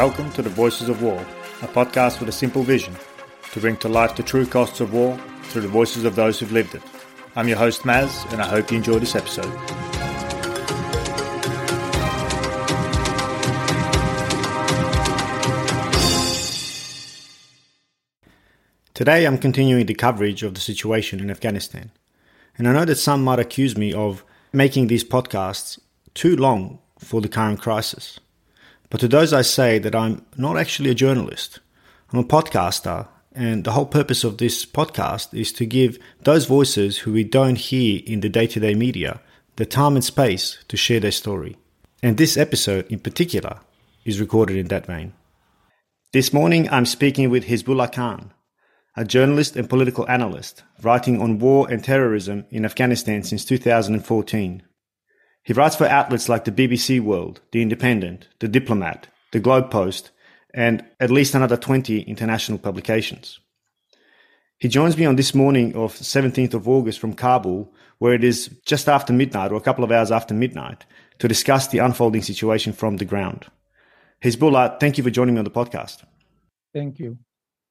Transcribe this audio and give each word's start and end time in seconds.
Welcome 0.00 0.32
to 0.32 0.40
the 0.40 0.48
Voices 0.48 0.88
of 0.88 1.02
War, 1.02 1.20
a 1.60 1.68
podcast 1.68 2.20
with 2.20 2.30
a 2.30 2.32
simple 2.32 2.62
vision 2.62 2.96
to 3.52 3.60
bring 3.60 3.76
to 3.76 3.88
life 3.90 4.16
the 4.16 4.22
true 4.22 4.46
costs 4.46 4.80
of 4.80 4.94
war 4.94 5.14
through 5.42 5.60
the 5.60 5.68
voices 5.68 6.04
of 6.04 6.16
those 6.16 6.40
who've 6.40 6.50
lived 6.52 6.74
it. 6.74 6.80
I'm 7.36 7.48
your 7.48 7.58
host, 7.58 7.82
Maz, 7.82 8.24
and 8.32 8.40
I 8.40 8.48
hope 8.48 8.70
you 8.70 8.78
enjoy 8.78 8.98
this 8.98 9.14
episode. 9.14 9.44
Today, 18.94 19.26
I'm 19.26 19.36
continuing 19.36 19.84
the 19.84 19.92
coverage 19.92 20.42
of 20.42 20.54
the 20.54 20.62
situation 20.62 21.20
in 21.20 21.30
Afghanistan. 21.30 21.90
And 22.56 22.66
I 22.66 22.72
know 22.72 22.86
that 22.86 22.96
some 22.96 23.22
might 23.22 23.38
accuse 23.38 23.76
me 23.76 23.92
of 23.92 24.24
making 24.50 24.86
these 24.86 25.04
podcasts 25.04 25.78
too 26.14 26.36
long 26.36 26.78
for 26.98 27.20
the 27.20 27.28
current 27.28 27.60
crisis. 27.60 28.18
But 28.90 29.00
to 29.00 29.08
those, 29.08 29.32
I 29.32 29.42
say 29.42 29.78
that 29.78 29.94
I'm 29.94 30.26
not 30.36 30.58
actually 30.58 30.90
a 30.90 30.94
journalist. 30.94 31.60
I'm 32.12 32.18
a 32.18 32.24
podcaster, 32.24 33.06
and 33.32 33.62
the 33.62 33.72
whole 33.72 33.86
purpose 33.86 34.24
of 34.24 34.38
this 34.38 34.66
podcast 34.66 35.32
is 35.32 35.52
to 35.52 35.64
give 35.64 35.98
those 36.22 36.46
voices 36.46 36.98
who 36.98 37.12
we 37.12 37.22
don't 37.22 37.56
hear 37.56 38.02
in 38.04 38.20
the 38.20 38.28
day 38.28 38.48
to 38.48 38.58
day 38.58 38.74
media 38.74 39.20
the 39.56 39.64
time 39.64 39.94
and 39.94 40.04
space 40.04 40.58
to 40.66 40.76
share 40.76 40.98
their 40.98 41.12
story. 41.12 41.56
And 42.02 42.16
this 42.16 42.36
episode 42.36 42.90
in 42.90 42.98
particular 42.98 43.60
is 44.04 44.20
recorded 44.20 44.56
in 44.56 44.68
that 44.68 44.86
vein. 44.86 45.12
This 46.12 46.32
morning, 46.32 46.68
I'm 46.70 46.86
speaking 46.86 47.30
with 47.30 47.44
Hizbullah 47.44 47.92
Khan, 47.92 48.32
a 48.96 49.04
journalist 49.04 49.54
and 49.54 49.70
political 49.70 50.08
analyst 50.08 50.64
writing 50.82 51.22
on 51.22 51.38
war 51.38 51.70
and 51.70 51.84
terrorism 51.84 52.46
in 52.50 52.64
Afghanistan 52.64 53.22
since 53.22 53.44
2014. 53.44 54.62
He 55.50 55.54
writes 55.54 55.74
for 55.74 55.86
outlets 55.86 56.28
like 56.28 56.44
the 56.44 56.52
BBC 56.52 57.00
World, 57.00 57.40
The 57.50 57.60
Independent, 57.60 58.28
The 58.38 58.46
Diplomat, 58.46 59.08
The 59.32 59.40
Globe 59.40 59.68
Post, 59.68 60.12
and 60.54 60.84
at 61.00 61.10
least 61.10 61.34
another 61.34 61.56
20 61.56 62.02
international 62.02 62.56
publications. 62.56 63.40
He 64.58 64.68
joins 64.68 64.96
me 64.96 65.06
on 65.06 65.16
this 65.16 65.34
morning 65.34 65.74
of 65.74 65.92
17th 65.92 66.54
of 66.54 66.68
August 66.68 67.00
from 67.00 67.14
Kabul, 67.14 67.74
where 67.98 68.14
it 68.14 68.22
is 68.22 68.48
just 68.64 68.88
after 68.88 69.12
midnight 69.12 69.50
or 69.50 69.56
a 69.56 69.60
couple 69.60 69.82
of 69.82 69.90
hours 69.90 70.12
after 70.12 70.34
midnight, 70.34 70.86
to 71.18 71.26
discuss 71.26 71.66
the 71.66 71.78
unfolding 71.78 72.22
situation 72.22 72.72
from 72.72 72.98
the 72.98 73.04
ground. 73.04 73.46
Hizbullah, 74.22 74.78
thank 74.78 74.98
you 74.98 75.02
for 75.02 75.10
joining 75.10 75.34
me 75.34 75.40
on 75.40 75.44
the 75.44 75.50
podcast. 75.50 76.04
Thank 76.72 77.00
you. 77.00 77.18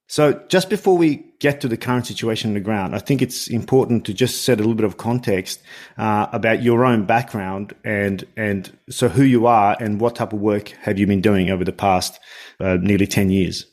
So, 0.10 0.42
just 0.48 0.72
before 0.72 0.98
we 0.98 1.24
get 1.38 1.62
to 1.62 1.68
the 1.68 1.78
current 1.78 2.08
situation 2.08 2.50
on 2.50 2.54
the 2.56 2.60
ground, 2.60 2.96
I 2.96 2.98
think 2.98 3.22
it's 3.22 3.48
important 3.48 4.06
to 4.06 4.14
just 4.14 4.42
set 4.42 4.58
a 4.58 4.62
little 4.62 4.74
bit 4.74 4.84
of 4.86 4.98
context 4.98 5.62
uh, 6.00 6.26
about 6.34 6.64
your 6.64 6.84
own 6.84 7.06
background 7.06 7.76
and 7.84 8.26
and 8.36 8.76
so 8.90 9.08
who 9.08 9.22
you 9.22 9.46
are 9.46 9.78
and 9.80 10.02
what 10.02 10.16
type 10.16 10.34
of 10.34 10.40
work 10.40 10.70
have 10.82 10.98
you 10.98 11.06
been 11.06 11.22
doing 11.22 11.52
over 11.52 11.64
the 11.64 11.72
past 11.72 12.20
uh, 12.60 12.78
nearly 12.82 13.06
ten 13.06 13.30
years. 13.30 13.68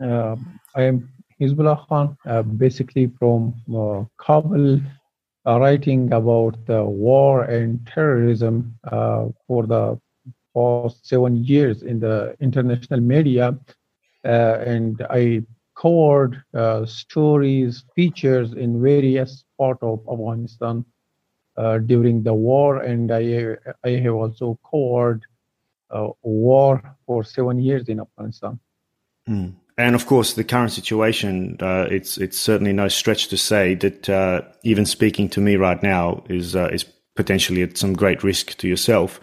Uh, 0.00 0.36
I 0.76 0.82
am 0.82 1.10
Hizbullah 1.40 1.88
Khan, 1.88 2.16
uh, 2.24 2.42
basically 2.42 3.10
from 3.18 3.54
uh, 3.74 4.04
Kabul, 4.24 4.80
uh, 5.44 5.58
writing 5.58 6.12
about 6.12 6.54
the 6.66 6.84
war 6.84 7.42
and 7.42 7.84
terrorism 7.92 8.78
for 9.48 9.66
the 9.66 10.00
past 10.54 11.04
seven 11.04 11.42
years 11.44 11.82
in 11.82 11.98
the 11.98 12.36
international 12.38 13.00
media. 13.00 13.58
and 14.22 15.04
I 15.10 15.42
covered 15.76 16.42
uh, 16.54 16.86
stories, 16.86 17.84
features 17.94 18.52
in 18.52 18.80
various 18.82 19.44
parts 19.58 19.82
of 19.82 20.00
Afghanistan 20.10 20.84
uh, 21.56 21.78
during 21.78 22.22
the 22.22 22.34
war, 22.34 22.78
and 22.78 23.12
I 23.12 23.56
I 23.84 23.90
have 23.90 24.14
also 24.14 24.58
covered 24.70 25.22
uh, 25.90 26.08
war 26.22 26.82
for 27.06 27.24
seven 27.24 27.60
years 27.60 27.88
in 27.88 28.00
Afghanistan. 28.00 28.58
Mm. 29.28 29.54
And 29.76 29.94
of 29.94 30.06
course, 30.06 30.34
the 30.34 30.44
current 30.44 30.72
situation, 30.72 31.56
uh, 31.60 31.86
it's 31.90 32.16
it's 32.18 32.38
certainly 32.38 32.72
no 32.72 32.88
stretch 32.88 33.28
to 33.28 33.36
say 33.36 33.74
that 33.76 34.08
uh, 34.08 34.42
even 34.62 34.86
speaking 34.86 35.28
to 35.30 35.40
me 35.40 35.56
right 35.56 35.82
now 35.82 36.22
is 36.28 36.54
uh, 36.54 36.68
is 36.72 36.84
potentially 37.16 37.62
at 37.62 37.76
some 37.76 37.94
great 37.94 38.22
risk 38.22 38.56
to 38.58 38.68
yourself. 38.68 39.20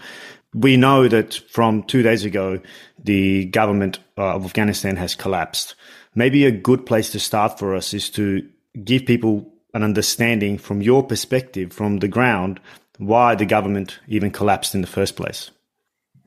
We 0.53 0.75
know 0.75 1.07
that 1.07 1.35
from 1.49 1.83
two 1.83 2.01
days 2.01 2.25
ago, 2.25 2.59
the 3.01 3.45
government 3.45 3.99
of 4.17 4.43
Afghanistan 4.43 4.97
has 4.97 5.15
collapsed 5.15 5.75
maybe 6.15 6.45
a 6.45 6.51
good 6.51 6.85
place 6.85 7.09
to 7.11 7.19
start 7.19 7.59
for 7.59 7.75
us 7.75 7.93
is 7.93 8.09
to 8.11 8.47
give 8.83 9.05
people 9.05 9.51
an 9.73 9.83
understanding 9.83 10.57
from 10.57 10.81
your 10.81 11.03
perspective, 11.03 11.71
from 11.71 11.99
the 11.99 12.07
ground, 12.07 12.59
why 12.97 13.35
the 13.35 13.45
government 13.45 13.99
even 14.07 14.31
collapsed 14.31 14.75
in 14.75 14.81
the 14.81 14.87
first 14.87 15.15
place. 15.15 15.51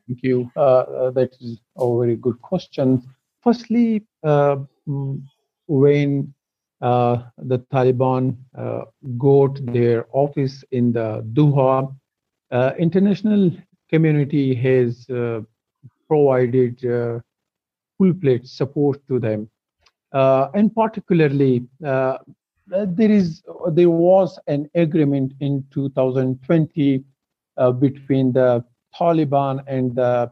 Thank 0.06 0.22
you. 0.22 0.50
Uh, 0.56 0.60
uh 0.60 1.10
that 1.12 1.34
is 1.40 1.58
a 1.76 1.98
very 1.98 2.16
good 2.16 2.40
question. 2.42 3.02
Firstly, 3.42 4.06
uh, 4.22 4.56
mm, 4.88 5.22
when 5.66 6.34
uh, 6.80 7.22
the 7.38 7.58
Taliban 7.72 8.36
uh, 8.56 8.84
got 9.16 9.64
their 9.72 10.06
office 10.12 10.64
in 10.70 10.92
the 10.92 11.22
Doha, 11.32 11.94
uh, 12.50 12.72
international 12.78 13.50
community 13.88 14.54
has 14.54 15.06
provided 16.08 16.80
full-fledged 17.96 18.48
support 18.48 19.00
to 19.08 19.18
them 19.18 19.48
and 20.14 20.74
particularly 20.74 21.66
uh, 21.84 22.18
there 22.66 23.10
is 23.10 23.42
there 23.72 23.90
was 23.90 24.38
an 24.46 24.70
agreement 24.74 25.32
in 25.40 25.64
2020 25.72 27.04
uh, 27.56 27.72
between 27.72 28.32
the 28.32 28.64
Taliban 28.98 29.62
and 29.66 29.94
the 29.94 30.30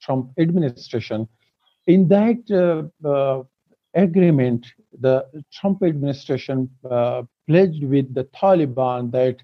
Trump 0.00 0.30
administration. 0.38 1.28
In 1.86 2.08
that 2.08 2.40
uh, 2.50 3.08
uh, 3.08 3.42
agreement, 3.94 4.66
the 5.00 5.26
Trump 5.52 5.82
administration 5.82 6.68
uh, 6.90 7.22
pledged 7.46 7.84
with 7.84 8.12
the 8.14 8.24
Taliban 8.24 9.10
that 9.12 9.36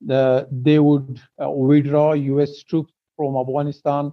the, 0.00 0.48
they 0.50 0.78
would 0.78 1.20
withdraw 1.38 2.12
U.S. 2.12 2.62
troops 2.62 2.92
from 3.16 3.36
Afghanistan 3.36 4.12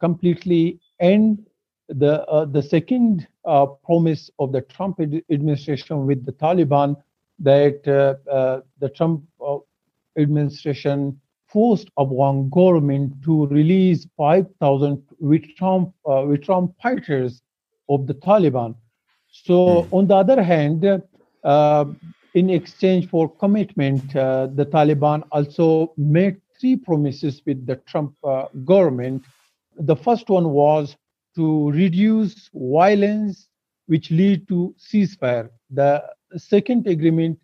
completely 0.00 0.80
end 1.00 1.46
the 1.88 2.24
uh, 2.26 2.44
the 2.44 2.62
second 2.62 3.26
uh, 3.44 3.66
promise 3.66 4.30
of 4.38 4.52
the 4.52 4.60
Trump 4.62 5.00
ad- 5.00 5.22
administration 5.30 6.06
with 6.06 6.24
the 6.26 6.32
Taliban 6.32 6.96
that 7.38 7.86
uh, 7.88 8.30
uh 8.30 8.60
the 8.78 8.88
Trump 8.90 9.22
uh, 9.44 9.56
administration 10.18 11.18
forced 11.46 11.88
Afghan 11.98 12.50
government 12.50 13.14
to 13.24 13.46
release 13.46 14.06
5,000 14.18 15.02
withdrawn, 15.18 15.90
uh, 16.06 16.22
withdrawn 16.26 16.74
fighters 16.82 17.40
of 17.88 18.06
the 18.06 18.12
Taliban. 18.12 18.74
So 19.30 19.54
mm. 19.54 19.88
on 19.92 20.08
the 20.08 20.16
other 20.16 20.42
hand, 20.42 20.84
in 22.34 22.50
exchange 22.50 23.08
for 23.08 23.34
commitment, 23.36 24.12
the 24.12 24.68
Taliban 24.70 25.22
also 25.32 25.94
made 25.96 26.38
three 26.60 26.76
promises 26.76 27.40
with 27.46 27.64
the 27.64 27.76
Trump 27.76 28.14
government. 28.66 29.24
The 29.78 29.96
first 29.96 30.28
one 30.28 30.50
was 30.50 30.98
to 31.38 31.70
reduce 31.70 32.50
violence 32.52 33.48
which 33.86 34.10
lead 34.10 34.46
to 34.48 34.74
ceasefire. 34.76 35.48
The 35.70 36.02
second 36.36 36.86
agreement 36.88 37.38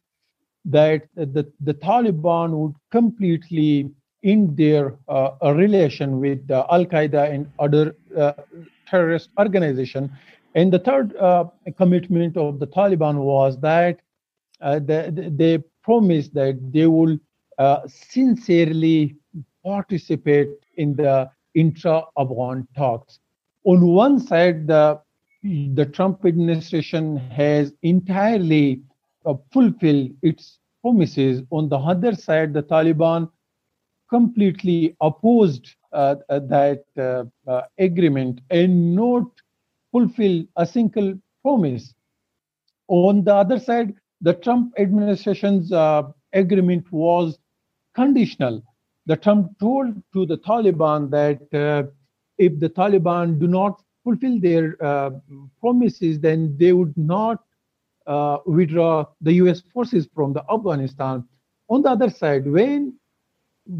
that 0.64 1.02
the, 1.14 1.50
the 1.60 1.74
Taliban 1.74 2.50
would 2.58 2.74
completely 2.90 3.90
end 4.24 4.56
their 4.56 4.96
uh, 5.08 5.30
relation 5.54 6.18
with 6.18 6.50
uh, 6.50 6.66
Al 6.70 6.86
Qaeda 6.86 7.32
and 7.32 7.50
other 7.60 7.94
uh, 8.18 8.32
terrorist 8.88 9.30
organizations. 9.38 10.10
And 10.56 10.72
the 10.72 10.80
third 10.80 11.14
uh, 11.16 11.44
commitment 11.76 12.36
of 12.36 12.58
the 12.58 12.66
Taliban 12.66 13.16
was 13.16 13.60
that 13.60 14.00
uh, 14.60 14.80
they, 14.80 15.10
they 15.12 15.62
promised 15.84 16.34
that 16.34 16.58
they 16.72 16.86
will 16.86 17.16
uh, 17.58 17.80
sincerely 17.86 19.14
participate 19.64 20.50
in 20.76 20.96
the 20.96 21.30
intra 21.54 22.02
Afghan 22.18 22.66
talks 22.76 23.20
on 23.64 23.86
one 23.86 24.20
side, 24.20 24.66
the 24.66 25.00
the 25.42 25.84
Trump 25.84 26.24
administration 26.24 27.16
has 27.16 27.74
entirely 27.82 28.80
uh, 29.26 29.34
fulfilled 29.52 30.10
its 30.22 30.58
promises. 30.80 31.42
On 31.50 31.68
the 31.68 31.76
other 31.76 32.14
side, 32.14 32.54
the 32.54 32.62
Taliban 32.62 33.30
completely 34.08 34.96
opposed 35.00 35.74
uh, 35.92 36.16
uh 36.28 36.38
that 36.38 36.84
uh, 36.98 37.24
uh, 37.50 37.62
agreement 37.78 38.40
and 38.50 38.94
not 38.94 39.26
fulfill 39.92 40.44
a 40.56 40.66
single 40.66 41.14
promise. 41.42 41.94
On 42.88 43.22
the 43.24 43.34
other 43.34 43.58
side, 43.58 43.94
the 44.20 44.34
Trump 44.34 44.72
administration's 44.78 45.72
uh, 45.72 46.04
agreement 46.32 46.90
was 46.90 47.38
conditional. 47.94 48.62
The 49.06 49.16
Trump 49.16 49.58
told 49.58 50.02
to 50.14 50.24
the 50.24 50.38
Taliban 50.38 51.10
that 51.10 51.92
if 52.38 52.58
the 52.58 52.68
Taliban 52.68 53.38
do 53.38 53.46
not 53.46 53.82
fulfill 54.02 54.40
their 54.40 54.76
uh, 54.84 55.10
promises, 55.60 56.20
then 56.20 56.56
they 56.58 56.72
would 56.72 56.96
not 56.96 57.42
uh, 58.06 58.38
withdraw 58.46 59.06
the 59.20 59.32
US 59.34 59.62
forces 59.72 60.08
from 60.14 60.32
the 60.32 60.44
Afghanistan. 60.52 61.24
On 61.68 61.82
the 61.82 61.90
other 61.90 62.10
side, 62.10 62.46
when 62.46 62.98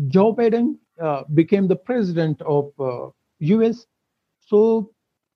Joe 0.08 0.34
Biden 0.34 0.78
uh, 1.00 1.24
became 1.34 1.68
the 1.68 1.76
president 1.76 2.40
of 2.42 2.72
US, 3.40 3.86
So 4.46 4.90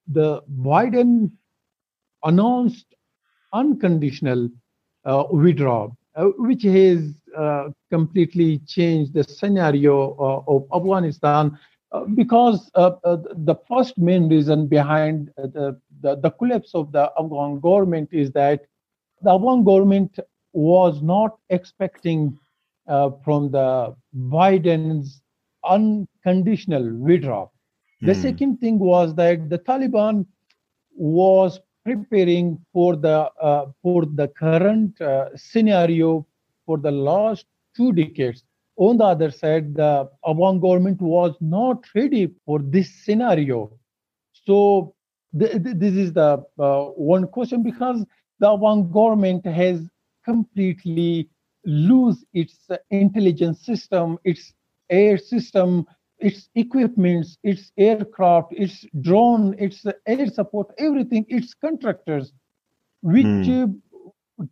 the 0.07 0.43
Biden 0.61 1.31
announced 2.25 2.95
unconditional 3.53 4.49
uh, 5.05 5.25
withdrawal, 5.31 5.97
uh, 6.15 6.25
which 6.39 6.63
has 6.63 7.15
uh, 7.37 7.69
completely 7.91 8.59
changed 8.67 9.15
the 9.15 9.25
scenario 9.25 10.15
uh, 10.19 10.53
of 10.53 10.67
Afghanistan. 10.75 11.59
Uh, 11.91 12.05
because 12.15 12.71
uh, 12.75 12.91
the 13.05 13.57
first 13.67 13.97
main 13.97 14.29
reason 14.29 14.67
behind 14.67 15.31
the, 15.37 15.81
the, 16.03 16.17
the 16.17 16.31
collapse 16.33 16.75
of 16.75 16.93
the 16.93 17.11
Afghan 17.19 17.61
government 17.61 18.11
is 18.13 18.31
that 18.33 18.61
the 19.23 19.31
Afghan 19.31 19.65
government 19.65 20.19
was 20.53 21.01
not 21.01 21.39
expecting 21.49 22.39
from 23.25 23.51
the 23.51 23.95
Biden's 24.15 25.23
unconditional 25.65 26.95
withdrawal. 26.95 27.53
The 28.01 28.13
mm. 28.13 28.23
second 28.23 28.59
thing 28.59 28.79
was 28.79 29.15
that 29.17 29.49
the 29.49 29.59
Taliban 29.59 30.27
was 30.95 31.61
preparing 31.85 32.59
for 32.73 32.97
the 32.97 33.31
uh, 33.41 33.67
for 33.83 34.05
the 34.05 34.29
current 34.29 35.01
uh, 35.01 35.37
scenario 35.37 36.27
for 36.67 36.79
the 36.79 36.91
last 36.91 37.47
two 37.77 37.93
decades. 37.93 38.45
On 38.79 38.97
the 38.97 39.05
other 39.05 39.31
side, 39.33 39.75
the 39.75 40.09
Afghan 40.25 40.61
government 40.61 41.03
was 41.03 41.35
not 41.41 41.85
ready 41.97 42.31
for 42.47 42.61
this 42.61 42.89
scenario. 43.05 43.73
So 44.47 44.95
th- 45.37 45.63
th- 45.65 45.77
this 45.77 45.95
is 45.95 46.13
the 46.13 46.45
uh, 46.59 46.85
one 46.85 47.27
question 47.27 47.65
because 47.65 48.05
the 48.39 48.49
Afghan 48.49 48.91
government 48.93 49.45
has 49.45 49.81
completely 50.25 51.29
lose 51.65 52.25
its 52.33 52.69
intelligence 52.91 53.65
system, 53.67 54.17
its 54.23 54.55
air 54.91 55.19
system, 55.19 55.85
its 56.19 56.49
equipments, 56.55 57.37
its 57.43 57.73
aircraft, 57.77 58.53
its 58.53 58.87
drone, 59.01 59.57
its 59.59 59.85
air 60.07 60.27
support, 60.29 60.69
everything, 60.79 61.27
its 61.29 61.53
contractors, 61.55 62.33
which 63.03 63.27
mm. 63.27 63.81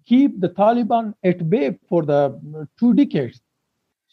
keep 0.04 0.40
the 0.40 0.48
Taliban 0.48 1.14
at 1.22 1.48
bay 1.48 1.78
for 1.88 2.04
the 2.04 2.68
two 2.78 2.92
decades. 2.92 3.40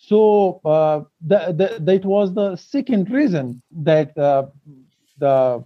So 0.05 0.59
uh, 0.65 1.03
the, 1.25 1.53
the, 1.55 1.77
that 1.79 2.03
was 2.03 2.33
the 2.33 2.57
second 2.57 3.09
reason 3.09 3.61
that 3.71 4.17
uh, 4.17 4.47
the 5.17 5.63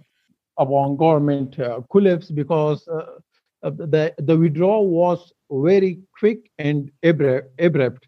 Afghan 0.56 0.96
government 0.96 1.58
uh, 1.58 1.80
collapsed 1.90 2.36
because 2.36 2.86
uh, 2.86 3.06
the, 3.62 4.14
the 4.18 4.36
withdrawal 4.38 4.88
was 4.88 5.32
very 5.50 5.98
quick 6.16 6.50
and 6.56 6.92
abrupt. 7.02 8.06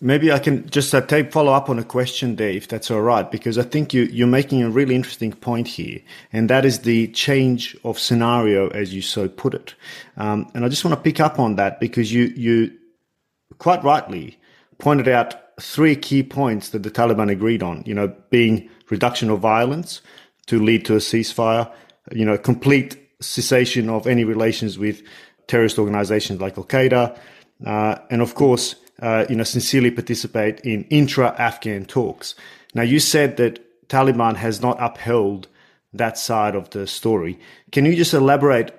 Maybe 0.00 0.30
I 0.30 0.38
can 0.38 0.68
just 0.70 0.94
uh, 0.94 1.00
take 1.00 1.32
follow 1.32 1.52
up 1.52 1.68
on 1.68 1.80
a 1.80 1.84
question 1.84 2.36
there, 2.36 2.50
if 2.50 2.68
that's 2.68 2.90
all 2.90 3.02
right, 3.02 3.28
because 3.28 3.58
I 3.58 3.62
think 3.62 3.92
you, 3.92 4.02
you're 4.04 4.26
making 4.28 4.62
a 4.62 4.70
really 4.70 4.94
interesting 4.94 5.32
point 5.32 5.66
here, 5.66 6.00
and 6.32 6.48
that 6.50 6.64
is 6.64 6.80
the 6.80 7.08
change 7.08 7.76
of 7.82 7.98
scenario, 7.98 8.68
as 8.68 8.94
you 8.94 9.02
so 9.02 9.28
put 9.28 9.54
it. 9.54 9.74
Um, 10.16 10.50
and 10.54 10.64
I 10.64 10.68
just 10.68 10.84
want 10.84 10.96
to 10.96 11.00
pick 11.00 11.18
up 11.20 11.38
on 11.38 11.56
that 11.56 11.80
because 11.80 12.12
you 12.12 12.24
you 12.36 12.72
quite 13.58 13.82
rightly 13.84 14.38
pointed 14.78 15.08
out 15.08 15.45
three 15.60 15.96
key 15.96 16.22
points 16.22 16.70
that 16.70 16.82
the 16.82 16.90
Taliban 16.90 17.30
agreed 17.30 17.62
on. 17.62 17.82
You 17.86 17.94
know, 17.94 18.14
being 18.30 18.68
reduction 18.90 19.30
of 19.30 19.40
violence 19.40 20.00
to 20.46 20.62
lead 20.62 20.84
to 20.86 20.94
a 20.94 20.98
ceasefire, 20.98 21.70
you 22.12 22.24
know, 22.24 22.38
complete 22.38 22.98
cessation 23.20 23.88
of 23.88 24.06
any 24.06 24.24
relations 24.24 24.78
with 24.78 25.02
terrorist 25.46 25.78
organizations 25.78 26.40
like 26.40 26.58
Al 26.58 26.64
Qaeda, 26.64 27.18
uh, 27.64 27.98
and 28.10 28.20
of 28.20 28.34
course 28.34 28.76
uh, 29.02 29.26
you 29.28 29.36
know, 29.36 29.44
sincerely 29.44 29.90
participate 29.90 30.60
in 30.60 30.84
intra-Afghan 30.84 31.84
talks. 31.84 32.34
Now, 32.74 32.82
you 32.82 32.98
said 32.98 33.36
that 33.36 33.88
Taliban 33.88 34.36
has 34.36 34.60
not 34.60 34.76
upheld 34.80 35.48
that 35.92 36.18
side 36.18 36.54
of 36.54 36.70
the 36.70 36.86
story. 36.86 37.38
Can 37.72 37.84
you 37.84 37.94
just 37.94 38.14
elaborate 38.14 38.74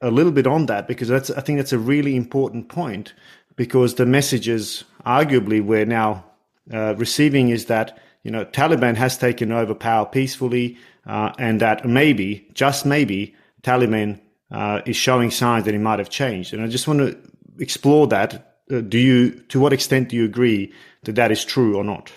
a 0.00 0.10
little 0.10 0.32
bit 0.32 0.46
on 0.46 0.66
that? 0.66 0.88
Because 0.88 1.08
that's, 1.08 1.30
I 1.30 1.40
think 1.40 1.58
that's 1.58 1.72
a 1.72 1.78
really 1.78 2.16
important 2.16 2.68
point. 2.68 3.14
Because 3.56 3.96
the 3.96 4.06
messages, 4.06 4.84
arguably, 5.04 5.62
we're 5.62 5.86
now 5.86 6.24
uh, 6.72 6.94
receiving 6.96 7.48
is 7.48 7.66
that 7.66 7.98
you 8.22 8.30
know 8.30 8.44
Taliban 8.44 8.96
has 8.96 9.16
taken 9.18 9.52
over 9.52 9.74
power 9.74 10.06
peacefully, 10.06 10.76
uh, 11.06 11.32
and 11.38 11.60
that 11.60 11.86
maybe, 11.86 12.48
just 12.54 12.86
maybe, 12.86 13.34
Taliban 13.62 14.20
uh, 14.50 14.80
is 14.86 14.96
showing 14.96 15.30
signs 15.30 15.64
that 15.64 15.74
it 15.74 15.80
might 15.80 15.98
have 15.98 16.10
changed. 16.10 16.52
And 16.52 16.62
I 16.62 16.66
just 16.66 16.86
want 16.88 17.00
to 17.00 17.16
explore 17.60 18.06
that 18.08 18.50
uh, 18.70 18.80
do 18.80 18.98
you 18.98 19.30
to 19.48 19.60
what 19.60 19.72
extent 19.72 20.08
do 20.08 20.16
you 20.16 20.24
agree 20.24 20.72
that 21.04 21.14
that 21.14 21.30
is 21.30 21.44
true 21.44 21.76
or 21.76 21.84
not 21.84 22.12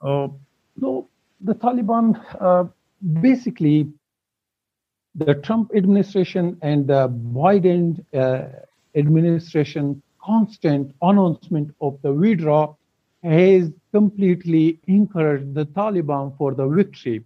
uh, 0.00 0.28
no 0.76 1.08
the 1.40 1.54
taliban 1.54 2.20
uh, 2.40 2.64
basically 3.20 3.88
the 5.14 5.34
trump 5.34 5.70
administration 5.74 6.58
and 6.62 6.86
the 6.86 7.08
biden 7.08 8.04
uh, 8.14 8.48
administration 8.94 10.02
constant 10.26 10.92
announcement 11.02 11.70
of 11.80 11.98
the 12.02 12.12
withdrawal 12.12 12.78
has 13.22 13.70
completely 13.92 14.80
encouraged 14.86 15.54
the 15.54 15.66
taliban 15.66 16.36
for 16.36 16.54
the 16.54 16.66
victory 16.66 17.24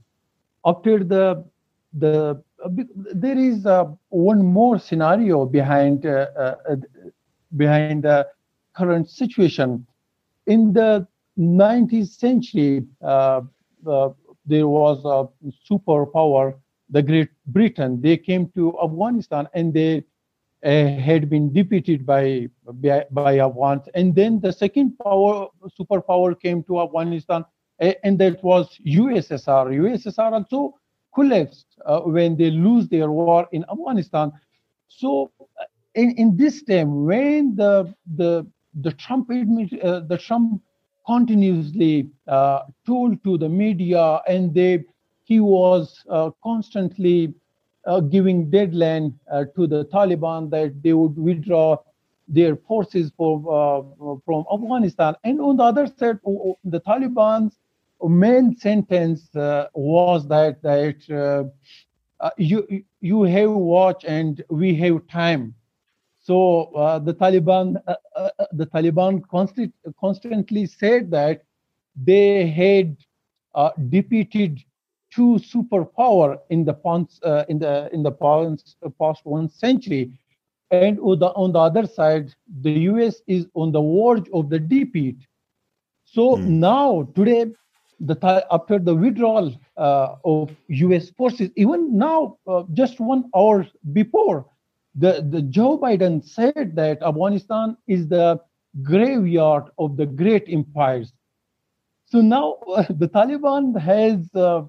after 0.65 1.05
the 1.05 1.45
the 1.93 2.43
there 3.15 3.39
is 3.39 3.67
uh, 3.67 3.85
one 4.11 4.45
more 4.45 4.79
scenario 4.79 5.45
behind 5.47 6.07
uh, 6.07 6.27
uh, 6.39 6.77
behind 7.57 8.05
the 8.05 8.27
current 8.77 9.09
situation. 9.09 9.87
In 10.47 10.73
the 10.73 11.07
19th 11.39 12.09
century, 12.09 12.85
uh, 13.03 13.41
uh, 13.87 14.11
there 14.47 14.69
was 14.69 14.99
a 15.05 15.29
superpower, 15.71 16.55
the 16.91 17.03
Great 17.03 17.31
Britain. 17.47 18.01
They 18.01 18.17
came 18.17 18.49
to 18.55 18.77
Afghanistan 18.83 19.49
and 19.55 19.73
they 19.73 20.05
had 20.63 21.31
been 21.31 21.53
defeated 21.53 22.05
by, 22.05 22.49
by, 22.65 23.07
by 23.11 23.39
Afghans. 23.39 23.89
And 23.95 24.15
then 24.15 24.41
the 24.41 24.53
second 24.53 24.99
power 24.99 25.49
superpower 25.79 26.39
came 26.39 26.63
to 26.65 26.81
Afghanistan, 26.81 27.45
and 27.79 28.19
that 28.19 28.43
was 28.45 28.79
USSR. 28.87 29.75
USSR 29.75 30.33
also 30.33 30.75
collapsed 31.15 31.67
uh, 31.87 32.01
when 32.01 32.37
they 32.37 32.51
lose 32.51 32.89
their 32.89 33.11
war 33.11 33.49
in 33.53 33.65
Afghanistan. 33.71 34.33
So 34.89 35.33
in, 35.95 36.13
in 36.13 36.37
this 36.37 36.63
time, 36.63 37.05
when 37.05 37.57
the 37.57 37.93
the 38.17 38.47
the 38.81 38.93
Trump 38.93 39.31
uh, 39.31 40.01
the 40.01 40.19
Trump 40.19 40.63
continuously 41.07 42.11
uh, 42.29 42.61
told 42.87 43.23
to 43.25 43.39
the 43.39 43.49
media, 43.49 44.21
and 44.29 44.55
they 44.55 44.85
he 45.25 45.41
was 45.41 46.05
uh, 46.09 46.31
constantly 46.43 47.27
uh, 47.27 47.33
giving 47.99 48.49
deadline 48.49 49.19
uh, 49.33 49.45
to 49.57 49.67
the 49.67 49.85
Taliban 49.87 50.49
that 50.51 50.81
they 50.83 50.93
would 50.93 51.17
withdraw 51.17 51.77
their 52.29 52.55
forces 52.55 53.11
for, 53.17 53.33
uh, 53.51 54.15
from 54.25 54.45
Afghanistan. 54.53 55.15
And 55.25 55.41
on 55.41 55.57
the 55.57 55.65
other 55.65 55.87
side, 55.87 56.19
the 56.63 56.81
Taliban's 56.81 57.59
main 58.01 58.57
sentence 58.57 59.29
was 59.75 60.29
that 60.29 60.63
that 60.63 61.51
you 62.37 62.85
you 63.01 63.23
have 63.23 63.51
watch 63.51 64.05
and 64.05 64.45
we 64.51 64.75
have 64.77 65.07
time 65.09 65.55
so 66.21 66.65
uh, 66.77 66.99
the 66.99 67.15
Taliban, 67.15 67.83
uh, 67.87 67.95
uh, 68.15 68.29
uh, 68.39 68.47
the 68.53 68.67
Taliban 68.67 69.27
constant, 69.29 69.75
constantly 69.99 70.67
said 70.67 71.11
that 71.11 71.43
they 71.97 72.47
had 72.47 72.97
uh, 73.55 73.71
defeated 73.89 74.61
two 75.15 75.39
superpower 75.53 76.39
in 76.51 76.65
the 76.65 76.75
past, 76.75 77.21
uh, 77.25 77.45
in 77.49 77.59
the 77.59 77.89
in 77.93 78.03
the 78.03 78.13
past, 78.13 78.77
past 78.99 79.21
one 79.25 79.49
century, 79.49 80.13
and 80.71 80.99
on 81.01 81.19
the, 81.19 81.27
on 81.35 81.53
the 81.53 81.59
other 81.59 81.87
side, 81.87 82.35
the 82.61 82.73
U.S. 82.93 83.23
is 83.27 83.47
on 83.55 83.73
the 83.73 83.83
verge 83.83 84.29
of 84.33 84.51
the 84.51 84.59
defeat. 84.59 85.17
So 86.05 86.37
mm. 86.37 86.47
now 86.47 87.09
today, 87.15 87.47
the 87.99 88.47
after 88.51 88.79
the 88.79 88.95
withdrawal 88.95 89.55
of 89.77 90.51
U.S. 90.69 91.11
forces, 91.11 91.51
even 91.57 91.97
now, 91.97 92.39
just 92.73 93.01
one 93.01 93.31
hour 93.35 93.67
before 93.93 94.47
the, 94.95 95.27
the 95.29 95.43
Joe 95.43 95.79
Biden 95.79 96.25
said 96.25 96.75
that 96.75 97.03
Afghanistan 97.03 97.77
is 97.87 98.09
the 98.09 98.41
graveyard 98.83 99.65
of 99.79 99.97
the 99.97 100.07
great 100.07 100.45
empires. 100.49 101.13
So 102.07 102.21
now 102.21 102.55
uh, 102.75 102.85
the 102.91 103.09
Taliban 103.09 103.79
has 103.81 104.29
uh, 104.35 104.63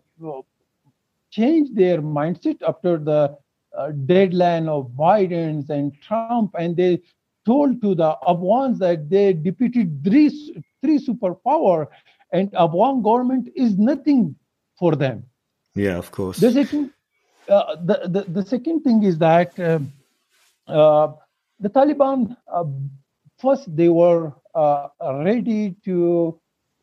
changed 1.32 1.75
their 1.75 2.01
mindset 2.01 2.62
after 2.68 2.98
the 2.98 3.38
uh, 3.78 3.92
deadline 4.06 4.68
of 4.68 4.92
Biden's 4.92 5.70
and 5.70 5.94
Trump, 6.01 6.51
and 6.58 6.75
they 6.75 7.01
told 7.46 7.82
to 7.82 7.96
the 7.96 8.18
Afghans 8.28 8.80
that 8.80 9.10
they 9.10 9.34
defeated 9.34 10.04
three, 10.04 10.30
three 10.82 11.00
superpower, 11.00 11.88
and 12.34 12.54
Afghan 12.54 13.01
government 13.01 13.50
is 13.56 13.78
nothing 13.78 14.36
for 14.78 14.96
them. 14.96 15.24
Yeah, 15.75 15.98
of 15.98 16.12
course. 16.12 16.38
The 16.38 16.51
second, 16.51 16.92
uh, 17.48 17.75
the, 17.78 18.01
the, 18.10 18.22
the 18.32 18.46
second 18.46 18.82
thing 18.82 19.04
is 19.04 19.18
that 19.20 19.58
um, 19.60 19.94
uh, 20.68 21.13
the 21.60 21.70
Taliban, 21.70 22.36
uh, 22.51 22.66
first, 23.40 23.74
they 23.75 23.90
were 23.90 24.34
uh, 24.54 24.88
ready 25.24 25.75
to 25.86 26.40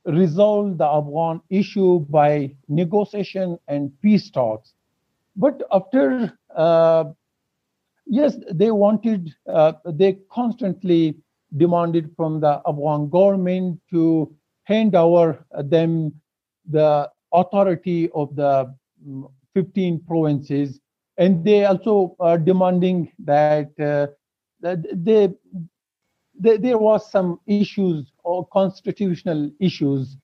resolve 0.09 0.79
the 0.79 0.85
Afghan 0.87 1.41
issue 1.51 2.01
by 2.01 2.55
negotiation 2.69 3.59
and 3.69 3.93
peace 4.03 4.31
talks. 4.31 4.75
but 5.37 5.63
after 5.73 6.33
yes, 8.07 8.37
they 8.53 8.71
wanted, 8.71 9.35
they 9.85 10.19
constantly 10.31 11.17
demanded 11.57 12.11
from 12.17 12.41
the 12.41 12.61
Afghan 12.67 13.09
government 13.09 13.81
to 13.91 14.35
hand 14.65 14.95
over 14.95 15.45
them 15.65 16.13
the 16.71 17.09
authority 17.33 18.11
of 18.15 18.35
the 18.37 18.75
mm, 19.07 19.31
15 19.55 20.01
provinces 20.07 20.81
and 21.17 21.45
they 21.45 21.65
also 21.65 22.15
are 22.21 22.39
demanding 22.39 23.11
that, 23.19 23.71
uh, 23.81 24.07
that 24.61 24.79
they, 24.93 25.29
they, 26.39 26.57
there 26.59 26.79
was 26.79 27.11
some 27.11 27.41
issues 27.47 28.13
or 28.29 28.47
constitutional 28.59 29.51
issues 29.59 30.17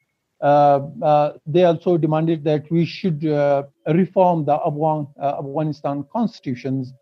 uh, 0.45 0.81
uh, 1.03 1.33
they 1.47 1.65
also 1.65 1.97
demanded 1.97 2.45
that 2.45 2.71
we 2.71 2.85
should 2.85 3.25
uh, 3.27 3.63
reform 3.89 4.45
the 4.45 4.55
Afghan, 4.67 5.07
uh, 5.19 5.39
afghanistan 5.39 6.05
constitutions. 6.13 6.93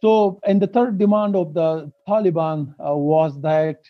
So 0.00 0.38
and 0.44 0.62
the 0.62 0.68
third 0.68 0.96
demand 0.96 1.34
of 1.34 1.52
the 1.52 1.90
taliban 2.08 2.74
uh, 2.78 2.94
was 2.94 3.40
that 3.40 3.80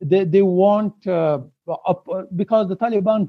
they, 0.00 0.24
they 0.24 0.40
want 0.40 0.94
up, 1.06 2.06
because 2.34 2.68
the 2.68 2.76
taliban 2.76 3.28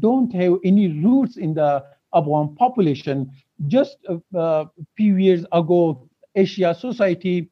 don't 0.00 0.30
have 0.34 0.54
any 0.64 0.88
roots 1.02 1.36
in 1.38 1.54
the 1.54 1.82
afghan 2.14 2.54
population. 2.56 3.30
Just 3.68 3.96
a, 4.34 4.66
few 4.96 5.16
years 5.16 5.46
ago, 5.52 6.08
Asia 6.34 6.74
Society 6.78 7.48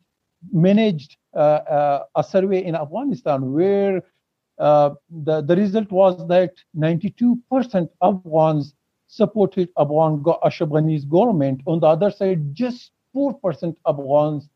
managed 0.52 1.16
uh, 1.34 1.38
uh, 1.38 2.04
a 2.16 2.24
survey 2.24 2.64
in 2.64 2.74
Afghanistan 2.74 3.52
where 3.52 4.02
uh, 4.60 4.90
the, 5.24 5.40
the 5.40 5.56
result 5.56 5.90
was 5.90 6.28
that 6.28 6.52
92% 6.76 7.88
of 8.00 8.16
Afghans 8.24 8.74
supported 9.08 9.70
Afghan 9.78 10.22
Ashraf 10.44 10.70
Ghani's 10.70 11.04
government. 11.04 11.62
On 11.66 11.80
the 11.80 11.86
other 11.86 12.10
side, 12.10 12.54
just 12.54 12.92
4% 13.16 13.74
Afghans 13.86 14.48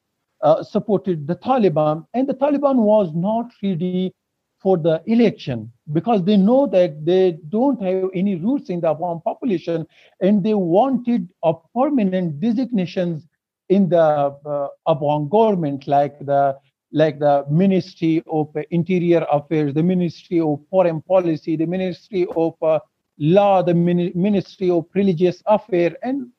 uh, 0.42 0.62
supported 0.62 1.26
the 1.26 1.37
Taliban, 1.37 2.06
and 2.12 2.28
the 2.28 2.34
Taliban 2.34 2.76
was 2.76 3.12
not 3.14 3.50
ready 3.62 4.14
for 4.61 4.76
the 4.78 5.02
election 5.06 5.70
because 5.92 6.23
they 6.25 6.37
know 6.37 6.66
that 6.66 7.04
they 7.04 7.38
don't 7.49 7.82
have 7.82 8.11
any 8.14 8.34
roots 8.37 8.70
in 8.70 8.80
the 8.80 8.88
Afghan 8.88 9.20
population 9.20 9.87
and 10.20 10.42
they 10.42 10.54
wanted 10.54 11.28
a 11.42 11.52
permanent 11.75 12.40
designations 12.40 13.26
in 13.68 13.88
the 13.90 13.99
uh, 13.99 14.68
Afghan 14.87 15.28
government 15.28 15.87
like 15.87 16.18
the 16.18 16.56
like 16.94 17.18
the 17.18 17.44
Ministry 17.50 18.22
of 18.30 18.56
Interior 18.70 19.26
Affairs, 19.30 19.74
the 19.74 19.82
Ministry 19.82 20.40
of 20.40 20.60
Foreign 20.70 21.02
Policy, 21.02 21.56
the 21.56 21.66
Ministry 21.66 22.24
of 22.36 22.54
uh, 22.62 22.78
Law, 23.18 23.62
the 23.62 23.74
Ministry 23.74 24.70
of 24.70 24.86
Religious 24.94 25.42
Affairs, 25.46 25.94
and 26.04 26.30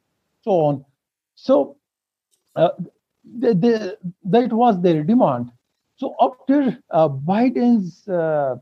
so 0.41 0.51
on. 0.51 0.85
So 1.35 1.75
uh, 2.55 2.69
the, 3.39 3.53
the, 3.53 3.97
that 4.24 4.53
was 4.53 4.81
their 4.81 5.03
demand. 5.03 5.51
So 5.97 6.15
after 6.21 6.77
uh, 6.89 7.09
Biden's 7.09 8.07
uh, 8.07 8.55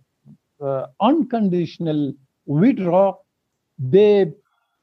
uh, 0.60 0.88
unconditional 1.00 2.14
withdrawal, 2.48 3.24
they 3.78 4.32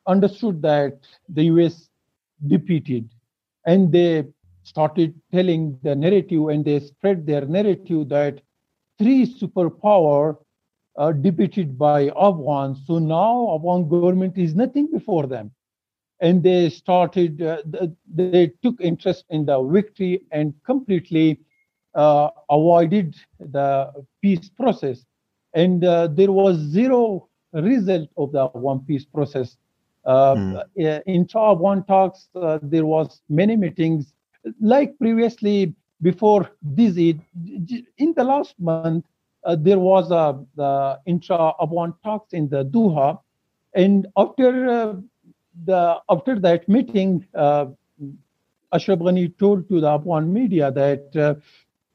understood 0.06 0.62
that 0.62 0.98
the 1.28 1.44
US 1.44 1.88
defeated 2.46 3.10
and 3.66 3.90
they 3.90 4.24
started 4.62 5.14
telling 5.32 5.78
the 5.82 5.94
narrative 5.94 6.48
and 6.48 6.64
they 6.64 6.80
spread 6.80 7.26
their 7.26 7.46
narrative 7.46 8.08
that 8.08 8.40
three 8.98 9.26
superpower 9.26 10.36
are 10.96 11.12
defeated 11.12 11.78
by 11.78 12.10
Afghans. 12.16 12.82
So 12.86 12.98
now 12.98 13.54
Afghan 13.54 13.88
government 13.88 14.36
is 14.36 14.54
nothing 14.54 14.88
before 14.92 15.26
them. 15.26 15.50
And 16.20 16.42
they 16.42 16.68
started, 16.68 17.40
uh, 17.40 17.62
they 18.06 18.52
took 18.62 18.80
interest 18.80 19.24
in 19.30 19.46
the 19.46 19.62
victory 19.62 20.22
and 20.30 20.52
completely 20.66 21.40
uh, 21.94 22.28
avoided 22.50 23.16
the 23.38 23.90
peace 24.20 24.50
process. 24.50 25.06
And 25.54 25.84
uh, 25.84 26.08
there 26.08 26.30
was 26.32 26.58
zero 26.58 27.28
result 27.52 28.08
of 28.16 28.32
the 28.32 28.46
one 28.48 28.80
peace 28.80 29.04
process. 29.06 29.56
Mm. 30.06 30.62
In 31.06 31.26
One 31.32 31.84
talks, 31.84 32.28
there 32.62 32.86
was 32.86 33.22
many 33.28 33.56
meetings, 33.56 34.12
like 34.60 34.98
previously 34.98 35.74
before 36.02 36.50
this. 36.62 36.96
In 36.96 38.14
the 38.16 38.24
last 38.24 38.54
month, 38.58 39.04
uh, 39.44 39.56
there 39.58 39.78
was 39.78 40.10
a 40.10 40.38
the 40.56 40.98
intra 41.06 41.52
Afghan 41.60 41.94
talks 42.04 42.32
in 42.32 42.48
the 42.48 42.64
Doha, 42.64 43.18
and 43.74 44.06
after 44.16 44.68
uh, 44.68 44.96
the 45.64 46.00
after 46.08 46.38
that 46.40 46.68
meeting, 46.68 47.26
uh, 47.34 47.66
Ashraf 48.72 48.98
Ghani 48.98 49.36
told 49.38 49.68
to 49.68 49.80
the 49.80 49.88
Afghan 49.88 50.32
media 50.32 50.70
that 50.70 51.40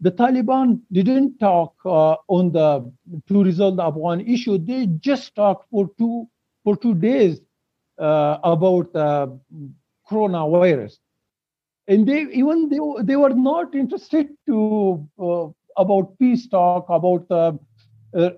the 0.02 0.12
Taliban 0.12 0.82
didn't 0.92 1.40
talk 1.40 1.74
uh, 1.86 2.16
on 2.28 2.52
the 2.52 2.92
to 3.28 3.44
resolve 3.44 3.78
the 3.78 3.84
Afghan 3.84 4.22
issue. 4.22 4.58
They 4.58 4.88
just 5.00 5.36
talked 5.36 5.70
for 5.70 5.90
two 5.98 6.28
for 6.64 6.76
two 6.76 6.96
days 6.96 7.42
uh, 8.00 8.38
about 8.44 8.94
uh, 8.96 9.28
coronavirus, 10.10 10.98
and 11.88 12.08
they 12.08 12.22
even 12.34 12.70
they, 12.70 12.80
they 13.04 13.16
were 13.16 13.34
not 13.34 13.76
interested 13.76 14.30
to 14.48 15.08
uh, 15.20 15.48
about 15.78 16.18
peace 16.20 16.48
talk, 16.48 16.86
about 16.90 17.26
uh, 17.30 17.54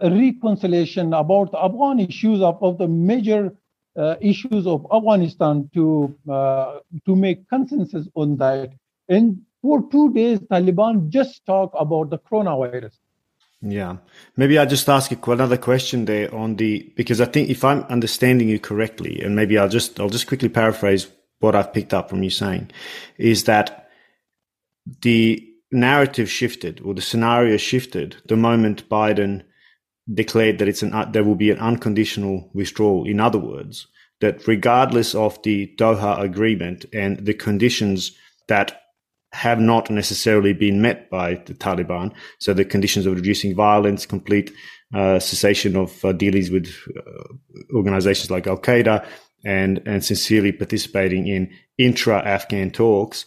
reconciliation, 0.02 1.14
about 1.14 1.54
Afghan 1.54 2.00
issues, 2.00 2.42
about 2.42 2.78
the 2.78 2.88
major 2.88 3.54
uh, 3.96 4.16
issues 4.22 4.68
of 4.68 4.86
Afghanistan 4.94 5.70
to 5.74 6.16
to 7.06 7.16
make 7.16 7.48
consensus 7.50 8.08
on 8.16 8.38
that. 8.38 8.72
And 9.10 9.42
for 9.62 9.82
two 9.90 10.14
days, 10.14 10.40
Taliban 10.40 11.10
just 11.10 11.46
talk 11.46 11.72
about 11.78 12.10
the 12.10 12.18
coronavirus. 12.20 12.94
Yeah, 13.62 13.98
maybe 14.36 14.58
I'll 14.60 14.68
just 14.68 14.88
ask 14.88 15.12
another 15.28 15.58
question 15.58 16.06
there 16.06 16.34
on 16.34 16.58
the 16.58 16.92
because 16.96 17.20
I 17.20 17.26
think 17.26 17.50
if 17.50 17.64
I'm 17.64 17.82
understanding 17.84 18.50
you 18.50 18.60
correctly, 18.60 19.20
and 19.22 19.36
maybe 19.36 19.58
I'll 19.58 19.70
just 19.70 20.00
I'll 20.00 20.10
just 20.10 20.28
quickly 20.28 20.50
paraphrase 20.50 21.08
what 21.40 21.56
I've 21.56 21.74
picked 21.74 21.94
up 21.94 22.10
from 22.10 22.24
you 22.24 22.30
saying, 22.30 22.72
is 23.18 23.46
that 23.46 23.90
the 25.02 25.44
narrative 25.72 26.30
shifted 26.30 26.82
or 26.82 26.94
the 26.94 27.02
scenario 27.02 27.58
shifted 27.58 28.16
the 28.26 28.38
moment 28.38 28.88
Biden 28.90 29.44
declared 30.14 30.60
that 30.60 30.68
it's 30.68 30.82
an 30.82 31.12
there 31.12 31.26
will 31.26 31.36
be 31.36 31.52
an 31.52 31.60
unconditional 31.60 32.50
withdrawal. 32.54 33.06
In 33.06 33.20
other 33.20 33.40
words, 33.40 33.88
that 34.22 34.48
regardless 34.48 35.14
of 35.14 35.42
the 35.44 35.74
Doha 35.78 36.20
agreement 36.22 36.86
and 36.94 37.26
the 37.26 37.34
conditions 37.34 38.14
that 38.48 38.82
have 39.34 39.60
not 39.60 39.90
necessarily 39.90 40.54
been 40.54 40.82
met 40.82 41.10
by 41.10 41.36
the 41.46 41.54
Taliban. 41.54 42.14
So 42.40 42.54
the 42.54 42.66
conditions 42.66 43.06
of 43.06 43.16
reducing 43.16 43.56
violence, 43.56 44.06
complete 44.06 44.52
uh, 44.96 45.20
cessation 45.20 45.76
of 45.76 46.04
uh, 46.04 46.14
dealings 46.14 46.50
with 46.50 46.74
uh, 46.96 47.76
organizations 47.76 48.32
like 48.32 48.48
Al 48.48 48.58
Qaeda, 48.58 49.06
and 49.46 49.82
and 49.86 50.04
sincerely 50.04 50.52
participating 50.52 51.28
in 51.28 51.50
intra-Afghan 51.78 52.72
talks, 52.72 53.26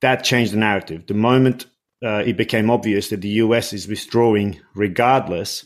that 0.00 0.24
changed 0.24 0.52
the 0.52 0.58
narrative. 0.58 1.06
The 1.06 1.14
moment 1.14 1.66
uh, 2.04 2.22
it 2.26 2.36
became 2.36 2.70
obvious 2.70 3.08
that 3.08 3.20
the 3.20 3.28
US 3.28 3.72
is 3.72 3.86
withdrawing, 3.86 4.60
regardless. 4.74 5.64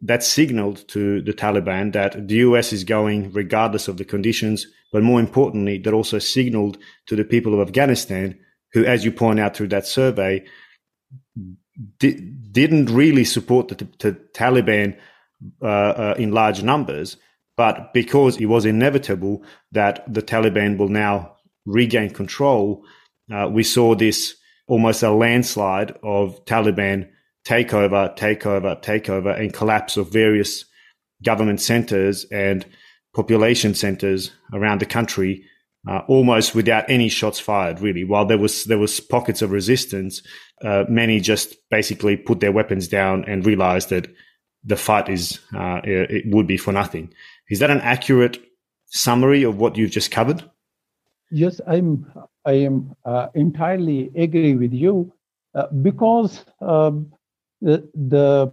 That 0.00 0.22
signaled 0.22 0.86
to 0.88 1.22
the 1.22 1.32
Taliban 1.32 1.92
that 1.92 2.28
the 2.28 2.36
US 2.36 2.72
is 2.72 2.84
going 2.84 3.32
regardless 3.32 3.88
of 3.88 3.96
the 3.96 4.04
conditions, 4.04 4.66
but 4.92 5.02
more 5.02 5.20
importantly, 5.20 5.78
that 5.78 5.92
also 5.92 6.18
signaled 6.18 6.78
to 7.06 7.16
the 7.16 7.24
people 7.24 7.54
of 7.54 7.66
Afghanistan 7.66 8.38
who, 8.72 8.84
as 8.84 9.04
you 9.04 9.10
point 9.10 9.40
out 9.40 9.56
through 9.56 9.68
that 9.68 9.86
survey, 9.86 10.44
di- 11.98 12.20
didn't 12.52 12.86
really 12.86 13.24
support 13.24 13.68
the, 13.68 13.88
the 13.98 14.12
Taliban 14.34 14.96
uh, 15.62 15.66
uh, 15.66 16.14
in 16.18 16.32
large 16.32 16.62
numbers, 16.62 17.16
but 17.58 17.92
because 17.92 18.36
it 18.36 18.46
was 18.46 18.64
inevitable 18.64 19.42
that 19.72 20.04
the 20.06 20.22
Taliban 20.22 20.78
will 20.78 20.88
now 20.88 21.36
regain 21.66 22.08
control, 22.08 22.84
uh, 23.34 23.50
we 23.52 23.64
saw 23.64 23.96
this 23.96 24.36
almost 24.68 25.02
a 25.02 25.10
landslide 25.10 25.90
of 26.04 26.44
Taliban 26.44 27.08
takeover, 27.44 28.16
takeover, 28.16 28.80
takeover, 28.80 29.36
and 29.36 29.52
collapse 29.52 29.96
of 29.96 30.12
various 30.12 30.64
government 31.24 31.60
centers 31.60 32.24
and 32.30 32.64
population 33.12 33.74
centers 33.74 34.30
around 34.52 34.80
the 34.80 34.86
country 34.86 35.44
uh, 35.88 36.02
almost 36.06 36.54
without 36.54 36.88
any 36.88 37.08
shots 37.08 37.40
fired. 37.40 37.80
Really, 37.80 38.04
while 38.04 38.24
there 38.24 38.38
was 38.38 38.64
there 38.64 38.78
was 38.78 39.00
pockets 39.00 39.42
of 39.42 39.50
resistance, 39.50 40.22
uh, 40.62 40.84
many 40.88 41.18
just 41.18 41.56
basically 41.70 42.16
put 42.16 42.38
their 42.38 42.52
weapons 42.52 42.86
down 42.86 43.24
and 43.26 43.44
realized 43.44 43.88
that 43.88 44.06
the 44.62 44.76
fight 44.76 45.08
is 45.08 45.40
uh, 45.56 45.80
it 45.82 46.24
would 46.26 46.46
be 46.46 46.56
for 46.56 46.72
nothing. 46.72 47.12
Is 47.50 47.58
that 47.60 47.70
an 47.70 47.80
accurate 47.80 48.38
summary 48.86 49.42
of 49.42 49.58
what 49.58 49.76
you've 49.76 49.90
just 49.90 50.10
covered? 50.10 50.42
Yes, 51.30 51.60
I'm. 51.66 52.06
I 52.44 52.52
am 52.52 52.94
uh, 53.04 53.28
entirely 53.34 54.10
agree 54.16 54.54
with 54.54 54.72
you 54.72 55.12
uh, 55.54 55.66
because 55.82 56.44
um, 56.62 57.12
the, 57.60 57.86
the 57.94 58.50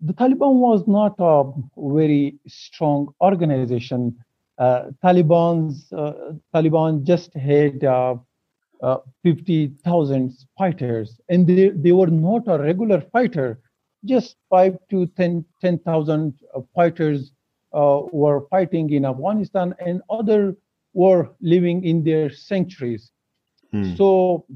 the 0.00 0.12
Taliban 0.12 0.56
was 0.56 0.86
not 0.86 1.14
a 1.18 1.50
very 1.76 2.38
strong 2.46 3.14
organization 3.22 4.14
uh, 4.58 4.90
Taliban's 5.04 5.92
uh, 5.92 6.32
Taliban 6.54 7.04
just 7.04 7.32
had 7.34 7.84
uh, 7.84 8.16
50,000 9.22 10.36
fighters, 10.58 11.20
and 11.28 11.46
they, 11.46 11.68
they 11.68 11.92
were 11.92 12.08
not 12.08 12.42
a 12.48 12.58
regular 12.58 13.00
fighter. 13.12 13.60
Just 14.04 14.36
five 14.50 14.76
to 14.90 15.06
10 15.06 15.44
10,000 15.60 16.34
fighters 17.72 18.02
were 18.12 18.46
fighting 18.48 18.90
in 18.90 19.04
Afghanistan, 19.04 19.74
and 19.84 20.02
other 20.10 20.56
were 20.94 21.30
living 21.40 21.84
in 21.84 22.02
their 22.02 22.30
sanctuaries. 22.30 23.12
Hmm. 23.70 23.94
So 23.96 24.46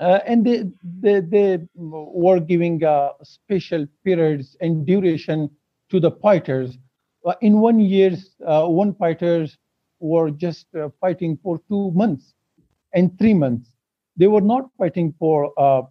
uh, 0.00 0.20
and 0.26 0.46
they, 0.46 0.64
they, 1.00 1.20
they 1.20 1.58
were 1.74 2.38
giving 2.38 2.84
uh, 2.84 3.10
special 3.22 3.86
periods 4.04 4.56
and 4.60 4.86
duration 4.86 5.50
to 5.90 5.98
the 5.98 6.12
fighters. 6.12 6.78
Uh, 7.26 7.34
in 7.40 7.58
one 7.58 7.80
year, 7.80 8.16
uh, 8.46 8.66
one 8.66 8.94
fighters 8.94 9.58
were 9.98 10.30
just 10.30 10.66
uh, 10.76 10.88
fighting 11.00 11.36
for 11.42 11.60
two 11.68 11.90
months 11.92 12.34
and 12.94 13.18
three 13.18 13.34
months. 13.34 13.72
They 14.16 14.28
were 14.28 14.40
not 14.40 14.70
fighting 14.78 15.14
for 15.18 15.52
uh, 15.58 15.82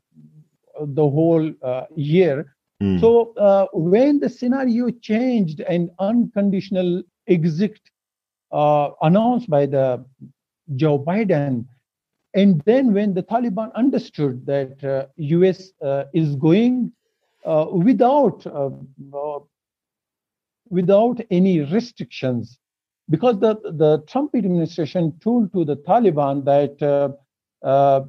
the 0.80 1.10
whole 1.10 1.52
year. 1.96 2.56
Mm. 2.82 3.00
So 3.02 3.70
when 3.74 4.20
the 4.20 4.30
scenario 4.30 4.90
changed 4.90 5.62
and 5.62 5.90
unconditional 6.00 7.04
exit 7.28 7.80
announced 8.52 9.50
by 9.50 9.66
the 9.66 10.06
Joe 10.76 11.00
Biden, 11.00 11.66
and 12.34 12.62
then 12.66 12.94
when 12.94 13.14
the 13.14 13.24
Taliban 13.24 13.74
understood 13.74 14.46
that 14.46 14.84
uh, 14.84 15.08
US 15.16 15.72
uh, 15.84 16.04
is 16.14 16.36
going 16.36 16.92
uh, 17.46 17.66
without 17.72 18.46
uh, 18.46 18.70
uh, 19.14 19.40
without 20.70 21.20
any 21.32 21.62
restrictions, 21.62 22.60
because 23.10 23.40
the, 23.40 23.56
the 23.64 24.04
Trump 24.08 24.36
administration 24.36 25.18
told 25.24 25.52
to 25.54 25.64
the 25.64 25.78
Taliban 25.78 26.44
that 26.44 26.76
uh, 27.64 28.02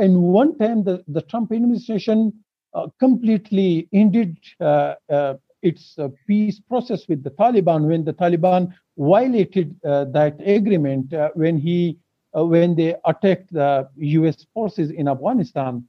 in 0.00 0.20
one 0.20 0.58
time 0.58 0.82
the, 0.84 1.04
the 1.08 1.22
Trump 1.22 1.52
administration 1.52 2.32
Uh, 2.74 2.88
completely 2.98 3.88
ended 3.92 4.36
uh, 4.60 4.94
uh, 5.08 5.34
its 5.62 5.96
peace 6.26 6.58
process 6.58 7.06
with 7.08 7.22
the 7.22 7.30
Taliban 7.30 7.86
when 7.86 8.04
the 8.04 8.12
Taliban 8.12 8.74
violated 8.98 9.76
that 9.82 10.36
agreement 10.44 11.14
when 11.34 11.56
he 11.56 11.96
uh, 12.36 12.44
when 12.44 12.74
they 12.74 12.96
attacked 13.04 13.52
the 13.52 13.88
US 13.96 14.44
forces 14.52 14.90
in 14.90 15.06
Afghanistan. 15.06 15.86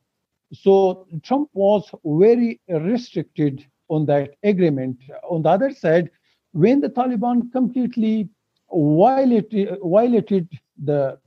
So 0.54 1.08
Trump 1.24 1.50
was 1.54 1.90
very 2.06 2.60
restricted 2.70 3.66
on 3.90 4.06
that 4.06 4.36
agreement. 4.44 4.98
On 5.28 5.42
the 5.42 5.50
other 5.50 5.72
side, 5.72 6.12
when 6.52 6.82
the 6.82 6.90
Taliban 6.90 7.52
completely 7.52 8.30
violated, 8.72 9.80
violated 9.84 10.48
the 10.84 11.18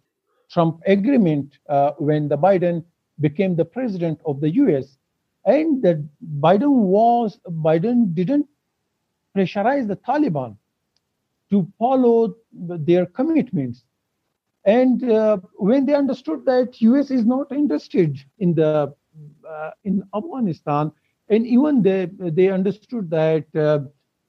Trump 0.51 0.81
agreement 0.87 1.59
uh, 1.69 1.93
when 1.99 2.29
the 2.29 2.39
Biden 2.39 2.85
became 3.21 3.57
the 3.57 3.65
president 3.65 4.21
of 4.25 4.41
the 4.41 4.51
US, 4.55 4.98
and 5.49 5.83
that 5.83 5.99
Biden 6.41 6.73
was 6.95 7.41
Biden 7.67 8.15
didn't 8.15 8.47
pressurize 9.37 9.89
the 9.89 9.97
Taliban 9.97 10.57
to 11.51 11.67
follow 11.79 12.35
their 12.53 13.07
commitments. 13.07 13.85
And 14.67 15.11
uh, 15.11 15.39
when 15.55 15.87
they 15.87 15.95
understood 15.95 16.45
that 16.45 16.81
US 16.83 17.11
is 17.11 17.25
not 17.25 17.51
interested 17.51 18.19
in 18.39 18.55
the 18.55 18.95
uh, 19.49 19.71
in 19.85 20.03
Afghanistan, 20.15 20.93
and 21.29 21.47
even 21.47 21.83
they 21.83 22.11
they 22.39 22.49
understood 22.51 23.11
that 23.11 23.47
uh, 23.57 23.81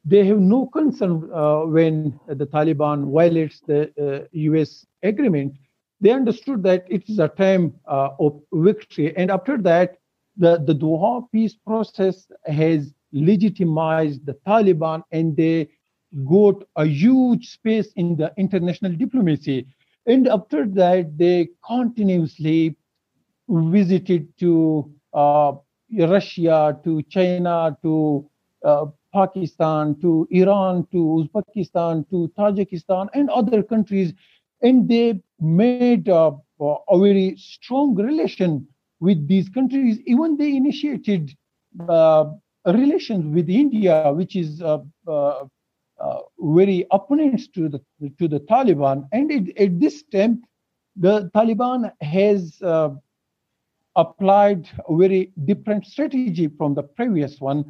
they 0.05 0.25
have 0.25 0.39
no 0.39 0.65
concern 0.67 1.29
uh, 1.33 1.61
when 1.65 2.17
the 2.27 2.47
Taliban 2.47 3.11
violates 3.11 3.59
the 3.67 4.27
US 4.31 4.85
uh, 4.85 5.09
agreement. 5.09 5.53
They 6.01 6.11
understood 6.11 6.63
that 6.63 6.85
it 6.89 7.09
is 7.09 7.19
a 7.19 7.27
time 7.27 7.73
uh, 7.85 8.11
of 8.19 8.41
victory, 8.53 9.15
and 9.17 9.29
after 9.29 9.57
that, 9.69 9.97
the 10.39 10.51
the 10.65 10.73
Doha 10.73 11.27
peace 11.31 11.55
process 11.67 12.17
has 12.45 12.93
legitimized 13.11 14.25
the 14.25 14.35
Taliban, 14.47 15.03
and 15.11 15.37
they 15.37 15.69
got 16.25 16.63
a 16.75 16.85
huge 16.85 17.51
space 17.51 17.89
in 17.95 18.15
the 18.15 18.33
international 18.37 18.93
diplomacy 18.93 19.67
and 20.09 20.27
after 20.27 20.65
that, 20.65 21.17
they 21.19 21.49
continuously 21.63 22.75
visited 23.47 24.27
to 24.39 24.91
uh, 25.13 25.53
Russia, 25.91 26.79
to 26.83 27.03
China, 27.03 27.77
to 27.83 28.27
uh, 28.65 28.85
Pakistan, 29.13 29.99
to 30.01 30.27
Iran, 30.31 30.87
to 30.91 30.97
Uzbekistan, 30.97 32.09
to 32.09 32.31
Tajikistan, 32.37 33.09
and 33.13 33.29
other 33.29 33.61
countries. 33.61 34.13
And 34.63 34.89
they 34.89 35.21
made 35.39 36.07
a 36.07 36.31
very 36.91 37.35
strong 37.37 37.93
relation 37.95 38.67
with 38.99 39.27
these 39.27 39.49
countries. 39.49 39.99
Even 40.05 40.37
they 40.37 40.55
initiated 40.55 41.35
uh, 41.87 42.25
relations 42.65 43.33
with 43.33 43.49
India, 43.49 44.11
which 44.13 44.35
is 44.35 44.61
uh, 44.61 44.79
uh, 45.07 45.45
uh, 45.99 46.19
very 46.39 46.85
opponents 46.91 47.47
to 47.49 47.69
the 47.69 47.81
to 48.17 48.27
the 48.27 48.39
Taliban, 48.41 49.07
and 49.11 49.31
it, 49.31 49.57
at 49.57 49.79
this 49.79 50.03
time, 50.03 50.41
the 50.95 51.29
Taliban 51.35 51.91
has 52.01 52.61
uh, 52.61 52.89
applied 53.95 54.69
a 54.87 54.95
very 54.95 55.31
different 55.45 55.85
strategy 55.85 56.47
from 56.47 56.73
the 56.73 56.83
previous 56.83 57.39
one. 57.39 57.65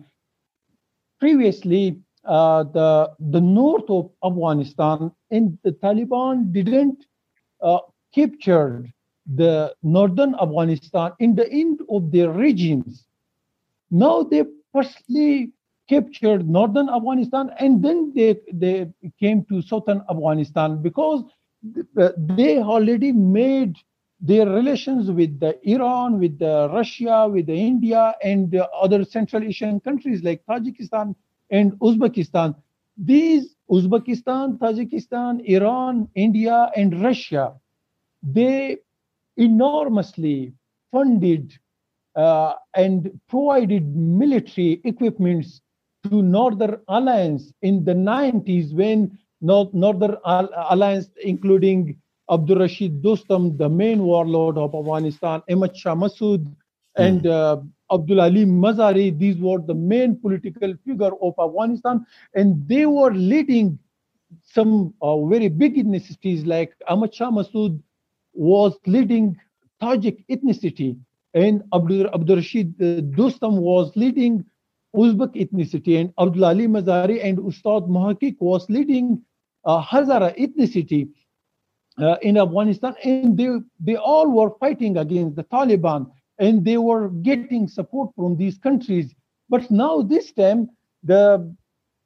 Previously, 1.19 1.99
uh, 2.25 2.63
the 2.63 3.11
the 3.31 3.41
north 3.41 3.89
of 3.89 4.09
Afghanistan 4.23 5.11
and 5.31 5.57
the 5.63 5.71
Taliban 5.71 6.51
didn't 6.51 7.05
uh, 7.61 7.79
capture 8.13 8.85
the 9.35 9.73
northern 9.83 10.35
Afghanistan 10.35 11.11
in 11.19 11.35
the 11.35 11.49
end 11.51 11.81
of 11.89 12.11
their 12.11 12.31
regimes. 12.31 13.05
Now 13.91 14.23
they 14.23 14.43
firstly 14.73 15.51
captured 15.87 16.47
northern 16.47 16.89
Afghanistan 16.89 17.51
and 17.59 17.83
then 17.83 18.11
they, 18.15 18.39
they 18.51 18.87
came 19.19 19.45
to 19.45 19.61
southern 19.61 20.03
Afghanistan 20.09 20.81
because 20.81 21.23
they 21.93 22.59
already 22.59 23.11
made 23.11 23.75
their 24.21 24.47
relations 24.47 25.09
with 25.11 25.39
the 25.39 25.57
Iran, 25.63 26.19
with 26.19 26.39
the 26.39 26.69
Russia, 26.73 27.27
with 27.31 27.47
the 27.47 27.55
India, 27.55 28.13
and 28.23 28.53
other 28.81 29.05
Central 29.05 29.43
Asian 29.43 29.79
countries 29.79 30.23
like 30.23 30.43
Tajikistan 30.45 31.15
and 31.49 31.71
Uzbekistan. 31.79 32.55
These 32.97 33.55
Uzbekistan, 33.71 34.57
Tajikistan, 34.57 35.41
Iran, 35.45 36.09
India, 36.15 36.69
and 36.75 37.01
Russia, 37.01 37.53
they 38.21 38.77
enormously 39.39 40.53
funded 40.91 41.57
uh, 42.15 42.53
and 42.75 43.19
provided 43.29 43.95
military 43.95 44.81
equipments 44.83 45.61
to 46.03 46.21
Northern 46.21 46.79
Alliance 46.87 47.53
in 47.61 47.83
the 47.83 47.93
90s 47.93 48.73
when 48.73 49.17
Northern 49.41 50.17
Alliance, 50.25 51.09
including 51.23 51.97
Abdul 52.29 52.59
Rashid 52.59 53.01
Dostum, 53.01 53.57
the 53.57 53.69
main 53.69 54.03
warlord 54.03 54.57
of 54.57 54.75
Afghanistan, 54.75 55.41
Ahmad 55.49 55.75
Shah 55.75 55.95
Massoud, 55.95 56.43
mm. 56.45 56.53
and 56.95 57.25
uh, 57.25 57.57
Abdul 57.91 58.21
Ali 58.21 58.45
Mazari, 58.45 59.17
these 59.17 59.37
were 59.37 59.59
the 59.59 59.73
main 59.73 60.15
political 60.19 60.73
figure 60.85 61.11
of 61.21 61.33
Afghanistan, 61.39 62.05
and 62.33 62.67
they 62.67 62.85
were 62.85 63.11
leading 63.11 63.79
some 64.43 64.93
uh, 65.01 65.25
very 65.25 65.47
big 65.47 65.77
initiatives 65.77 66.45
like 66.45 66.73
Ahmad 66.87 67.13
Shah 67.13 67.31
Massoud 67.31 67.81
was 68.39 68.77
leading 68.87 69.37
Tajik 69.81 70.25
ethnicity, 70.29 70.97
and 71.33 71.63
Abdul, 71.73 72.07
Abdul 72.13 72.37
Rashid 72.37 72.73
uh, 72.81 73.01
Dostum 73.17 73.59
was 73.59 73.91
leading 73.95 74.45
Uzbek 74.95 75.35
ethnicity, 75.35 75.99
and 75.99 76.13
Abdul 76.17 76.45
Ali 76.45 76.67
Mazari 76.67 77.23
and 77.23 77.37
Ustad 77.37 77.87
Muhaqiq 77.87 78.37
was 78.39 78.67
leading 78.69 79.21
uh, 79.65 79.83
Hazara 79.83 80.37
ethnicity 80.39 81.09
uh, 81.99 82.15
in 82.21 82.37
Afghanistan, 82.37 82.95
and 83.03 83.37
they, 83.37 83.49
they 83.79 83.97
all 83.97 84.31
were 84.31 84.51
fighting 84.59 84.97
against 84.97 85.35
the 85.35 85.43
Taliban, 85.43 86.09
and 86.39 86.63
they 86.63 86.77
were 86.77 87.09
getting 87.09 87.67
support 87.67 88.09
from 88.15 88.37
these 88.37 88.57
countries. 88.57 89.13
But 89.49 89.69
now, 89.69 90.01
this 90.01 90.31
time, 90.31 90.69
the 91.03 91.53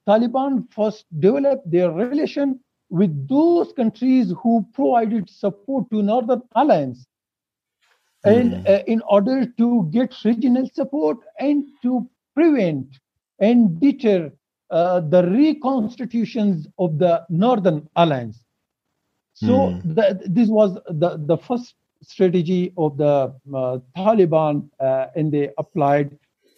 Taliban 0.10 0.72
first 0.74 1.06
developed 1.20 1.70
their 1.70 1.92
relation 1.92 2.60
with 2.90 3.28
those 3.28 3.74
countries 3.74 4.34
who 4.42 4.66
provided 4.74 5.30
support 5.30 5.90
to 5.92 6.02
Northern 6.02 6.42
Alliance. 6.56 7.08
And 8.24 8.54
mm. 8.54 8.70
uh, 8.70 8.84
in 8.88 9.02
order 9.10 9.46
to 9.46 9.90
get 9.92 10.14
regional 10.24 10.70
support 10.74 11.18
and 11.40 11.66
to 11.82 12.08
prevent 12.34 12.88
and 13.40 13.80
deter 13.80 14.32
uh, 14.70 15.02
the 15.02 15.28
reconstitutions 15.30 16.68
of 16.80 16.98
the 16.98 17.26
Northern 17.30 17.88
Alliance. 17.96 18.44
So 19.34 19.54
mm. 19.54 19.96
the, 19.96 20.22
this 20.26 20.50
was 20.50 20.76
the, 20.88 21.18
the 21.18 21.38
first 21.38 21.76
strategy 22.02 22.74
of 22.78 22.98
the 22.98 23.34
uh, 23.54 23.80
Taliban, 23.98 24.70
uh, 24.80 25.08
and 25.16 25.32
they 25.32 25.50
applied. 25.58 26.18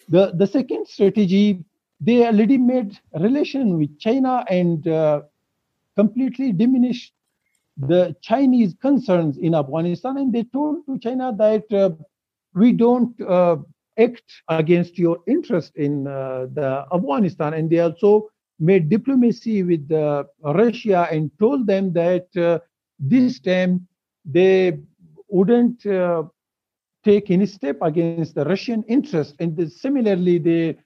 The, 0.10 0.34
the 0.36 0.48
second 0.48 0.88
strategy, 0.88 1.64
they 2.00 2.26
already 2.26 2.58
made 2.58 3.00
relation 3.20 3.78
with 3.78 3.98
China 4.00 4.46
and 4.50 4.88
uh, 4.88 5.22
completely 5.96 6.52
diminished 6.52 7.14
the 7.78 8.16
Chinese 8.22 8.74
concerns 8.82 9.38
in 9.38 9.54
Afghanistan, 9.54 10.18
and 10.18 10.32
they 10.34 10.44
told 10.44 10.86
to 10.86 10.98
China 11.00 11.34
that 11.38 11.72
uh, 11.74 11.90
we 12.54 12.72
don't 12.72 13.20
uh, 13.22 13.58
act 13.98 14.24
against 14.48 14.98
your 14.98 15.20
interest 15.28 15.76
in 15.76 16.08
uh, 16.08 16.48
the 16.54 16.86
Afghanistan, 16.94 17.54
and 17.54 17.70
they 17.70 17.80
also 17.80 18.30
made 18.60 18.90
diplomacy 18.90 19.64
with 19.64 19.92
uh, 19.92 20.24
Russia 20.44 21.08
and 21.12 21.32
told 21.40 21.68
them 21.68 21.92
that 21.94 22.28
uh, 22.38 22.60
this 22.98 23.40
time 23.42 23.86
they 24.24 24.80
wouldn't 25.28 25.86
uh, 25.86 26.24
take 27.04 27.30
any 27.30 27.46
step 27.46 27.78
against 27.82 28.36
the 28.36 28.46
Russian 28.46 28.84
interest, 28.88 29.36
and 29.40 29.72
similarly 29.72 30.38
they. 30.40 30.78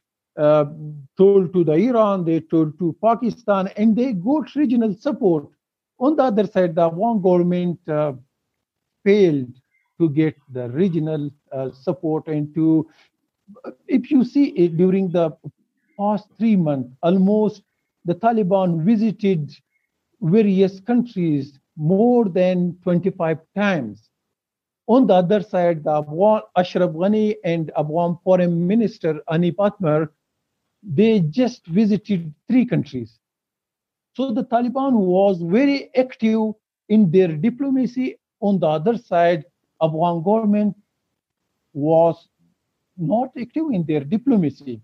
Told 1.17 1.52
to 1.54 1.63
the 1.65 1.73
Iran, 1.73 2.23
they 2.23 2.39
told 2.39 2.80
to 2.80 2.95
Pakistan, 3.04 3.67
and 3.75 3.95
they 3.95 4.13
got 4.13 4.56
regional 4.56 4.95
support 4.95 5.49
on 5.99 6.15
the 6.15 6.23
other 6.23 6.47
side, 6.47 6.75
the 6.75 6.82
Afghan 6.88 7.21
government 7.21 7.80
uh, 7.88 8.13
failed 9.04 9.54
to 9.99 10.10
get 10.10 10.36
the 10.49 10.69
regional 10.69 11.30
uh, 11.52 11.71
support 11.71 12.28
and 12.28 12.54
to, 12.56 12.88
if 13.88 14.10
you 14.10 14.23
see 14.23 14.45
it 14.49 14.78
during 14.78 15.12
the 15.12 15.32
past 15.97 16.28
three 16.38 16.56
months, 16.56 16.95
almost 17.04 17.63
the 18.06 18.15
Taliban 18.15 18.84
visited 18.86 19.54
various 20.21 20.80
countries 20.80 21.60
more 21.75 22.30
than 22.30 22.78
25 22.84 23.39
times. 23.56 24.10
On 24.88 25.06
the 25.06 25.15
other 25.15 25.41
side, 25.41 25.84
the 25.84 26.43
Ashraf 26.56 26.91
Ghani 26.91 27.36
and 27.43 27.71
Afghan 27.78 28.17
Foreign 28.23 28.65
Minister 28.65 29.21
Hanif 29.30 29.56
Atmar, 29.56 30.10
they 30.84 31.20
just 31.20 31.65
visited 31.68 32.34
three 32.48 32.65
countries. 32.65 33.20
So 34.13 34.34
the 34.34 34.44
Taliban 34.44 34.94
was 34.94 35.42
very 35.42 35.89
active 35.96 36.54
in 36.89 37.12
their 37.12 37.30
diplomacy. 37.30 38.18
On 38.42 38.60
the 38.60 38.68
other 38.68 38.98
side, 38.98 39.46
Afghan 39.82 40.24
government 40.24 40.76
was 41.74 42.28
not 42.98 43.30
active 43.39 43.72
in 43.72 43.86
their 43.86 44.04
diplomacy. 44.04 44.82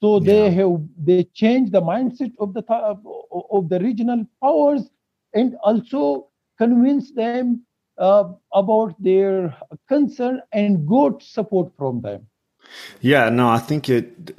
So 0.00 0.18
yeah. 0.18 0.26
they 0.26 0.50
have 0.50 0.80
they 0.98 1.24
changed 1.24 1.72
the 1.72 1.82
mindset 1.82 2.32
of 2.38 2.54
the 2.54 2.62
of 3.50 3.68
the 3.68 3.80
regional 3.80 4.24
powers 4.42 4.90
and 5.34 5.56
also 5.62 6.28
convinced 6.58 7.14
them 7.16 7.64
uh, 7.98 8.32
about 8.52 8.94
their 9.02 9.56
concern 9.88 10.42
and 10.52 10.86
got 10.86 11.22
support 11.22 11.72
from 11.76 12.00
them. 12.00 12.26
Yeah, 13.00 13.28
no, 13.28 13.48
I 13.48 13.58
think 13.58 13.88
it. 13.88 14.38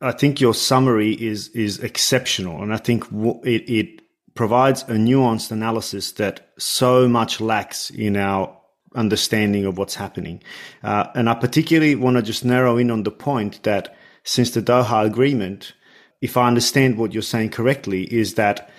I 0.00 0.12
think 0.12 0.40
your 0.40 0.54
summary 0.54 1.12
is 1.12 1.48
is 1.48 1.78
exceptional, 1.80 2.62
and 2.62 2.72
I 2.72 2.78
think 2.78 3.04
it 3.44 3.68
it 3.68 4.02
provides 4.34 4.82
a 4.82 4.92
nuanced 4.94 5.50
analysis 5.50 6.12
that 6.12 6.52
so 6.58 7.08
much 7.08 7.40
lacks 7.40 7.90
in 7.90 8.16
our 8.16 8.56
understanding 8.94 9.64
of 9.64 9.78
what's 9.78 9.94
happening. 9.94 10.42
Uh, 10.82 11.06
and 11.14 11.28
I 11.28 11.34
particularly 11.34 11.94
want 11.94 12.16
to 12.16 12.22
just 12.22 12.44
narrow 12.44 12.76
in 12.76 12.90
on 12.90 13.02
the 13.02 13.10
point 13.10 13.62
that 13.62 13.94
since 14.24 14.50
the 14.50 14.62
Doha 14.62 15.04
Agreement, 15.04 15.74
if 16.20 16.36
I 16.36 16.48
understand 16.48 16.98
what 16.98 17.12
you're 17.12 17.22
saying 17.22 17.50
correctly, 17.50 18.02
is 18.12 18.34
that 18.34 18.70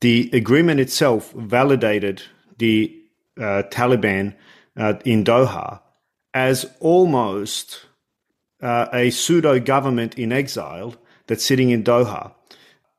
the 0.00 0.30
agreement 0.32 0.80
itself 0.80 1.32
validated 1.32 2.22
the 2.58 2.94
uh, 3.38 3.62
Taliban 3.70 4.34
uh, 4.76 4.94
in 5.04 5.24
Doha 5.24 5.80
as 6.34 6.66
almost 6.80 7.86
uh, 8.62 8.86
a 8.92 9.10
pseudo 9.10 9.60
government 9.60 10.18
in 10.18 10.32
exile 10.32 10.94
that's 11.26 11.44
sitting 11.44 11.70
in 11.70 11.84
Doha. 11.84 12.32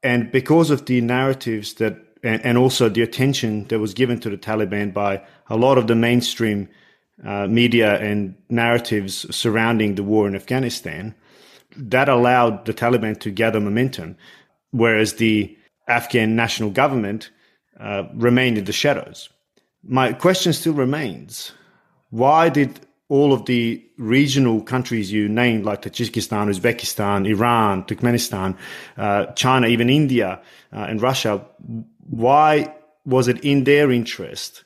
And 0.03 0.31
because 0.31 0.69
of 0.69 0.85
the 0.85 1.01
narratives 1.01 1.73
that, 1.75 1.97
and, 2.23 2.43
and, 2.45 2.57
also 2.57 2.89
the 2.89 3.01
attention 3.01 3.65
that 3.67 3.79
was 3.79 3.93
given 3.93 4.19
to 4.21 4.29
the 4.29 4.37
Taliban 4.37 4.93
by 4.93 5.21
a 5.49 5.57
lot 5.57 5.77
of 5.77 5.87
the 5.87 5.95
mainstream 5.95 6.69
uh, 7.25 7.47
media 7.47 7.99
and 7.99 8.35
narratives 8.49 9.25
surrounding 9.35 9.95
the 9.95 10.03
war 10.03 10.27
in 10.27 10.35
Afghanistan, 10.35 11.15
that 11.75 12.09
allowed 12.09 12.65
the 12.65 12.73
Taliban 12.73 13.19
to 13.19 13.31
gather 13.31 13.59
momentum, 13.59 14.15
whereas 14.71 15.15
the 15.15 15.57
Afghan 15.87 16.35
national 16.35 16.69
government 16.69 17.29
uh, 17.79 18.03
remained 18.13 18.57
in 18.57 18.65
the 18.65 18.71
shadows. 18.71 19.29
My 19.83 20.13
question 20.13 20.53
still 20.53 20.73
remains 20.73 21.51
why 22.09 22.49
did 22.49 22.79
all 23.09 23.33
of 23.33 23.45
the 23.45 23.83
regional 23.97 24.61
countries 24.61 25.11
you 25.11 25.27
named, 25.27 25.65
like 25.65 25.81
Tajikistan, 25.81 26.47
Uzbekistan, 26.47 27.27
Iran, 27.27 27.83
Turkmenistan, 27.83 28.55
uh, 28.97 29.25
China, 29.33 29.67
even 29.67 29.89
India 29.89 30.39
uh, 30.71 30.85
and 30.87 31.01
Russia, 31.01 31.43
why 32.09 32.73
was 33.05 33.27
it 33.27 33.43
in 33.43 33.63
their 33.63 33.91
interest 33.91 34.63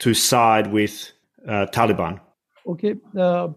to 0.00 0.14
side 0.14 0.72
with 0.72 1.12
uh, 1.46 1.66
Taliban? 1.72 2.20
Okay, 2.66 2.96
uh, 3.16 3.48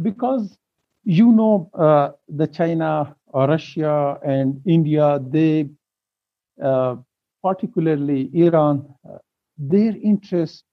because 0.00 0.56
you 1.04 1.30
know 1.30 1.70
uh, 1.74 2.10
the 2.28 2.46
China, 2.46 3.14
uh, 3.34 3.46
Russia, 3.46 4.18
and 4.24 4.60
India, 4.66 5.20
they 5.22 5.68
particularly 7.42 8.30
Iran, 8.34 8.94
their 9.56 9.94
interest 10.02 10.64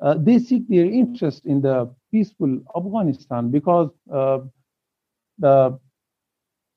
uh, 0.00 0.14
they 0.14 0.38
seek 0.38 0.66
their 0.68 0.86
interest 0.86 1.46
in 1.46 1.60
the 1.60 1.92
peaceful 2.10 2.58
Afghanistan 2.76 3.50
because 3.50 3.90
uh, 4.12 4.38
the 5.38 5.78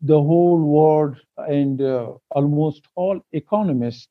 the 0.02 0.22
whole 0.22 0.60
world 0.60 1.16
and 1.38 1.82
uh, 1.82 2.12
almost 2.32 2.82
all 2.96 3.20
economists 3.32 4.10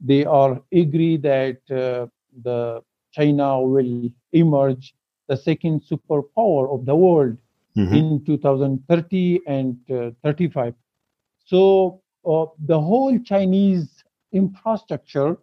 they 0.00 0.24
are 0.24 0.60
agree 0.72 1.16
that 1.16 1.58
uh, 1.70 2.06
the 2.42 2.82
China 3.12 3.60
will 3.60 4.08
emerge 4.32 4.94
the 5.28 5.36
second 5.36 5.82
superpower 5.82 6.72
of 6.74 6.84
the 6.86 6.94
world 6.94 7.36
mm-hmm. 7.76 7.94
in 7.94 8.24
2030 8.24 9.40
and 9.46 9.76
uh, 9.90 10.10
35. 10.24 10.74
So 11.44 12.02
uh, 12.24 12.46
the 12.66 12.80
whole 12.80 13.18
Chinese 13.20 14.02
infrastructure 14.32 15.36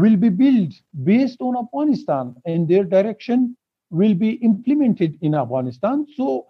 will 0.00 0.16
be 0.16 0.28
built 0.28 0.72
based 1.04 1.40
on 1.40 1.56
Afghanistan 1.56 2.34
and 2.44 2.66
their 2.66 2.82
direction 2.82 3.56
will 3.90 4.14
be 4.14 4.30
implemented 4.48 5.16
in 5.22 5.36
Afghanistan. 5.36 6.04
So 6.16 6.46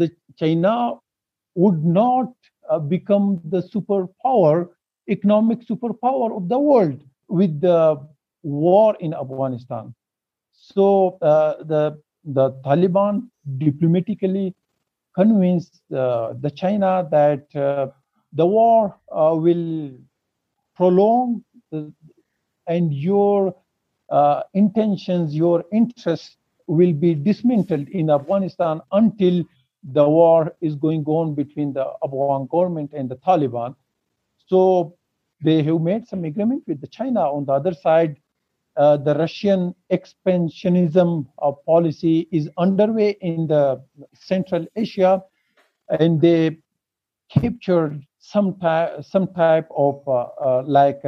the 0.00 0.10
China 0.38 0.94
would 1.54 1.84
not 1.84 2.32
uh, 2.70 2.78
become 2.78 3.26
the 3.44 3.60
superpower, 3.72 4.70
economic 5.10 5.60
superpower 5.70 6.34
of 6.34 6.48
the 6.48 6.58
world 6.58 7.02
with 7.28 7.60
the 7.60 8.00
war 8.42 8.96
in 8.98 9.12
Afghanistan. 9.12 9.94
So 10.52 11.18
uh, 11.20 11.62
the 11.64 12.00
the 12.24 12.46
Taliban 12.64 13.28
diplomatically 13.58 14.54
convinced 15.14 15.82
uh, 15.92 16.32
the 16.40 16.50
China 16.50 17.06
that 17.10 17.44
uh, 17.54 17.88
the 18.32 18.46
war 18.46 18.98
uh, 19.12 19.34
will 19.36 19.92
prolong 20.74 21.44
the, 21.70 21.92
and 22.66 22.92
your 22.92 23.54
uh, 24.10 24.42
intentions, 24.54 25.34
your 25.34 25.64
interests 25.72 26.36
will 26.66 26.92
be 26.92 27.14
dismantled 27.14 27.88
in 27.88 28.10
Afghanistan 28.10 28.80
until 28.92 29.44
the 29.92 30.08
war 30.08 30.54
is 30.60 30.74
going 30.76 31.04
on 31.04 31.34
between 31.34 31.72
the 31.72 31.86
Afghan 32.02 32.46
government 32.46 32.92
and 32.94 33.08
the 33.08 33.16
Taliban. 33.16 33.74
So 34.46 34.96
they 35.42 35.62
have 35.62 35.80
made 35.80 36.06
some 36.06 36.24
agreement 36.24 36.64
with 36.66 36.80
the 36.80 36.86
China. 36.86 37.20
On 37.20 37.44
the 37.44 37.52
other 37.52 37.74
side, 37.74 38.16
uh, 38.76 38.96
the 38.96 39.14
Russian 39.14 39.74
expansionism 39.92 41.26
uh, 41.40 41.52
policy 41.66 42.28
is 42.32 42.48
underway 42.58 43.16
in 43.20 43.46
the 43.46 43.82
Central 44.14 44.66
Asia, 44.74 45.22
and 46.00 46.20
they 46.20 46.58
captured 47.28 48.04
some 48.18 48.58
type 48.58 49.04
some 49.04 49.28
type 49.34 49.68
of 49.76 50.02
uh, 50.08 50.26
uh 50.40 50.62
like 50.66 51.04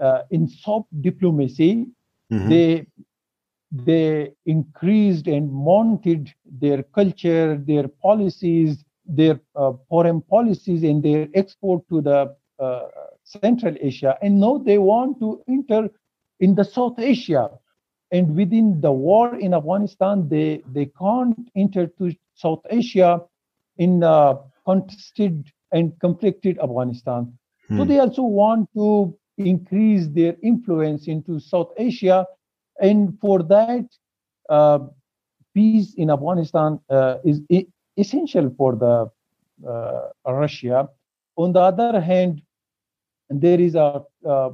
uh, 0.00 0.22
in 0.30 0.48
soft 0.48 0.88
diplomacy, 1.00 1.86
mm-hmm. 2.32 2.48
they 2.48 2.86
they 3.72 4.32
increased 4.46 5.26
and 5.26 5.52
mounted 5.52 6.32
their 6.44 6.82
culture, 6.82 7.56
their 7.56 7.88
policies, 7.88 8.84
their 9.04 9.40
uh, 9.56 9.72
foreign 9.88 10.22
policies, 10.22 10.82
and 10.82 11.02
their 11.02 11.28
export 11.34 11.82
to 11.88 12.00
the 12.00 12.34
uh, 12.58 12.82
Central 13.24 13.74
Asia. 13.80 14.16
And 14.22 14.40
now 14.40 14.58
they 14.58 14.78
want 14.78 15.18
to 15.20 15.42
enter 15.48 15.90
in 16.40 16.54
the 16.54 16.64
South 16.64 16.98
Asia. 16.98 17.50
And 18.12 18.36
within 18.36 18.80
the 18.80 18.92
war 18.92 19.34
in 19.34 19.52
Afghanistan, 19.52 20.28
they, 20.28 20.62
they 20.72 20.86
can't 20.86 21.50
enter 21.56 21.88
to 21.98 22.14
South 22.34 22.60
Asia 22.70 23.20
in 23.78 24.04
uh, 24.04 24.36
contested 24.64 25.50
and 25.72 25.98
conflicted 26.00 26.58
Afghanistan. 26.60 27.36
Hmm. 27.68 27.78
So 27.78 27.84
they 27.84 27.98
also 27.98 28.22
want 28.22 28.70
to 28.74 29.16
increase 29.38 30.08
their 30.08 30.34
influence 30.42 31.08
into 31.08 31.38
South 31.38 31.72
Asia. 31.76 32.26
And 32.80 33.18
for 33.20 33.42
that, 33.44 33.86
uh, 34.48 34.78
peace 35.54 35.94
in 35.96 36.10
Afghanistan 36.10 36.78
uh, 36.90 37.16
is 37.24 37.40
I- 37.52 37.66
essential 37.96 38.50
for 38.56 38.76
the 38.76 39.10
uh, 39.68 40.08
Russia. 40.26 40.88
On 41.36 41.52
the 41.52 41.60
other 41.60 42.00
hand, 42.00 42.42
there 43.30 43.60
is 43.60 43.74
a 43.76 43.92
uh, 44.28 44.50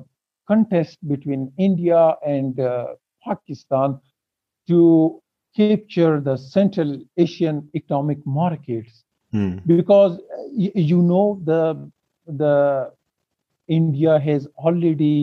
contest 0.46 0.98
between 1.08 1.52
India 1.58 2.14
and 2.26 2.58
uh, 2.60 2.86
Pakistan 3.24 3.98
to 4.68 5.20
capture 5.56 6.20
the 6.20 6.36
Central 6.36 6.98
Asian 7.16 7.68
economic 7.74 8.18
markets 8.26 9.04
Hmm. 9.32 9.58
because 9.66 10.18
you 10.54 11.02
know 11.02 11.40
the 11.44 11.90
the 12.26 12.90
India 13.80 14.18
has 14.18 14.46
already 14.58 15.16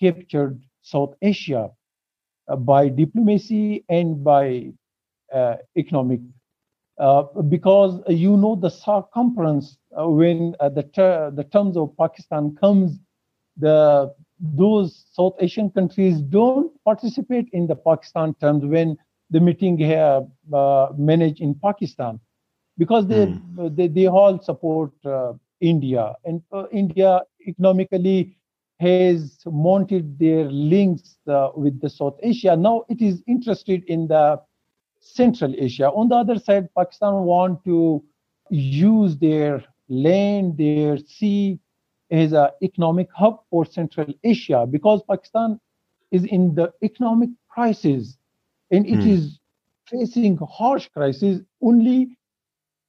captured 0.00 0.60
South 0.82 1.14
Asia 1.22 1.70
uh, 2.48 2.56
by 2.56 2.88
diplomacy 2.88 3.84
and 3.88 4.22
by 4.24 4.72
uh, 5.32 5.56
economic. 5.76 6.20
Uh, 6.98 7.22
because 7.48 8.00
you 8.08 8.36
know 8.36 8.54
the 8.54 8.70
circumference 8.70 9.78
uh, 9.98 10.08
when 10.08 10.54
uh, 10.60 10.68
the 10.68 10.82
ter- 10.96 11.30
the 11.30 11.44
terms 11.44 11.76
of 11.76 11.96
Pakistan 11.96 12.54
comes, 12.60 12.98
the 13.56 14.12
those 14.40 15.06
South 15.12 15.34
Asian 15.40 15.70
countries 15.70 16.20
don't 16.20 16.70
participate 16.84 17.48
in 17.52 17.66
the 17.66 17.74
Pakistan 17.74 18.34
terms 18.40 18.64
when 18.64 18.96
the 19.30 19.40
meeting 19.40 19.76
here 19.78 20.22
uh, 20.52 20.88
managed 20.96 21.40
in 21.40 21.54
Pakistan 21.66 22.20
because 22.78 23.06
they 23.08 23.24
they, 23.76 23.88
they 23.88 24.06
all 24.06 24.38
support 24.40 24.92
uh, 25.04 25.32
India 25.60 26.14
and 26.24 26.42
uh, 26.52 26.66
India 26.72 27.22
economically 27.46 28.36
has 28.80 29.38
mounted 29.46 30.18
their 30.18 30.44
links 30.50 31.18
uh, 31.28 31.50
with 31.56 31.80
the 31.80 31.88
South 31.90 32.18
Asia. 32.22 32.56
Now 32.56 32.84
it 32.88 33.00
is 33.02 33.22
interested 33.26 33.84
in 33.86 34.08
the 34.08 34.40
Central 35.00 35.54
Asia. 35.58 35.90
On 35.90 36.08
the 36.08 36.16
other 36.16 36.38
side, 36.38 36.68
Pakistan 36.76 37.24
want 37.24 37.64
to 37.64 38.02
use 38.50 39.16
their 39.18 39.64
land, 39.88 40.58
their 40.58 40.90
sea 40.98 41.52
as 42.02 42.24
an 42.32 42.42
economic 42.56 43.08
hub 43.14 43.40
for 43.50 43.64
Central 43.64 44.06
Asia 44.22 44.66
because 44.68 45.02
Pakistan 45.08 45.58
is 46.10 46.24
in 46.24 46.54
the 46.54 46.72
economic 46.82 47.30
crisis 47.48 48.16
and 48.70 48.86
it 48.86 49.04
Hmm. 49.04 49.04
is 49.04 49.38
facing 49.86 50.36
harsh 50.36 50.88
crisis 50.88 51.40
only 51.62 52.16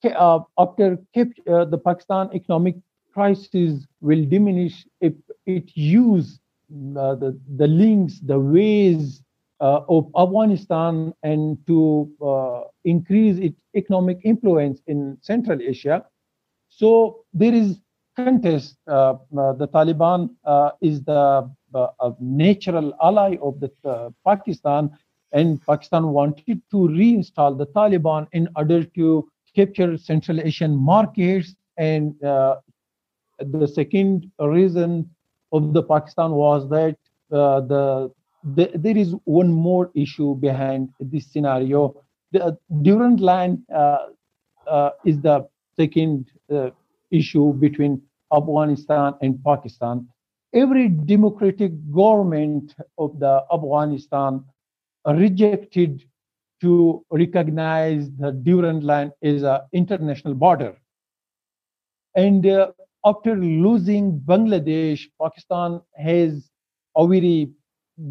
uh, 0.03 0.39
after 0.57 0.97
uh, 1.17 1.65
the 1.65 1.77
Pakistan 1.77 2.29
economic 2.33 2.75
crisis 3.15 3.87
will 4.01 4.23
diminish 4.35 4.85
if 4.99 5.13
it 5.45 5.67
use 5.75 6.39
uh, 6.97 7.15
the, 7.15 7.39
the 7.55 7.67
links, 7.67 8.19
the 8.19 8.39
ways 8.39 9.23
uh, 9.61 9.81
of 9.87 10.03
Afghanistan 10.17 11.13
and 11.23 11.57
to 11.65 11.79
uh, 12.21 12.61
increase 12.83 13.37
its 13.37 13.59
economic 13.75 14.19
influence 14.23 14.81
in 14.87 15.17
Central 15.21 15.61
Asia. 15.61 16.05
So 16.67 17.23
there 17.33 17.53
is 17.53 17.79
contest. 18.17 18.77
Uh, 18.87 19.15
uh, 19.37 19.53
the 19.53 19.67
Taliban 19.67 20.29
uh, 20.45 20.71
is 20.81 21.03
the 21.03 21.49
natural 22.19 22.93
ally 23.01 23.37
of 23.41 23.59
the 23.59 23.69
Pakistan, 24.25 24.89
and 25.31 25.61
Pakistan 25.65 26.09
wanted 26.09 26.61
to 26.71 26.77
reinstall 26.77 27.57
the 27.57 27.67
Taliban 27.67 28.27
in 28.31 28.47
order 28.55 28.83
to 28.83 29.27
capture 29.55 29.97
Central 29.97 30.39
Asian 30.39 30.75
markets. 30.75 31.55
And 31.77 32.15
the 33.39 33.67
second 33.67 34.31
reason 34.39 35.09
of 35.51 35.73
the 35.73 35.83
Pakistan 35.83 36.31
was 36.31 36.67
that 36.69 36.97
uh, 37.31 37.61
the, 37.61 38.11
the 38.55 38.71
there 38.75 38.97
is 38.97 39.15
one 39.25 39.51
more 39.51 39.91
issue 39.95 40.35
behind 40.35 40.89
this 40.99 41.31
scenario. 41.31 41.95
The 42.31 42.57
Durand 42.81 43.19
Line 43.19 43.63
uh, 43.73 44.07
uh, 44.67 44.89
is 45.05 45.21
the 45.21 45.47
second 45.77 46.31
uh, 46.51 46.69
issue 47.11 47.53
between 47.53 48.01
Afghanistan 48.33 49.13
and 49.21 49.43
Pakistan. 49.43 50.07
Every 50.53 50.89
democratic 50.89 51.73
government 51.91 52.75
of 52.97 53.19
the 53.19 53.43
Afghanistan 53.51 54.43
rejected 55.05 56.03
to 56.61 57.05
recognize 57.11 58.09
the 58.17 58.31
Durand 58.31 58.83
Line 58.83 59.11
as 59.21 59.43
an 59.43 59.61
international 59.73 60.33
border. 60.33 60.75
And 62.15 62.45
uh, 62.47 62.71
after 63.05 63.35
losing 63.35 64.19
Bangladesh, 64.21 65.07
Pakistan 65.21 65.81
has 65.97 66.49
a 66.97 67.07
very 67.07 67.49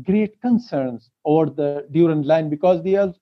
great 0.07 0.41
concerns 0.41 1.11
over 1.25 1.47
the 1.51 1.87
Durand 1.93 2.27
Line 2.27 2.49
because 2.51 2.83
they 2.83 2.93
have 2.93 3.15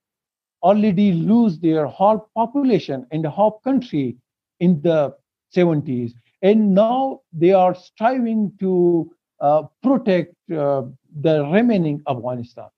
already 0.62 1.12
lose 1.12 1.58
their 1.58 1.86
whole 1.86 2.28
population 2.34 3.06
and 3.12 3.24
the 3.24 3.30
whole 3.30 3.60
country 3.64 4.16
in 4.60 4.80
the 4.82 5.14
70s. 5.50 6.14
And 6.42 6.74
now 6.74 7.20
they 7.32 7.52
are 7.52 7.74
striving 7.74 8.52
to 8.60 9.10
uh, 9.40 9.62
protect 9.82 10.34
uh, 10.52 10.82
the 11.20 11.44
remaining 11.52 12.02
Afghanistan. 12.08 12.68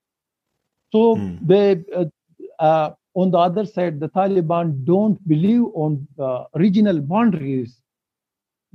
So 0.91 1.25
Hmm. 1.25 1.41
they, 1.41 1.83
uh, 1.95 2.05
uh, 2.59 2.91
on 3.15 3.31
the 3.31 3.37
other 3.37 3.65
side, 3.65 3.99
the 3.99 4.09
Taliban 4.09 4.83
don't 4.85 5.17
believe 5.27 5.63
on 5.73 6.07
uh, 6.19 6.45
regional 6.55 7.01
boundaries. 7.01 7.81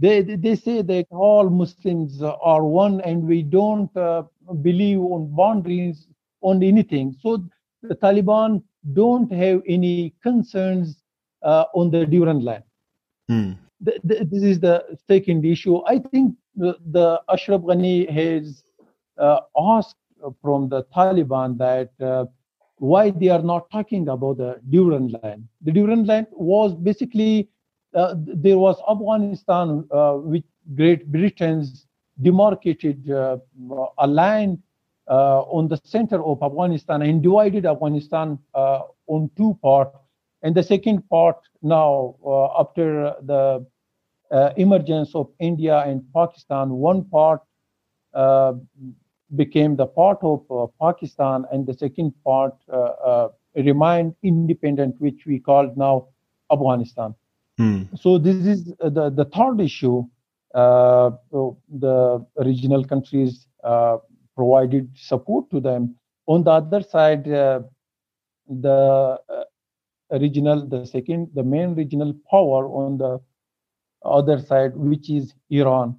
They, 0.00 0.22
they 0.22 0.56
say 0.56 0.80
that 0.82 1.06
all 1.10 1.50
Muslims 1.50 2.22
are 2.22 2.64
one, 2.64 3.00
and 3.02 3.22
we 3.22 3.42
don't 3.42 3.94
uh, 3.96 4.22
believe 4.62 5.00
on 5.00 5.34
boundaries 5.36 6.06
on 6.40 6.62
anything. 6.62 7.14
So 7.20 7.44
the 7.82 7.94
Taliban 7.96 8.62
don't 8.94 9.30
have 9.30 9.60
any 9.66 10.14
concerns 10.22 11.02
uh, 11.42 11.64
on 11.74 11.90
the 11.90 12.06
Durand 12.06 12.44
Line. 12.44 12.62
Hmm. 13.28 13.52
Th- 13.84 14.00
th- 14.08 14.22
this 14.30 14.42
is 14.42 14.60
the 14.60 14.84
second 15.06 15.44
issue. 15.44 15.82
I 15.86 15.98
think 15.98 16.34
the, 16.56 16.76
the 16.90 17.20
Ashraf 17.28 17.60
Ghani 17.60 18.10
has 18.10 18.64
uh, 19.18 19.40
asked 19.58 19.96
from 20.42 20.68
the 20.68 20.84
Taliban 20.96 21.58
that 21.58 21.90
uh, 22.04 22.24
why 22.76 23.10
they 23.10 23.28
are 23.28 23.42
not 23.42 23.70
talking 23.70 24.08
about 24.08 24.38
the 24.38 24.60
Durand 24.70 25.12
Line. 25.22 25.46
The 25.62 25.72
Durand 25.72 26.06
Line 26.06 26.26
was 26.32 26.74
basically 26.74 27.48
uh, 27.94 28.14
there 28.16 28.59
was 28.59 28.76
Afghanistan 28.88 29.85
uh, 29.90 30.16
with 30.22 30.44
Great 30.76 31.11
Britain's 31.11 31.87
demarcated 32.22 33.11
uh, 33.11 33.38
a 33.98 34.07
line 34.07 34.62
uh, 35.09 35.40
on 35.42 35.66
the 35.68 35.81
center 35.85 36.22
of 36.24 36.42
Afghanistan 36.42 37.03
and 37.03 37.22
divided 37.22 37.66
Afghanistan 37.66 38.38
uh, 38.55 38.83
on 39.07 39.31
two 39.37 39.59
parts. 39.62 39.96
And 40.42 40.55
the 40.55 40.62
second 40.62 41.09
part 41.09 41.37
now, 41.62 42.16
after 42.59 43.14
the 43.22 43.66
emergence 44.57 45.14
of 45.14 45.29
India 45.38 45.81
and 45.81 46.03
Pakistan, 46.14 46.70
one 46.70 47.05
part 47.05 47.42
became 49.37 49.76
the 49.76 49.87
part 49.87 50.18
of 50.22 50.72
Pakistan, 50.81 51.44
and 51.53 51.66
the 51.66 51.74
second 51.74 52.14
part 52.24 52.55
remained 53.55 54.14
independent, 54.22 54.98
which 54.98 55.26
we 55.26 55.40
call 55.40 55.70
now 55.76 56.09
Afghanistan. 56.50 57.14
Hmm. 57.61 57.83
So 57.94 58.16
this 58.16 58.46
is 58.46 58.64
the 58.96 59.11
the 59.20 59.27
third 59.37 59.61
issue. 59.61 60.05
Uh, 60.55 61.11
the 61.87 62.25
regional 62.38 62.85
countries 62.92 63.46
uh, 63.62 63.99
provided 64.35 64.88
support 64.96 65.51
to 65.51 65.61
them. 65.61 65.94
On 66.27 66.42
the 66.42 66.53
other 66.53 66.81
side, 66.81 67.29
uh, 67.31 67.61
the 68.49 69.18
uh, 69.29 70.18
regional, 70.18 70.66
the 70.66 70.87
second, 70.87 71.29
the 71.35 71.42
main 71.42 71.75
regional 71.75 72.14
power 72.31 72.62
on 72.66 72.96
the 72.96 73.20
other 74.05 74.38
side, 74.40 74.75
which 74.75 75.11
is 75.11 75.35
Iran. 75.51 75.96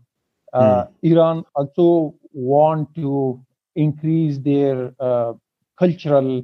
Uh, 0.53 0.85
Iran 1.03 1.45
also 1.55 2.15
want 2.33 2.93
to 2.95 3.39
increase 3.75 4.39
their 4.39 4.93
uh, 4.99 5.33
cultural 5.77 6.43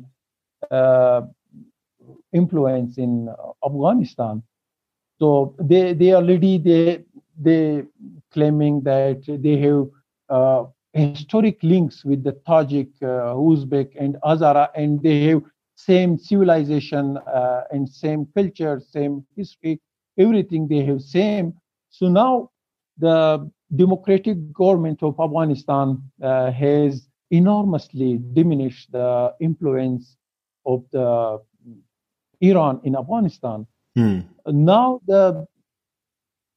uh, 0.70 1.22
influence 2.34 3.00
in 3.00 3.34
Afghanistan. 3.66 4.44
So 5.20 5.56
they 5.60 5.94
they 5.94 6.14
already 6.14 6.58
they 6.58 7.04
they 7.40 7.84
claiming 8.32 8.82
that 8.84 9.22
they 9.28 9.58
have 9.60 9.88
uh, 10.30 10.66
historic 10.94 11.62
links 11.64 12.04
with 12.06 12.24
the 12.24 12.34
Tajik, 12.48 12.90
uh, 13.02 13.34
Uzbek, 13.36 13.92
and 14.00 14.16
Hazara, 14.24 14.70
and 14.76 15.02
they 15.02 15.26
have 15.28 15.42
same 15.76 16.18
civilization 16.18 17.18
uh, 17.18 17.64
and 17.72 17.88
same 17.90 18.28
culture, 18.36 18.80
same 18.80 19.26
history, 19.36 19.80
everything 20.18 20.68
they 20.68 20.84
have 20.86 21.02
same. 21.02 21.54
So 21.90 22.08
now 22.10 22.50
the 22.98 23.50
democratic 23.76 24.38
government 24.54 25.04
of 25.04 25.20
Afghanistan 25.20 26.02
uh, 26.22 26.52
has 26.52 27.08
enormously 27.32 28.20
diminished 28.34 28.92
the 28.92 29.34
influence 29.40 30.18
of 30.66 30.84
the 30.92 31.40
Iran 32.42 32.80
in 32.84 32.96
Afghanistan. 32.96 33.66
Hmm. 33.98 34.20
Now 34.46 35.02
the 35.08 35.48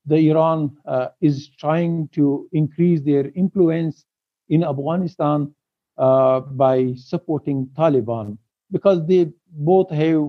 the 0.05 0.17
Iran 0.31 0.77
uh, 0.85 1.09
is 1.23 1.49
trying 1.59 2.09
to 2.13 2.49
increase 2.53 3.01
their 3.01 3.31
influence 3.35 4.05
in 4.51 4.63
Afghanistan 4.63 5.55
uh, 5.97 6.41
by 6.41 6.93
supporting 6.97 7.67
Taliban 7.79 8.37
because 8.71 9.07
they 9.07 9.33
both 9.53 9.91
have 9.91 10.29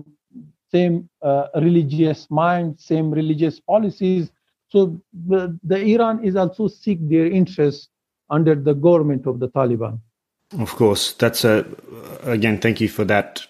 same 0.70 1.10
uh, 1.20 1.48
religious 1.56 2.30
mind, 2.30 2.80
same 2.80 3.10
religious 3.10 3.60
policies. 3.60 4.30
So 4.70 4.98
the, 5.28 5.58
the 5.62 5.84
Iran 5.94 6.24
is 6.24 6.34
also 6.34 6.66
seek 6.66 6.98
their 7.10 7.26
interests 7.26 7.90
under 8.30 8.54
the 8.54 8.72
government 8.72 9.26
of 9.26 9.38
the 9.38 9.48
Taliban. 9.48 10.00
Of 10.58 10.74
course, 10.76 11.12
that's 11.12 11.44
a 11.44 11.66
again. 12.22 12.58
Thank 12.58 12.80
you 12.80 12.88
for 12.88 13.04
that 13.04 13.46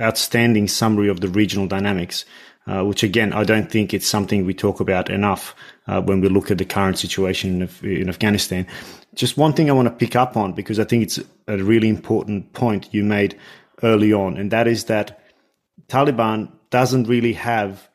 outstanding 0.00 0.68
summary 0.68 1.08
of 1.08 1.20
the 1.20 1.28
regional 1.28 1.66
dynamics. 1.66 2.24
Uh, 2.66 2.84
which 2.84 3.02
again, 3.02 3.32
I 3.32 3.42
don't 3.42 3.70
think 3.70 3.94
it's 3.94 4.06
something 4.06 4.44
we 4.44 4.52
talk 4.52 4.80
about 4.80 5.08
enough 5.08 5.56
uh, 5.88 6.00
when 6.02 6.20
we 6.20 6.28
look 6.28 6.50
at 6.50 6.58
the 6.58 6.64
current 6.64 6.98
situation 6.98 7.62
in, 7.62 7.90
in, 7.90 8.08
Afghanistan. 8.08 8.66
Just 9.14 9.38
one 9.38 9.54
thing 9.54 9.70
I 9.70 9.72
want 9.72 9.88
to 9.88 9.94
pick 9.94 10.14
up 10.14 10.36
on 10.36 10.52
because 10.52 10.78
I 10.78 10.84
think 10.84 11.02
it's 11.02 11.18
a 11.48 11.56
really 11.56 11.88
important 11.88 12.52
point 12.52 12.92
you 12.92 13.02
made 13.02 13.36
early 13.82 14.12
on, 14.12 14.36
and 14.36 14.50
that 14.50 14.68
is 14.68 14.84
that 14.84 15.20
Taliban 15.88 16.52
doesn't 16.68 17.08
really 17.08 17.32
have 17.32 17.88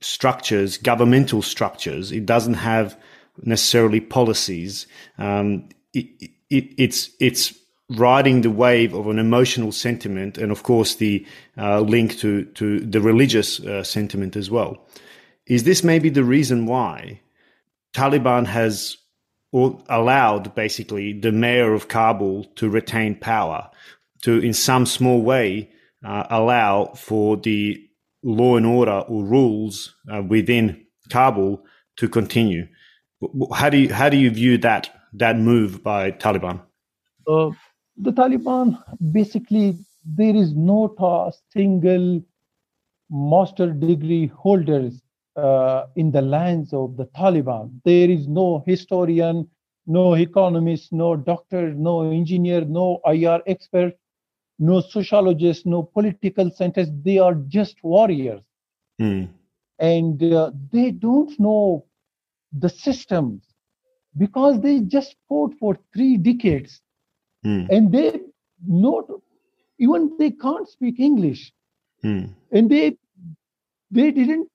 structures, 0.00 0.76
governmental 0.76 1.40
structures. 1.40 2.12
It 2.12 2.26
doesn't 2.26 2.54
have 2.54 2.98
necessarily 3.42 4.00
policies. 4.00 4.86
Um, 5.18 5.68
it, 5.94 6.30
it, 6.50 6.74
it's 6.76 7.10
it's 7.20 7.54
riding 7.90 8.40
the 8.40 8.50
wave 8.50 8.94
of 8.94 9.06
an 9.06 9.18
emotional 9.18 9.72
sentiment, 9.72 10.38
and 10.38 10.50
of 10.50 10.62
course 10.62 10.96
the 10.96 11.26
uh, 11.58 11.80
link 11.80 12.18
to 12.18 12.44
to 12.44 12.80
the 12.80 13.00
religious 13.00 13.60
uh, 13.60 13.82
sentiment 13.82 14.36
as 14.36 14.50
well. 14.50 14.86
Is 15.46 15.64
this 15.64 15.84
maybe 15.84 16.08
the 16.08 16.24
reason 16.24 16.66
why 16.66 17.20
Taliban 17.94 18.46
has 18.46 18.96
allowed 19.52 20.54
basically 20.54 21.12
the 21.12 21.30
mayor 21.30 21.74
of 21.74 21.88
Kabul 21.88 22.44
to 22.56 22.68
retain 22.68 23.14
power, 23.14 23.70
to 24.22 24.38
in 24.38 24.52
some 24.52 24.86
small 24.86 25.22
way 25.22 25.70
uh, 26.04 26.24
allow 26.30 26.86
for 26.96 27.36
the 27.36 27.80
law 28.22 28.56
and 28.56 28.66
order 28.66 29.04
or 29.06 29.24
rules 29.24 29.94
uh, 30.12 30.22
within 30.22 30.86
Kabul 31.10 31.64
to 31.96 32.08
continue? 32.08 32.66
How 33.54 33.70
do 33.70 33.78
you 33.78 33.92
how 33.92 34.08
do 34.08 34.16
you 34.16 34.30
view 34.30 34.58
that 34.58 34.90
that 35.12 35.38
move 35.38 35.82
by 35.82 36.10
Taliban? 36.10 36.62
Uh, 37.28 37.50
the 37.96 38.12
Taliban 38.12 38.82
basically 39.12 39.78
there 40.04 40.34
is 40.34 40.54
not 40.54 40.94
a 40.98 41.32
single 41.52 42.22
master 43.10 43.72
degree 43.72 44.26
holders 44.26 45.02
uh, 45.36 45.86
in 45.96 46.10
the 46.10 46.22
lands 46.22 46.72
of 46.72 46.96
the 46.96 47.06
Taliban. 47.06 47.80
There 47.84 48.10
is 48.10 48.28
no 48.28 48.62
historian, 48.66 49.48
no 49.86 50.14
economist, 50.14 50.92
no 50.92 51.16
doctor, 51.16 51.74
no 51.74 52.10
engineer, 52.10 52.64
no 52.64 53.00
IR 53.06 53.42
expert, 53.46 53.94
no 54.58 54.80
sociologist, 54.80 55.66
no 55.66 55.82
political 55.82 56.50
scientist. 56.50 56.92
They 57.02 57.18
are 57.18 57.34
just 57.34 57.76
warriors. 57.82 58.42
Mm. 59.00 59.28
And 59.78 60.22
uh, 60.22 60.52
they 60.72 60.92
don't 60.92 61.38
know 61.40 61.84
the 62.52 62.68
systems 62.68 63.42
because 64.16 64.60
they 64.60 64.80
just 64.80 65.16
fought 65.28 65.54
for 65.58 65.76
three 65.92 66.16
decades 66.16 66.80
mm. 67.44 67.68
and 67.70 67.92
they 67.92 68.20
not 68.66 69.04
even 69.78 70.10
they 70.18 70.30
can't 70.30 70.68
speak 70.68 70.98
english 70.98 71.52
mm. 72.02 72.28
and 72.52 72.70
they 72.70 72.96
they 73.90 74.10
didn't 74.10 74.48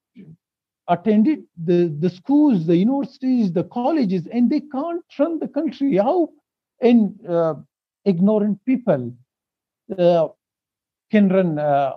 attended 0.87 1.43
the 1.65 1.95
the 1.99 2.09
schools 2.09 2.65
the 2.65 2.75
universities 2.75 3.51
the 3.53 3.63
colleges 3.63 4.27
and 4.31 4.49
they 4.49 4.61
can't 4.75 5.03
run 5.19 5.39
the 5.39 5.47
country 5.47 5.97
how 5.97 6.29
and 6.81 7.25
uh, 7.27 7.53
ignorant 8.05 8.57
people 8.65 9.13
uh, 9.97 10.27
can 11.11 11.29
run 11.29 11.59
uh, 11.59 11.93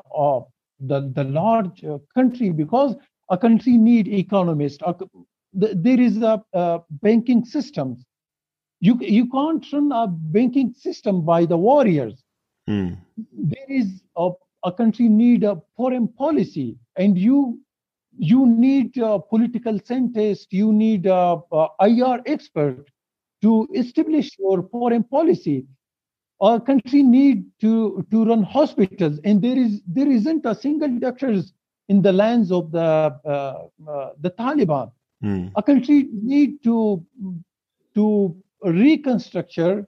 the 0.81 1.11
the 1.15 1.25
large 1.25 1.85
uh, 1.85 1.99
country 2.15 2.51
because 2.51 2.95
a 3.31 3.39
country 3.39 3.77
need 3.79 4.09
economists 4.09 4.83
there 5.53 6.01
is 6.01 6.17
a, 6.23 6.43
a 6.53 6.81
banking 7.03 7.45
systems 7.45 8.05
you 8.83 8.99
you 9.01 9.27
can't 9.31 9.65
run 9.73 9.93
a 9.93 10.09
banking 10.09 10.75
system 10.75 11.25
by 11.25 11.47
the 11.47 11.57
warriors. 11.57 12.25
Mm. 12.69 12.99
There 13.33 13.71
is 13.71 14.03
a, 14.17 14.31
a 14.65 14.73
country 14.73 15.09
need 15.09 15.45
a 15.45 15.63
foreign 15.77 16.09
policy, 16.09 16.77
and 16.97 17.17
you 17.17 17.61
you 18.19 18.45
need 18.47 18.99
a 18.99 19.21
political 19.21 19.79
scientist, 19.85 20.53
you 20.53 20.73
need 20.73 21.07
a, 21.07 21.39
a 21.53 21.69
IR 21.81 22.23
expert 22.27 22.91
to 23.43 23.69
establish 23.73 24.37
your 24.39 24.65
foreign 24.65 25.05
policy. 25.05 25.65
Our 26.41 26.59
country 26.59 27.05
need 27.05 27.45
to 27.61 28.05
to 28.11 28.25
run 28.25 28.43
hospitals, 28.43 29.21
and 29.25 29.41
there 29.41 29.57
is 29.57 29.81
there 29.87 30.11
isn't 30.11 30.45
a 30.45 30.57
single 30.57 30.99
doctors 30.99 31.53
in 31.89 32.03
the 32.03 32.13
lands 32.13 32.51
of 32.51 32.73
the 32.73 32.91
uh, 33.25 33.69
uh, 33.89 34.11
the 34.21 34.31
Taliban. 34.31 34.91
Mm. 35.23 35.53
A 35.55 35.63
country 35.63 36.09
need 36.13 36.65
to 36.65 37.07
to 37.95 38.37
reconstructure 38.65 39.85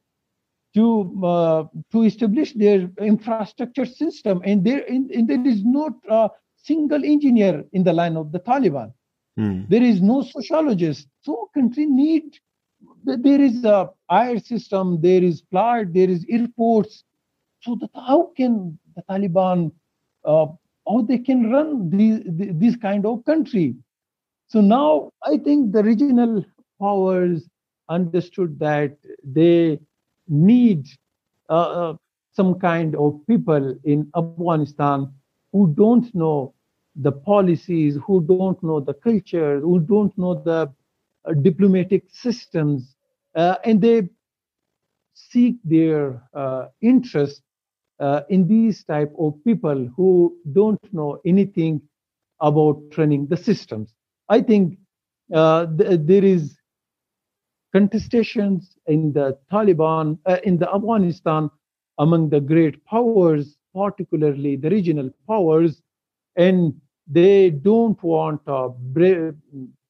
to 0.75 1.25
uh, 1.25 1.65
to 1.93 2.03
establish 2.03 2.53
their 2.55 2.91
infrastructure 3.01 3.87
system, 3.87 4.43
and 4.45 4.65
there 4.65 4.85
and, 4.89 5.11
and 5.11 5.29
there 5.29 5.47
is 5.47 5.65
no 5.65 5.91
a 6.09 6.31
single 6.57 7.05
engineer 7.05 7.65
in 7.73 7.85
the 7.85 7.93
line 7.93 8.17
of 8.17 8.33
the 8.33 8.41
Taliban. 8.41 8.93
Mm. 9.39 9.69
There 9.69 9.83
is 9.83 10.01
no 10.01 10.23
sociologist. 10.23 11.09
So 11.23 11.51
country 11.55 11.87
need 11.87 12.39
there 13.05 13.41
is 13.41 13.65
a 13.65 13.91
air 14.11 14.39
system, 14.39 15.01
there 15.01 15.23
is 15.23 15.43
flight, 15.51 15.93
there 15.93 16.09
is 16.09 16.25
airports. 16.29 17.05
So 17.63 17.77
that 17.81 17.91
how 17.95 18.33
can 18.37 18.79
the 18.95 19.03
Taliban 19.03 19.73
uh, 20.25 20.47
how 20.87 21.03
they 21.03 21.19
can 21.19 21.51
run 21.51 21.91
these 21.91 22.21
this 22.27 22.77
kind 22.77 23.07
of 23.07 23.25
country? 23.25 23.77
So 24.49 24.61
now 24.61 25.11
I 25.23 25.39
think 25.39 25.73
the 25.73 25.83
regional 25.83 26.45
powers 26.81 27.49
understood 27.89 28.59
that 28.61 28.97
they 29.25 29.79
need 30.29 30.87
uh, 31.49 31.53
uh, 31.55 31.95
some 32.33 32.59
kind 32.59 32.95
of 32.97 33.21
people 33.29 33.75
in 33.85 34.09
Afghanistan 34.17 35.09
who 35.53 35.69
don't 35.77 36.13
know 36.15 36.53
the 36.97 37.13
policies, 37.13 37.99
who 38.07 38.21
don't 38.27 38.63
know 38.63 38.81
the 38.81 38.95
culture, 38.95 39.61
who 39.61 39.79
don't 39.81 40.17
know 40.19 40.35
the 40.35 40.69
uh, 41.25 41.33
diplomatic 41.43 42.05
systems, 42.11 42.95
uh, 43.35 43.57
and 43.65 43.81
they 43.81 44.09
seek 45.15 45.57
their 45.65 46.23
uh, 46.35 46.67
interest 46.81 47.43
uh, 48.01 48.21
in 48.29 48.47
these 48.49 48.85
type 48.85 49.13
of 49.19 49.35
people 49.45 49.89
who 49.97 50.35
don't 50.53 50.85
know 50.93 51.19
anything 51.25 51.81
about 52.41 52.77
training 52.91 53.27
the 53.27 53.37
systems. 53.37 53.95
I 54.29 54.41
think 54.41 54.77
th- 55.33 56.01
there 56.05 56.25
is 56.25 56.57
contestations 57.75 58.77
in 58.87 59.13
the 59.13 59.37
Taliban, 59.51 60.19
uh, 60.27 60.39
in 60.45 60.59
the 60.59 60.73
Afghanistan 60.73 61.51
among 61.99 62.31
the 62.31 62.41
great 62.41 62.85
powers, 62.85 63.57
particularly 63.75 64.57
the 64.57 64.71
regional 64.71 65.11
powers, 65.27 65.83
and 66.37 66.75
they 67.07 67.51
don't 67.51 68.01
want 68.03 68.41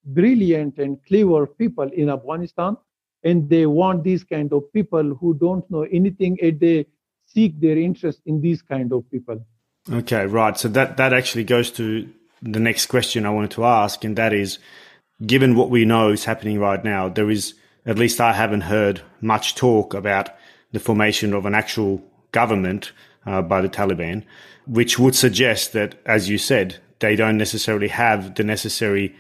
brilliant 0.07 0.79
and 0.79 0.99
clever 1.07 1.47
people 1.47 1.89
in 1.93 2.11
Afghanistan, 2.11 2.77
and 3.23 3.49
they 3.49 3.67
want 3.67 4.03
these 4.03 4.25
kind 4.25 4.53
of 4.53 4.71
people 4.73 5.15
who 5.15 5.35
don't 5.35 5.71
know 5.71 5.83
anything, 5.83 6.39
and 6.43 6.61
they 6.61 6.87
seek 7.27 7.59
their 7.61 7.79
interest 7.79 8.21
in 8.27 8.41
these 8.41 8.61
kind 8.63 8.93
of 8.93 9.11
people. 9.11 9.39
Okay, 9.91 10.27
right. 10.27 10.57
So 10.59 10.69
that 10.69 10.97
that 10.97 11.13
actually 11.13 11.45
goes 11.45 11.71
to 11.73 12.09
the 12.43 12.61
next 12.61 12.87
question 12.87 13.27
I 13.27 13.31
wanted 13.31 13.53
to 13.53 13.65
ask, 13.65 14.05
and 14.05 14.17
that 14.17 14.33
is, 14.33 14.59
given 15.25 15.55
what 15.55 15.71
we 15.71 15.85
know 15.85 16.11
is 16.11 16.25
happening 16.25 16.59
right 16.59 16.83
now, 16.83 17.09
there 17.09 17.31
is 17.31 17.55
at 17.87 17.99
least 17.99 18.21
I 18.21 18.33
haven't 18.33 18.63
heard 18.63 19.03
much 19.21 19.55
talk 19.55 19.95
about 19.95 20.31
the 20.73 20.81
formation 20.81 21.33
of 21.33 21.47
an 21.47 21.55
actual 21.55 22.03
government 22.33 22.93
uh, 23.27 23.43
by 23.43 23.61
the 23.61 23.69
Taliban, 23.69 24.25
which 24.67 24.99
would 24.99 25.15
suggest 25.15 25.73
that, 25.73 25.95
as 26.07 26.29
you 26.29 26.39
said, 26.39 26.79
they 27.01 27.17
don't 27.17 27.37
necessarily 27.37 27.89
have 27.89 28.35
the 28.35 28.45
necessary 28.45 29.15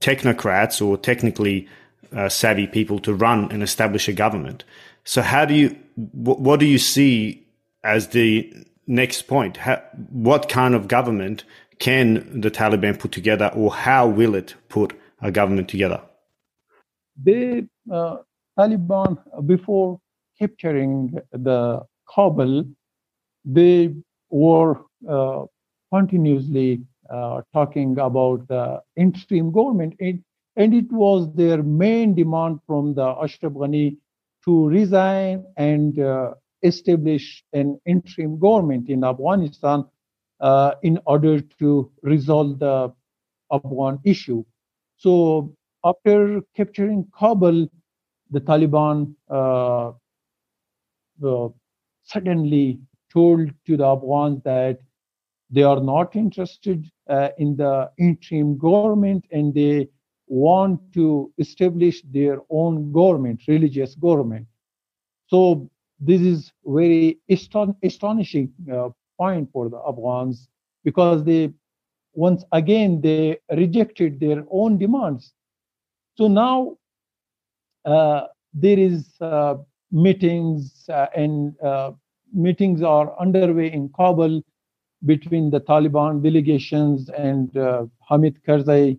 technocrats 0.00 0.84
or 0.84 0.96
technically 0.96 1.68
uh, 2.14 2.28
savvy 2.28 2.66
people 2.66 2.98
to 3.00 3.14
run 3.14 3.50
and 3.50 3.62
establish 3.62 4.08
a 4.08 4.12
government. 4.12 4.64
So, 5.04 5.22
how 5.22 5.44
do 5.44 5.54
you, 5.54 5.68
wh- 5.96 6.40
what 6.40 6.60
do 6.60 6.66
you 6.66 6.78
see 6.78 7.46
as 7.84 8.08
the 8.08 8.52
next 8.86 9.22
point? 9.22 9.58
How, 9.58 9.82
what 10.10 10.48
kind 10.48 10.74
of 10.74 10.88
government 10.88 11.44
can 11.78 12.40
the 12.40 12.50
Taliban 12.50 12.98
put 12.98 13.12
together, 13.12 13.50
or 13.54 13.72
how 13.72 14.08
will 14.08 14.34
it 14.34 14.54
put 14.68 14.98
a 15.20 15.30
government 15.30 15.68
together? 15.68 16.02
They 17.22 17.64
uh, 17.92 18.18
Taliban 18.58 19.18
before 19.46 20.00
capturing 20.38 21.18
the 21.32 21.82
Kabul, 22.12 22.64
they 23.44 23.94
were 24.30 24.80
uh, 25.08 25.44
continuously 25.92 26.82
uh, 27.10 27.42
talking 27.52 27.98
about 27.98 28.46
the 28.48 28.80
interim 28.96 29.52
government, 29.52 29.94
and, 30.00 30.22
and 30.56 30.74
it 30.74 30.90
was 30.92 31.32
their 31.34 31.62
main 31.62 32.14
demand 32.14 32.60
from 32.66 32.94
the 32.94 33.06
Ashraf 33.22 33.52
Ghani 33.52 33.96
to 34.44 34.68
resign 34.68 35.44
and 35.56 35.98
uh, 35.98 36.34
establish 36.62 37.44
an 37.52 37.80
interim 37.86 38.38
government 38.38 38.88
in 38.88 39.04
Afghanistan 39.04 39.84
uh, 40.40 40.74
in 40.82 40.98
order 41.06 41.40
to 41.40 41.90
resolve 42.02 42.58
the 42.58 42.92
Afghan 43.50 43.98
issue. 44.04 44.44
So 44.96 45.54
after 45.84 46.40
capturing 46.56 47.06
Kabul, 47.18 47.68
the 48.30 48.40
Taliban 48.40 49.14
uh, 49.30 49.92
suddenly 52.04 52.80
told 53.12 53.50
to 53.66 53.76
the 53.76 53.84
Afghans 53.84 54.42
that 54.44 54.78
they 55.50 55.62
are 55.62 55.80
not 55.80 56.14
interested 56.14 56.84
uh, 57.08 57.30
in 57.38 57.56
the 57.56 57.90
interim 57.98 58.58
government 58.58 59.24
and 59.32 59.54
they 59.54 59.88
want 60.26 60.80
to 60.92 61.32
establish 61.38 62.02
their 62.02 62.38
own 62.50 62.92
government, 62.92 63.40
religious 63.48 63.94
government. 63.94 64.46
So 65.28 65.70
this 66.00 66.20
is 66.20 66.52
very 66.66 67.18
aston- 67.30 67.76
astonishing 67.82 68.52
uh, 68.72 68.90
point 69.18 69.50
for 69.52 69.68
the 69.70 69.78
Afghans 69.86 70.48
because 70.84 71.24
they 71.24 71.52
once 72.14 72.44
again 72.52 73.00
they 73.00 73.38
rejected 73.56 74.20
their 74.20 74.44
own 74.50 74.78
demands. 74.78 75.32
So 76.18 76.26
now 76.26 76.76
uh, 77.84 78.22
there 78.52 78.76
is 78.76 79.14
uh, 79.20 79.54
meetings 79.92 80.84
uh, 80.88 81.06
and 81.14 81.54
meetings 82.34 82.82
are 82.82 83.14
underway 83.20 83.72
in 83.72 83.88
Kabul 83.96 84.42
between 85.06 85.48
the 85.50 85.60
Taliban 85.60 86.20
delegations 86.20 87.08
and 87.10 87.54
Hamid 88.08 88.40
Karzai, 88.44 88.98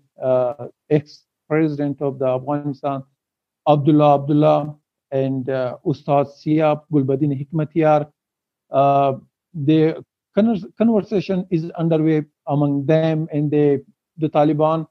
ex-president 0.89 2.01
of 2.01 2.19
the 2.19 2.25
Afghanistan, 2.25 3.03
Abdullah 3.67 4.15
Abdullah, 4.15 4.77
and 5.11 5.49
uh, 5.49 5.75
Ustad 5.85 6.27
Sayyaf 6.27 6.83
Gulbuddin 6.89 7.35
Hekmatyar. 7.37 8.09
Uh, 8.71 9.13
the 9.53 10.01
conversation 10.77 11.45
is 11.51 11.69
underway 11.71 12.23
among 12.47 12.85
them, 12.85 13.27
and 13.33 13.51
they, 13.51 13.79
the 14.17 14.29
Taliban 14.29 14.87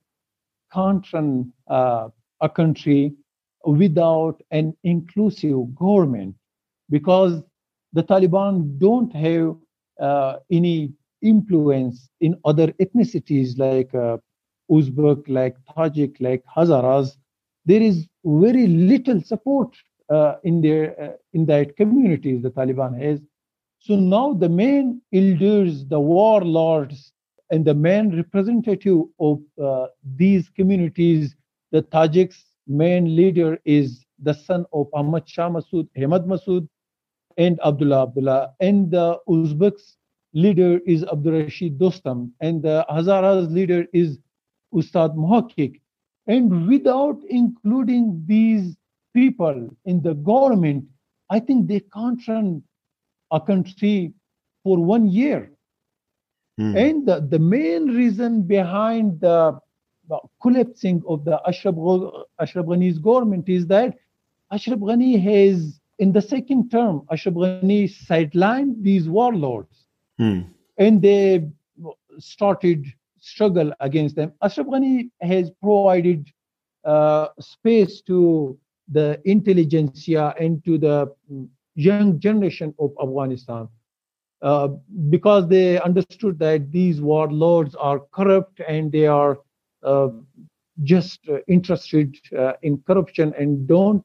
can't 0.71 1.11
run 1.15 1.51
uh, 1.69 2.09
a 2.41 2.49
country 2.49 3.13
without 3.65 4.41
an 4.51 4.75
inclusive 4.85 5.75
government 5.75 6.35
because 6.91 7.43
the 7.93 8.03
Taliban 8.03 8.79
don't 8.79 9.13
have 9.15 9.57
uh, 10.01 10.37
any 10.51 10.93
influence 11.23 12.09
in 12.21 12.37
other 12.45 12.69
ethnicities 12.81 13.59
like 13.59 13.95
uh, 13.95 14.17
Uzbek, 14.71 15.25
like 15.29 15.57
Tajik, 15.77 16.17
like 16.21 16.43
Hazaras. 16.57 17.17
There 17.65 17.83
is 17.83 18.07
very 18.25 18.67
little 18.67 19.21
support 19.21 19.75
uh, 20.11 20.37
in 20.45 20.61
their 20.61 21.01
uh, 21.01 21.13
in 21.33 21.47
that 21.47 21.77
communities 21.77 22.43
the 22.43 22.51
Taliban 22.51 23.01
has. 23.01 23.21
So 23.79 23.97
now 23.97 24.35
the 24.35 24.49
main 24.49 25.01
elders, 25.13 25.87
the 25.87 26.01
warlords, 26.01 27.13
and 27.51 27.65
the 27.65 27.75
main 27.75 28.15
representative 28.17 29.03
of 29.21 29.41
uh, 29.63 29.87
these 30.17 30.49
communities, 30.51 31.35
the 31.73 31.83
Tajiks' 31.83 32.45
main 32.67 33.17
leader 33.17 33.59
is 33.65 34.05
the 34.23 34.35
son 34.35 34.65
of 34.73 34.89
Ahmad 34.95 35.29
Shah 35.29 35.49
Massoud, 35.49 35.89
Ahmad 35.97 36.27
Massoud, 36.27 36.69
and 37.37 37.59
Abdullah 37.65 38.03
Abdullah. 38.03 38.55
And 38.61 38.91
the 38.91 39.19
Uzbeks 39.29 39.97
leader 40.35 40.81
is 40.87 41.05
Abdul 41.05 41.33
Rashid 41.33 41.79
Dostum, 41.79 42.31
and 42.41 42.63
the 42.63 42.85
Hazaras 42.91 43.51
leader 43.53 43.87
is 43.93 44.19
Ustad 44.75 45.17
Muhakkik. 45.17 45.81
And 46.27 46.69
without 46.69 47.19
including 47.29 48.23
these 48.27 48.77
people 49.15 49.71
in 49.87 50.03
the 50.03 50.15
government, 50.15 50.85
I 51.31 51.41
think 51.41 51.69
they 51.69 51.81
can't 51.81 52.21
run 52.29 52.63
a 53.31 53.41
country 53.41 54.13
for 54.63 54.79
one 54.79 55.07
year. 55.09 55.53
Mm. 56.61 56.77
And 56.77 57.07
the, 57.07 57.21
the 57.21 57.39
main 57.39 57.87
reason 57.87 58.43
behind 58.43 59.21
the 59.21 59.59
collapsing 60.43 61.03
of 61.07 61.25
the 61.25 61.41
Ashraf, 61.47 61.75
Ashraf 62.41 62.67
Ghani's 62.67 62.99
government 62.99 63.49
is 63.49 63.67
that 63.67 63.97
Ashraf 64.51 64.79
Ghani 64.79 65.21
has, 65.21 65.81
in 65.99 66.13
the 66.13 66.23
second 66.23 66.71
term, 66.71 67.03
Ashraf 67.11 67.35
Ghani 67.35 67.91
sidelined 68.09 68.83
these 68.83 69.09
warlords 69.09 69.89
Hmm. 70.19 70.41
And 70.77 71.01
they 71.01 71.49
started 72.19 72.85
struggle 73.21 73.73
against 73.81 74.17
them. 74.17 74.33
Ashraf 74.43 74.67
Ghani 74.67 75.11
has 75.21 75.51
provided 75.63 76.29
uh, 76.85 77.29
space 77.41 78.01
to 78.03 78.59
the 78.91 79.21
intelligentsia 79.25 80.35
and 80.41 80.65
to 80.65 80.79
the 80.79 81.15
young 81.75 82.19
generation 82.19 82.75
of 82.79 82.93
Afghanistan 83.01 83.69
uh, 84.43 84.69
because 85.11 85.47
they 85.49 85.81
understood 85.81 86.39
that 86.39 86.73
these 86.73 87.01
warlords 87.01 87.75
are 87.75 88.01
corrupt 88.13 88.61
and 88.67 88.91
they 88.91 89.07
are 89.07 89.39
just 90.83 91.21
uh, 91.29 91.39
interested 91.49 92.17
uh, 92.39 92.53
in 92.63 92.79
corruption 92.87 93.35
and 93.39 93.67
don't 93.67 94.05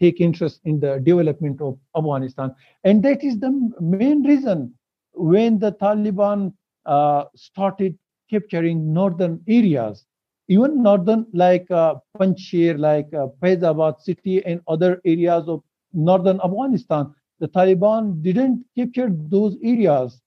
take 0.00 0.20
interest 0.20 0.60
in 0.64 0.80
the 0.80 0.98
development 1.04 1.60
of 1.60 1.78
Afghanistan. 1.96 2.54
And 2.82 3.02
that 3.04 3.22
is 3.22 3.38
the 3.38 3.70
main 3.80 4.22
reason 4.24 4.74
when 5.12 5.58
the 5.58 5.72
Taliban 5.72 6.52
uh, 6.86 7.24
started 7.36 7.96
capturing 8.30 8.92
northern 8.92 9.40
areas, 9.48 10.04
even 10.48 10.82
northern 10.82 11.26
like 11.32 11.70
uh, 11.70 11.94
Panjshir, 12.18 12.78
like 12.78 13.12
uh, 13.14 13.28
Faizabad 13.40 14.00
city 14.00 14.44
and 14.44 14.60
other 14.66 15.00
areas 15.04 15.48
of 15.48 15.62
northern 15.92 16.40
Afghanistan, 16.40 17.14
the 17.38 17.48
Taliban 17.48 18.22
didn't 18.22 18.64
capture 18.76 19.10
those 19.10 19.56
areas 19.62 20.20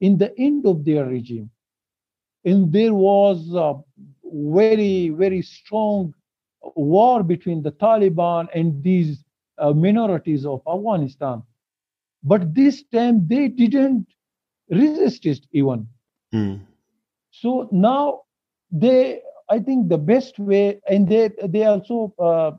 in 0.00 0.18
the 0.18 0.36
end 0.38 0.66
of 0.66 0.84
their 0.84 1.06
regime. 1.06 1.50
And 2.44 2.72
there 2.72 2.92
was 2.94 3.54
a 3.54 3.74
very, 4.32 5.10
very 5.10 5.42
strong 5.42 6.14
war 6.74 7.22
between 7.22 7.62
the 7.62 7.72
Taliban 7.72 8.48
and 8.54 8.82
these 8.82 9.24
uh, 9.58 9.72
minorities 9.72 10.46
of 10.46 10.62
Afghanistan. 10.66 11.42
But 12.22 12.54
this 12.54 12.84
time 12.92 13.26
they 13.26 13.48
didn't 13.48 14.06
resisted 14.70 15.46
even. 15.52 15.88
Mm. 16.34 16.60
So 17.30 17.68
now 17.72 18.22
they, 18.70 19.20
I 19.48 19.58
think 19.58 19.88
the 19.88 19.98
best 19.98 20.38
way, 20.38 20.80
and 20.88 21.08
they 21.08 21.30
they 21.44 21.64
also 21.64 22.14
uh, 22.18 22.52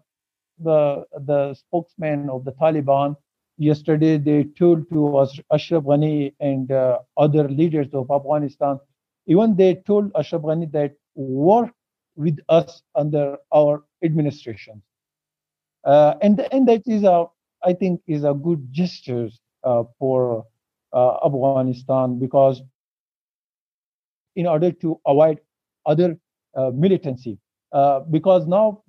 the 0.59 1.05
the 1.25 1.53
spokesman 1.53 2.29
of 2.29 2.45
the 2.45 2.51
Taliban 2.51 3.15
yesterday 3.57 4.17
they 4.17 4.43
told 4.43 4.89
to 4.89 5.17
us 5.17 5.39
Ashraf 5.51 5.83
Ghani 5.83 6.33
and 6.39 6.71
uh, 6.71 6.99
other 7.17 7.47
leaders 7.47 7.87
of 7.93 8.09
Afghanistan, 8.11 8.79
even 9.27 9.55
they 9.55 9.75
told 9.75 10.11
Ashraf 10.15 10.41
Ghani 10.41 10.71
that 10.71 10.95
work 11.15 11.73
with 12.15 12.39
us 12.49 12.81
under 12.95 13.37
our 13.53 13.83
administration. 14.03 14.81
Uh, 15.83 16.15
and 16.21 16.39
and 16.51 16.67
that 16.67 16.81
is 16.85 17.03
a 17.03 17.25
I 17.63 17.73
think 17.73 18.01
is 18.07 18.23
a 18.23 18.33
good 18.33 18.71
gesture 18.71 19.29
uh, 19.63 19.83
for 19.99 20.45
uh, 20.93 21.17
Afghanistan 21.25 22.19
because 22.19 22.61
in 24.35 24.47
order 24.47 24.71
to 24.71 24.99
avoid 25.05 25.39
other 25.85 26.17
uh, 26.55 26.71
militancy. 26.71 27.37
Uh, 27.71 28.01
because 28.01 28.45
now 28.47 28.83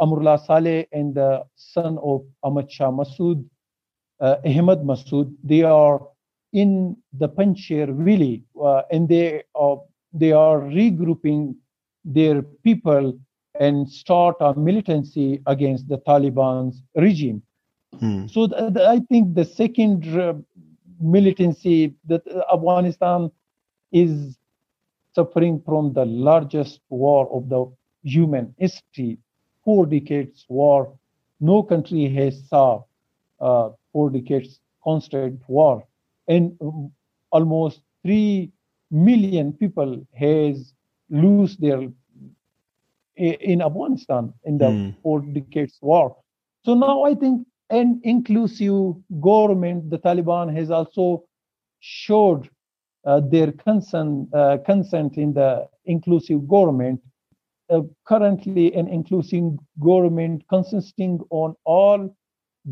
Amrullah 0.00 0.44
Saleh 0.46 0.86
and 0.92 1.14
the 1.14 1.42
son 1.56 1.98
of 2.02 2.24
Ahmad 2.42 2.70
Shah 2.70 2.90
Massoud, 2.90 3.44
Ahmad 4.20 4.82
Massoud, 4.84 5.34
they 5.42 5.62
are 5.62 6.06
in 6.52 6.96
the 7.12 7.28
Panjshir 7.28 7.94
valley 7.96 8.44
and 8.90 9.08
they 9.08 9.42
are, 9.54 9.80
they 10.12 10.32
are 10.32 10.60
regrouping 10.60 11.54
their 12.04 12.42
people 12.64 13.14
and 13.58 13.88
start 13.88 14.36
a 14.40 14.54
militancy 14.54 15.40
against 15.46 15.88
the 15.88 15.98
Taliban's 15.98 16.82
regime. 16.96 17.42
Hmm. 17.98 18.26
So 18.26 18.46
th- 18.48 18.74
th- 18.74 18.86
I 18.86 19.00
think 19.00 19.34
the 19.34 19.44
second 19.44 20.04
militancy 21.00 21.94
that 22.06 22.22
Afghanistan 22.52 23.30
is 23.92 24.38
suffering 25.14 25.60
from 25.64 25.92
the 25.92 26.04
largest 26.04 26.80
war 26.90 27.28
of 27.32 27.48
the 27.48 27.66
human 28.04 28.54
history, 28.58 29.18
four 29.64 29.86
decades 29.86 30.44
war. 30.48 30.88
No 31.40 31.62
country 31.62 32.08
has 32.14 32.48
saw 32.48 32.82
uh, 33.40 33.70
four 33.92 34.10
decades 34.10 34.60
constant 34.84 35.36
war, 35.48 35.84
and 36.28 36.52
almost 37.30 37.80
three 38.02 38.50
million 38.92 39.52
people 39.54 40.06
has 40.14 40.74
lose 41.10 41.56
their 41.56 41.88
in 43.16 43.60
Afghanistan 43.60 44.32
in 44.44 44.58
the 44.58 44.66
mm. 44.66 44.94
four 45.02 45.20
decades 45.20 45.78
war. 45.82 46.16
So 46.64 46.74
now 46.74 47.02
I 47.04 47.14
think 47.14 47.46
an 47.70 48.00
inclusive 48.04 48.94
government, 49.20 49.90
the 49.90 49.98
Taliban 49.98 50.54
has 50.54 50.70
also 50.70 51.24
showed 51.80 52.48
uh, 53.04 53.20
their 53.20 53.52
consent, 53.52 54.28
uh, 54.34 54.58
consent 54.64 55.16
in 55.16 55.32
the 55.32 55.68
inclusive 55.86 56.46
government. 56.48 57.00
Uh, 57.70 57.80
currently, 58.06 58.72
an 58.74 58.88
inclusive 58.88 59.44
government 59.82 60.44
consisting 60.48 61.18
on 61.30 61.54
all 61.64 62.14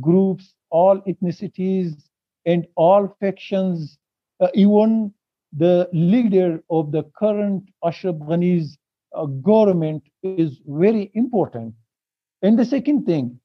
groups, 0.01 0.55
all 0.71 1.01
ethnicities, 1.03 2.09
and 2.47 2.67
all 2.77 3.17
factions. 3.21 3.99
Uh, 4.41 4.49
even 4.55 5.13
the 5.53 5.89
leader 5.93 6.63
of 6.71 6.93
the 6.93 7.05
current 7.19 7.65
Ashraf 7.85 8.17
Ghani's 8.17 8.79
uh, 9.15 9.27
government 9.27 10.03
is 10.23 10.61
very 10.67 11.11
important. 11.15 11.75
And 12.43 12.59
the 12.59 12.65
second 12.65 13.05
thing, 13.07 13.41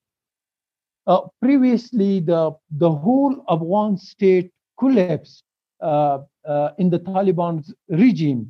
Uh, 1.07 1.21
previously, 1.45 2.19
the, 2.19 2.51
the 2.83 2.89
whole 2.89 3.35
Afghan 3.47 3.97
state 3.97 4.49
collapsed 4.81 5.43
uh, 5.81 6.17
uh, 6.51 6.69
in 6.81 6.89
the 6.89 6.99
Taliban's 6.99 7.73
regime 7.89 8.41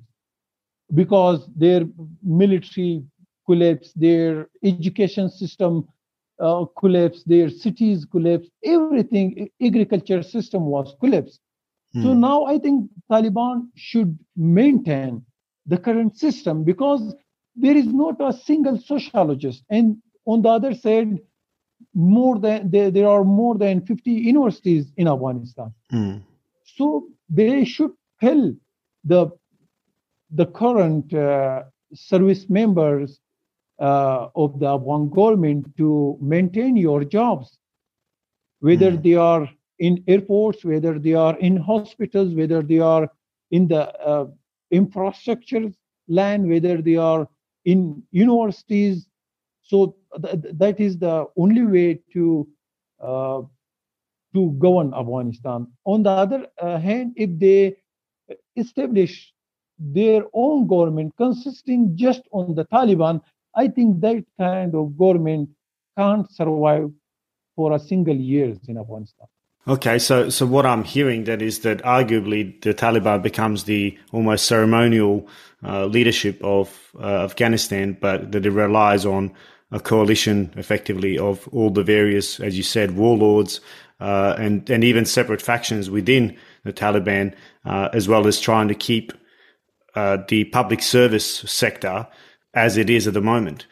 because 0.93 1.39
their 1.55 1.81
military 2.23 3.03
collapsed, 3.45 3.99
their 3.99 4.47
education 4.63 5.29
system 5.29 5.85
uh, 6.39 6.65
collapsed, 6.79 7.27
their 7.27 7.49
cities 7.49 8.05
collapsed, 8.05 8.51
everything, 8.63 9.49
agriculture 9.61 10.23
system 10.23 10.61
was 10.65 10.95
collapsed. 11.01 11.39
Mm. 11.95 12.03
So 12.03 12.13
hmm. 12.13 12.19
now 12.19 12.45
I 12.45 12.59
think 12.59 12.89
Taliban 13.11 13.67
should 13.75 14.17
maintain 14.35 15.23
the 15.65 15.77
current 15.77 16.17
system 16.17 16.63
because 16.63 17.15
there 17.55 17.75
is 17.75 17.87
not 17.87 18.19
a 18.19 18.33
single 18.33 18.77
sociologist. 18.77 19.63
And 19.69 19.97
on 20.25 20.41
the 20.41 20.49
other 20.49 20.73
side, 20.73 21.19
more 21.93 22.37
than 22.39 22.69
there, 22.69 22.91
there 22.91 23.07
are 23.07 23.23
more 23.23 23.57
than 23.57 23.85
50 23.85 24.11
universities 24.11 24.91
in 24.97 25.07
Afghanistan. 25.07 25.73
Mm. 25.91 26.23
So 26.65 27.07
they 27.29 27.63
should 27.65 27.91
tell 28.21 28.53
the 29.03 29.31
the 30.31 30.45
current 30.47 31.13
uh, 31.13 31.63
service 31.93 32.49
members 32.49 33.19
uh, 33.79 34.27
of 34.35 34.59
the 34.59 34.67
Afghan 34.67 35.09
government 35.09 35.65
to 35.77 36.17
maintain 36.19 36.75
your 36.75 37.03
jobs, 37.05 37.57
whether 38.59 38.91
mm. 38.91 39.03
they 39.03 39.15
are 39.15 39.47
in 39.79 40.03
airports, 40.07 40.63
whether 40.63 40.97
they 40.99 41.13
are 41.13 41.37
in 41.39 41.57
hospitals, 41.57 42.33
whether 42.33 42.61
they 42.61 42.79
are 42.79 43.09
in 43.51 43.67
the 43.67 43.93
uh, 43.99 44.27
infrastructure 44.71 45.71
land, 46.07 46.47
whether 46.47 46.81
they 46.81 46.95
are 46.95 47.27
in 47.65 48.01
universities. 48.11 49.07
So 49.63 49.95
th- 50.21 50.53
that 50.53 50.79
is 50.79 50.97
the 50.97 51.25
only 51.37 51.65
way 51.65 51.99
to 52.13 52.47
uh, 53.01 53.41
to 54.33 54.51
govern 54.59 54.93
Afghanistan. 54.93 55.67
On 55.85 56.03
the 56.03 56.09
other 56.09 56.47
uh, 56.61 56.77
hand, 56.77 57.13
if 57.15 57.37
they 57.39 57.77
establish 58.55 59.33
their 59.79 60.23
own 60.33 60.67
government 60.67 61.13
consisting 61.17 61.95
just 61.95 62.21
on 62.31 62.55
the 62.55 62.65
Taliban, 62.65 63.21
I 63.55 63.67
think 63.67 64.01
that 64.01 64.23
kind 64.39 64.75
of 64.75 64.97
government 64.97 65.49
can't 65.97 66.29
survive 66.31 66.91
for 67.55 67.73
a 67.73 67.79
single 67.79 68.15
year 68.15 68.55
in 68.67 68.77
Afghanistan. 68.77 69.27
Okay, 69.67 69.97
so 69.97 70.29
so 70.29 70.45
what 70.45 70.67
I'm 70.67 70.83
hearing 70.83 71.23
that 71.23 71.41
is 71.41 71.61
that 71.61 71.81
arguably 71.81 72.61
the 72.61 72.71
Taliban 72.71 73.23
becomes 73.23 73.63
the 73.63 73.97
almost 74.11 74.45
ceremonial 74.45 75.27
uh, 75.63 75.85
leadership 75.85 76.39
of 76.43 76.91
uh, 76.99 77.23
Afghanistan, 77.23 77.97
but 77.99 78.31
that 78.31 78.45
it 78.45 78.51
relies 78.51 79.07
on 79.07 79.33
a 79.71 79.79
coalition, 79.79 80.53
effectively, 80.55 81.17
of 81.17 81.47
all 81.47 81.71
the 81.71 81.83
various, 81.83 82.39
as 82.39 82.55
you 82.55 82.61
said, 82.61 82.95
warlords 82.95 83.59
uh, 83.99 84.35
and 84.37 84.69
and 84.69 84.83
even 84.83 85.03
separate 85.03 85.41
factions 85.41 85.89
within 85.89 86.37
the 86.63 86.71
Taliban, 86.71 87.33
uh, 87.65 87.89
as 87.91 88.07
well 88.07 88.27
as 88.27 88.39
trying 88.39 88.67
to 88.67 88.75
keep 88.75 89.13
uh, 89.95 90.17
the 90.27 90.43
public 90.45 90.83
service 90.83 91.39
sector 91.39 92.07
as 92.53 92.77
it 92.77 92.87
is 92.87 93.07
at 93.07 93.15
the 93.15 93.21
moment. 93.21 93.65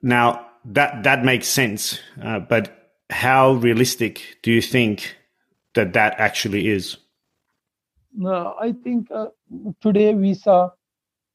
Now 0.00 0.46
that 0.64 1.02
that 1.02 1.26
makes 1.26 1.46
sense, 1.46 2.00
uh, 2.22 2.38
but 2.38 2.79
how 3.10 3.52
realistic 3.52 4.38
do 4.42 4.52
you 4.52 4.62
think 4.62 5.16
that 5.74 5.92
that 5.92 6.14
actually 6.18 6.68
is? 6.68 6.96
No, 8.14 8.56
I 8.60 8.72
think 8.72 9.10
uh, 9.10 9.26
today 9.80 10.14
we 10.14 10.34
saw 10.34 10.70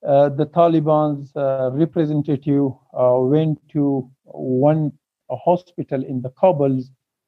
uh, 0.05 0.29
the 0.29 0.45
Taliban's 0.45 1.35
uh, 1.35 1.71
representative 1.73 2.71
uh, 2.93 3.17
went 3.19 3.59
to 3.69 4.09
one 4.23 4.91
hospital 5.29 6.03
in 6.03 6.21
the 6.21 6.29
Kabul 6.31 6.83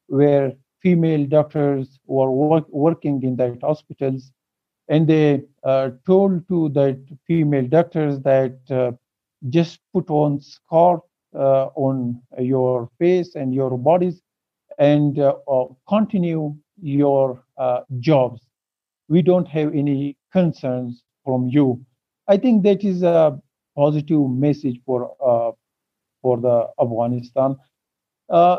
where 0.07 0.53
female 0.81 1.25
doctors 1.25 1.99
were 2.05 2.31
work, 2.31 2.65
working 2.69 3.23
in 3.23 3.35
that 3.37 3.59
hospitals 3.61 4.31
and 4.89 5.07
they 5.07 5.43
uh, 5.63 5.91
told 6.05 6.47
to 6.47 6.69
that 6.69 6.99
female 7.25 7.67
doctors 7.67 8.19
that 8.21 8.57
uh, 8.69 8.91
just 9.49 9.79
put 9.93 10.09
on 10.09 10.39
scarf 10.39 11.01
uh, 11.35 11.65
on 11.75 12.21
your 12.39 12.89
face 12.99 13.35
and 13.35 13.53
your 13.53 13.77
bodies 13.77 14.21
and 14.77 15.19
uh, 15.19 15.35
uh, 15.47 15.65
continue 15.87 16.55
your 16.81 17.43
uh, 17.57 17.81
jobs. 17.99 18.41
We 19.09 19.21
don't 19.21 19.47
have 19.47 19.73
any 19.73 20.17
concerns 20.31 21.03
from 21.23 21.47
you. 21.49 21.81
I 22.27 22.37
think 22.37 22.63
that 22.63 22.83
is 22.83 23.03
a 23.03 23.39
positive 23.75 24.29
message 24.29 24.79
for 24.85 25.15
for 26.21 26.37
the 26.37 26.67
afghanistan. 26.81 27.55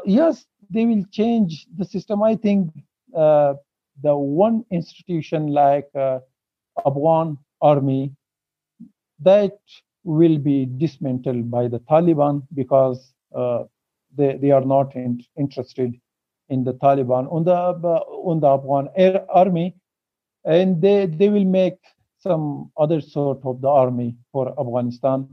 Yes 0.07 0.47
they 0.71 0.85
will 0.85 1.05
change 1.11 1.67
the 1.77 1.85
system. 1.85 2.23
I 2.23 2.37
think 2.37 2.71
the 4.03 4.17
one 4.17 4.65
institution 4.71 5.49
like 5.49 5.89
uh, 5.95 6.21
Afghan 6.87 7.39
army 7.61 8.13
that 9.21 9.59
will 10.05 10.39
be 10.39 10.67
dismantled 10.79 11.51
by 11.51 11.69
the 11.69 11.81
Taliban 11.81 12.43
because 12.55 13.13
uh, 13.35 13.65
they, 14.17 14.37
they 14.37 14.51
are 14.51 14.65
not 14.65 14.95
in, 14.95 15.21
interested 15.39 15.95
in 16.49 16.65
the 16.65 16.75
Taliban 16.75 17.31
on 17.33 17.45
the 17.45 17.53
uh, 17.53 18.01
on 18.31 18.41
the 18.41 18.49
Afghan 18.49 18.89
air 18.97 19.25
army, 19.31 19.75
and 20.45 20.81
they 20.81 21.07
they 21.07 21.29
will 21.29 21.45
make 21.45 21.79
some 22.19 22.71
other 22.77 23.01
sort 23.01 23.41
of 23.45 23.61
the 23.61 23.69
army 23.69 24.17
for 24.33 24.49
Afghanistan. 24.59 25.29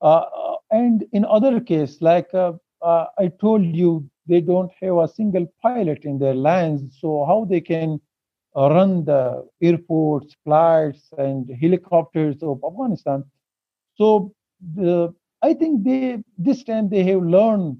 Uh, 0.00 0.24
uh 0.42 0.56
and 0.70 1.04
in 1.12 1.24
other 1.24 1.60
case, 1.60 2.00
like 2.00 2.32
uh, 2.34 2.52
uh, 2.82 3.06
I 3.18 3.28
told 3.28 3.64
you, 3.64 4.08
they 4.26 4.40
don't 4.40 4.72
have 4.82 4.96
a 4.96 5.08
single 5.08 5.46
pilot 5.62 6.04
in 6.04 6.18
their 6.18 6.34
lands. 6.34 6.98
So 7.00 7.24
how 7.24 7.46
they 7.48 7.60
can 7.60 8.00
run 8.56 9.04
the 9.04 9.46
airports, 9.62 10.34
flights, 10.44 11.08
and 11.18 11.48
helicopters 11.60 12.42
of 12.42 12.60
Afghanistan? 12.64 13.24
So 13.96 14.32
the, 14.74 15.14
I 15.42 15.54
think 15.54 15.84
they 15.84 16.22
this 16.38 16.64
time 16.64 16.88
they 16.88 17.04
have 17.04 17.22
learned 17.22 17.78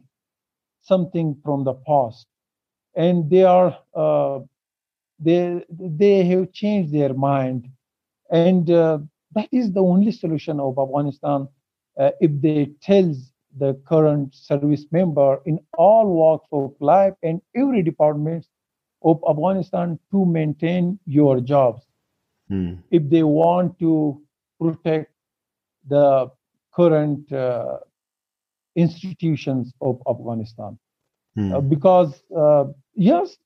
something 0.82 1.36
from 1.42 1.64
the 1.64 1.74
past, 1.74 2.26
and 2.96 3.28
they 3.30 3.44
are 3.44 3.76
uh, 3.94 4.40
they 5.18 5.64
they 5.68 6.24
have 6.24 6.52
changed 6.52 6.92
their 6.92 7.14
mind, 7.14 7.68
and 8.30 8.70
uh, 8.70 8.98
that 9.34 9.48
is 9.52 9.72
the 9.72 9.80
only 9.82 10.12
solution 10.12 10.60
of 10.60 10.78
Afghanistan. 10.78 11.48
Uh, 11.98 12.10
if 12.20 12.30
they 12.40 12.66
tells 12.82 13.32
the 13.58 13.74
current 13.86 14.34
service 14.34 14.86
member 14.90 15.40
in 15.46 15.58
all 15.78 16.06
walks 16.06 16.48
of 16.52 16.74
life 16.80 17.14
and 17.22 17.40
every 17.54 17.82
department 17.82 18.46
of 19.02 19.22
Afghanistan 19.28 19.98
to 20.10 20.24
maintain 20.24 20.98
your 21.06 21.40
jobs. 21.40 21.82
Hmm. 22.48 22.74
If 22.90 23.08
they 23.10 23.22
want 23.22 23.78
to 23.78 24.20
protect 24.60 25.12
the 25.88 26.30
current 26.74 27.30
uh, 27.32 27.78
institutions 28.74 29.72
of 29.80 30.00
Afghanistan, 30.08 30.78
hmm. 31.34 31.52
uh, 31.52 31.60
because 31.60 32.22
uh, 32.36 32.64
yes, 32.94 33.36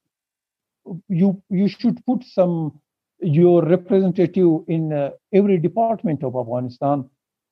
you 1.08 1.42
you 1.50 1.68
should 1.68 2.04
put 2.06 2.24
some 2.24 2.80
your 3.20 3.64
representative 3.64 4.60
in 4.68 4.92
uh, 4.92 5.10
every 5.32 5.58
department 5.58 6.22
of 6.22 6.36
Afghanistan 6.36 7.08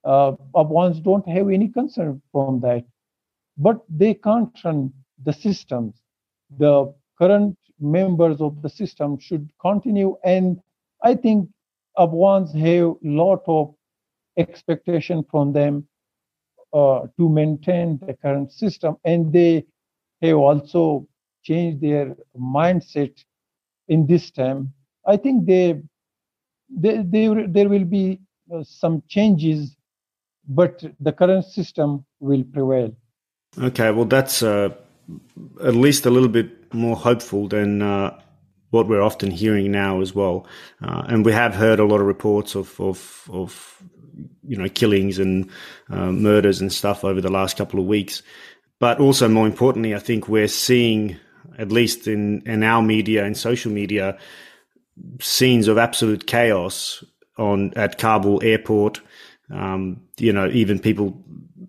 uh, 0.07 0.37
Afghans 0.55 1.01
don't 1.01 1.28
have 1.28 1.51
any 1.51 1.68
concern 1.68 2.22
from 2.32 2.61
that. 2.61 2.84
But 3.59 3.82
they 3.89 4.14
can't 4.14 4.57
run 4.64 4.93
the 5.24 5.32
systems. 5.32 6.01
The 6.59 6.95
current 7.18 7.59
members 7.80 8.41
of 8.41 8.62
the 8.62 8.68
system 8.68 9.18
should 9.18 9.51
continue. 9.61 10.16
And 10.22 10.61
I 11.03 11.14
think 11.14 11.49
Afghans 11.99 12.53
have 12.55 12.87
a 12.87 12.97
lot 13.03 13.43
of 13.49 13.74
expectation 14.37 15.24
from 15.30 15.53
them 15.53 15.89
uh, 16.72 17.07
to 17.18 17.28
maintain 17.28 17.99
the 18.07 18.14
current 18.14 18.53
system. 18.53 18.97
And 19.05 19.32
they 19.32 19.64
have 20.22 20.36
also 20.36 21.06
changed 21.42 21.80
their 21.80 22.16
mindset 22.38 23.12
in 23.88 24.06
this 24.06 24.30
time. 24.30 24.72
I 25.06 25.16
think 25.16 25.46
they, 25.46 25.80
they, 26.68 27.02
they 27.02 27.28
there 27.46 27.68
will 27.68 27.84
be 27.84 28.20
uh, 28.52 28.64
some 28.64 29.02
changes 29.08 29.76
but 30.48 30.84
the 31.00 31.12
current 31.12 31.44
system 31.44 32.04
will 32.20 32.44
prevail. 32.44 32.94
Okay, 33.58 33.90
well, 33.90 34.04
that's 34.04 34.42
uh, 34.42 34.70
at 35.64 35.74
least 35.74 36.06
a 36.06 36.10
little 36.10 36.28
bit 36.28 36.72
more 36.74 36.96
hopeful 36.96 37.48
than 37.48 37.82
uh, 37.82 38.18
what 38.70 38.88
we're 38.88 39.02
often 39.02 39.30
hearing 39.30 39.72
now 39.72 40.00
as 40.00 40.14
well. 40.14 40.46
Uh, 40.82 41.04
and 41.06 41.24
we 41.24 41.32
have 41.32 41.54
heard 41.54 41.80
a 41.80 41.84
lot 41.84 42.00
of 42.00 42.06
reports 42.06 42.54
of, 42.54 42.78
of, 42.80 43.28
of 43.32 43.82
you 44.46 44.56
know, 44.56 44.68
killings 44.68 45.18
and 45.18 45.50
uh, 45.90 46.12
murders 46.12 46.60
and 46.60 46.72
stuff 46.72 47.04
over 47.04 47.20
the 47.20 47.30
last 47.30 47.56
couple 47.56 47.80
of 47.80 47.86
weeks. 47.86 48.22
But 48.78 49.00
also, 49.00 49.28
more 49.28 49.46
importantly, 49.46 49.94
I 49.94 49.98
think 49.98 50.28
we're 50.28 50.48
seeing, 50.48 51.16
at 51.58 51.72
least 51.72 52.06
in, 52.06 52.42
in 52.42 52.62
our 52.62 52.82
media 52.82 53.24
and 53.24 53.36
social 53.36 53.72
media, 53.72 54.18
scenes 55.20 55.68
of 55.68 55.78
absolute 55.78 56.26
chaos 56.26 57.02
on 57.38 57.72
at 57.74 57.98
Kabul 57.98 58.42
airport 58.42 59.00
um, 59.50 60.00
you 60.18 60.32
know, 60.32 60.48
even 60.48 60.78
people 60.78 61.22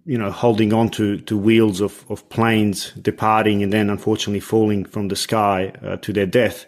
you 0.06 0.18
know, 0.18 0.32
holding 0.32 0.74
on 0.74 0.90
to, 0.90 1.18
to 1.22 1.38
wheels 1.38 1.82
of, 1.82 2.06
of 2.10 2.28
planes 2.30 2.92
departing 2.94 3.62
and 3.62 3.74
then 3.74 3.90
unfortunately 3.90 4.40
falling 4.40 4.86
from 4.86 5.10
the 5.10 5.16
sky 5.16 5.74
uh, 5.84 5.98
to 5.98 6.14
their 6.14 6.26
death. 6.26 6.66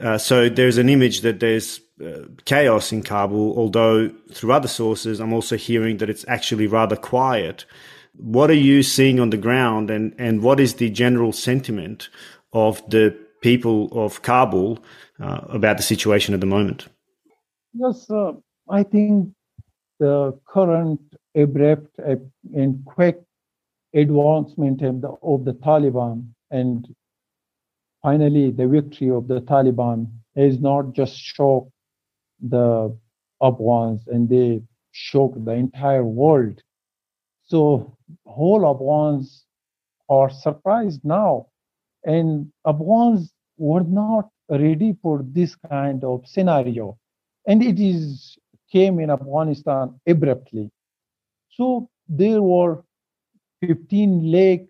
Uh, 0.00 0.18
so 0.18 0.48
there's 0.48 0.76
an 0.76 0.88
image 0.88 1.20
that 1.20 1.40
there's 1.40 1.80
uh, 2.04 2.24
chaos 2.44 2.92
in 2.92 3.02
Kabul, 3.02 3.56
although 3.56 4.08
through 4.32 4.52
other 4.52 4.68
sources, 4.68 5.20
I'm 5.20 5.32
also 5.32 5.56
hearing 5.56 5.98
that 5.98 6.10
it's 6.10 6.24
actually 6.28 6.66
rather 6.66 6.96
quiet. 6.96 7.64
What 8.18 8.50
are 8.50 8.54
you 8.54 8.82
seeing 8.82 9.20
on 9.20 9.30
the 9.30 9.36
ground 9.36 9.90
and, 9.90 10.14
and 10.18 10.42
what 10.42 10.60
is 10.60 10.74
the 10.74 10.90
general 10.90 11.32
sentiment 11.32 12.08
of 12.52 12.88
the 12.90 13.16
people 13.40 13.88
of 13.92 14.22
Kabul 14.22 14.80
uh, 15.20 15.40
about 15.48 15.76
the 15.76 15.82
situation 15.82 16.34
at 16.34 16.40
the 16.40 16.46
moment? 16.46 16.88
Yes, 17.72 18.10
uh, 18.10 18.32
I 18.68 18.82
think 18.82 19.30
the 20.00 20.38
current 20.48 21.00
abrupt 21.36 21.98
and 21.98 22.84
quick 22.84 23.20
advancement 23.94 24.82
of 24.82 25.00
the, 25.00 25.08
of 25.22 25.44
the 25.44 25.52
Taliban 25.52 26.28
and 26.50 26.86
finally 28.02 28.50
the 28.50 28.66
victory 28.66 29.10
of 29.10 29.28
the 29.28 29.40
Taliban 29.40 30.10
has 30.36 30.58
not 30.60 30.92
just 30.92 31.16
shocked 31.16 31.70
the 32.40 32.96
Afghans 33.40 34.06
and 34.06 34.28
they 34.28 34.62
shocked 34.92 35.44
the 35.44 35.52
entire 35.52 36.04
world. 36.04 36.62
So 37.48 37.96
whole 38.26 38.66
Afghans 38.66 39.44
are 40.08 40.30
surprised 40.30 41.04
now. 41.04 41.46
And 42.04 42.52
Afghans 42.66 43.32
were 43.56 43.82
not 43.82 44.30
ready 44.50 44.96
for 45.02 45.22
this 45.24 45.56
kind 45.56 46.04
of 46.04 46.26
scenario. 46.26 46.98
And 47.46 47.62
it 47.62 47.80
is 47.80 48.38
came 48.70 48.98
in 49.00 49.10
Afghanistan 49.10 49.98
abruptly. 50.06 50.70
So 51.50 51.88
there 52.08 52.42
were 52.42 52.84
15 53.66 54.30
lakh 54.30 54.66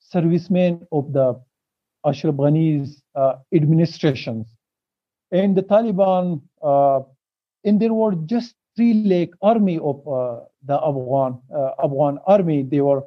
servicemen 0.00 0.86
of 0.92 1.12
the 1.12 1.40
Ashraf 2.04 2.34
Ghani's 2.34 3.02
uh, 3.14 3.36
administrations. 3.54 4.46
And 5.30 5.56
the 5.56 5.62
Taliban, 5.62 6.42
uh, 6.62 7.00
and 7.64 7.80
there 7.80 7.92
were 7.94 8.14
just 8.26 8.54
3 8.78 8.94
lakh 9.10 9.30
army 9.42 9.78
of 9.78 10.06
uh, 10.06 10.44
the 10.64 10.78
Afghan, 10.90 11.40
uh, 11.52 11.70
Afghan 11.82 12.18
army. 12.28 12.62
They 12.62 12.80
were 12.80 13.02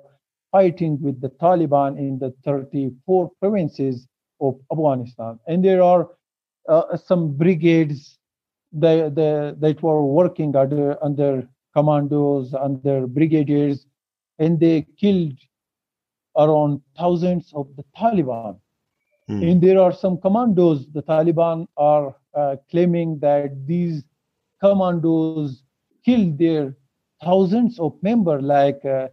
fighting 0.52 1.02
with 1.02 1.22
the 1.22 1.30
Taliban 1.30 1.98
in 1.98 2.20
the 2.20 2.34
34 2.44 3.32
provinces 3.40 4.06
of 4.42 4.60
Afghanistan. 4.70 5.40
And 5.48 5.64
there 5.64 5.82
are 5.82 6.10
uh, 6.68 6.98
some 6.98 7.38
brigades 7.38 8.20
that, 8.74 9.16
that 9.16 9.82
were 9.82 10.06
working 10.06 10.56
under, 10.58 11.02
under 11.02 11.48
commandos, 11.74 12.54
under 12.54 13.08
brigadiers, 13.08 13.86
and 14.40 14.60
they 14.60 14.86
killed 15.00 15.38
around 16.38 16.82
thousands 16.98 17.54
of 17.56 17.68
the 17.78 17.86
Taliban. 17.98 18.60
Mm. 19.30 19.52
And 19.52 19.62
there 19.62 19.80
are 19.80 19.94
some 19.94 20.18
commandos, 20.18 20.86
the 20.92 21.04
Taliban 21.04 21.68
are 21.78 22.14
uh, 22.36 22.58
claiming 22.70 23.20
that 23.20 23.66
these 23.66 24.04
commandos 24.62 25.64
killed 26.06 26.38
their 26.38 26.76
thousands 27.24 27.80
of 27.80 27.94
members, 28.02 28.42
like 28.44 28.82
uh, 28.86 29.08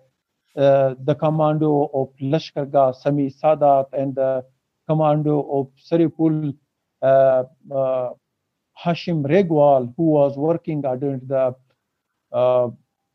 uh, 0.57 0.95
the 1.05 1.15
commando 1.15 1.91
of 1.95 2.09
Lashkar 2.21 2.95
Sami 2.95 3.31
Sadat, 3.31 3.87
and 3.93 4.15
the 4.15 4.45
commando 4.89 5.41
of 5.51 5.69
Saripul 5.91 6.57
uh, 7.03 7.45
uh, 7.75 8.11
Hashim 8.85 9.25
Regwal, 9.27 9.93
who 9.97 10.05
was 10.05 10.37
working 10.37 10.85
under 10.85 11.19
the 11.23 11.55
uh, 12.33 12.69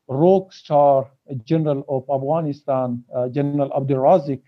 rock 0.07 0.53
star 0.53 1.09
general 1.45 1.83
of 1.87 2.03
Afghanistan, 2.13 3.03
General 3.31 3.71
Abdul 3.75 3.97
Razik, 3.97 4.41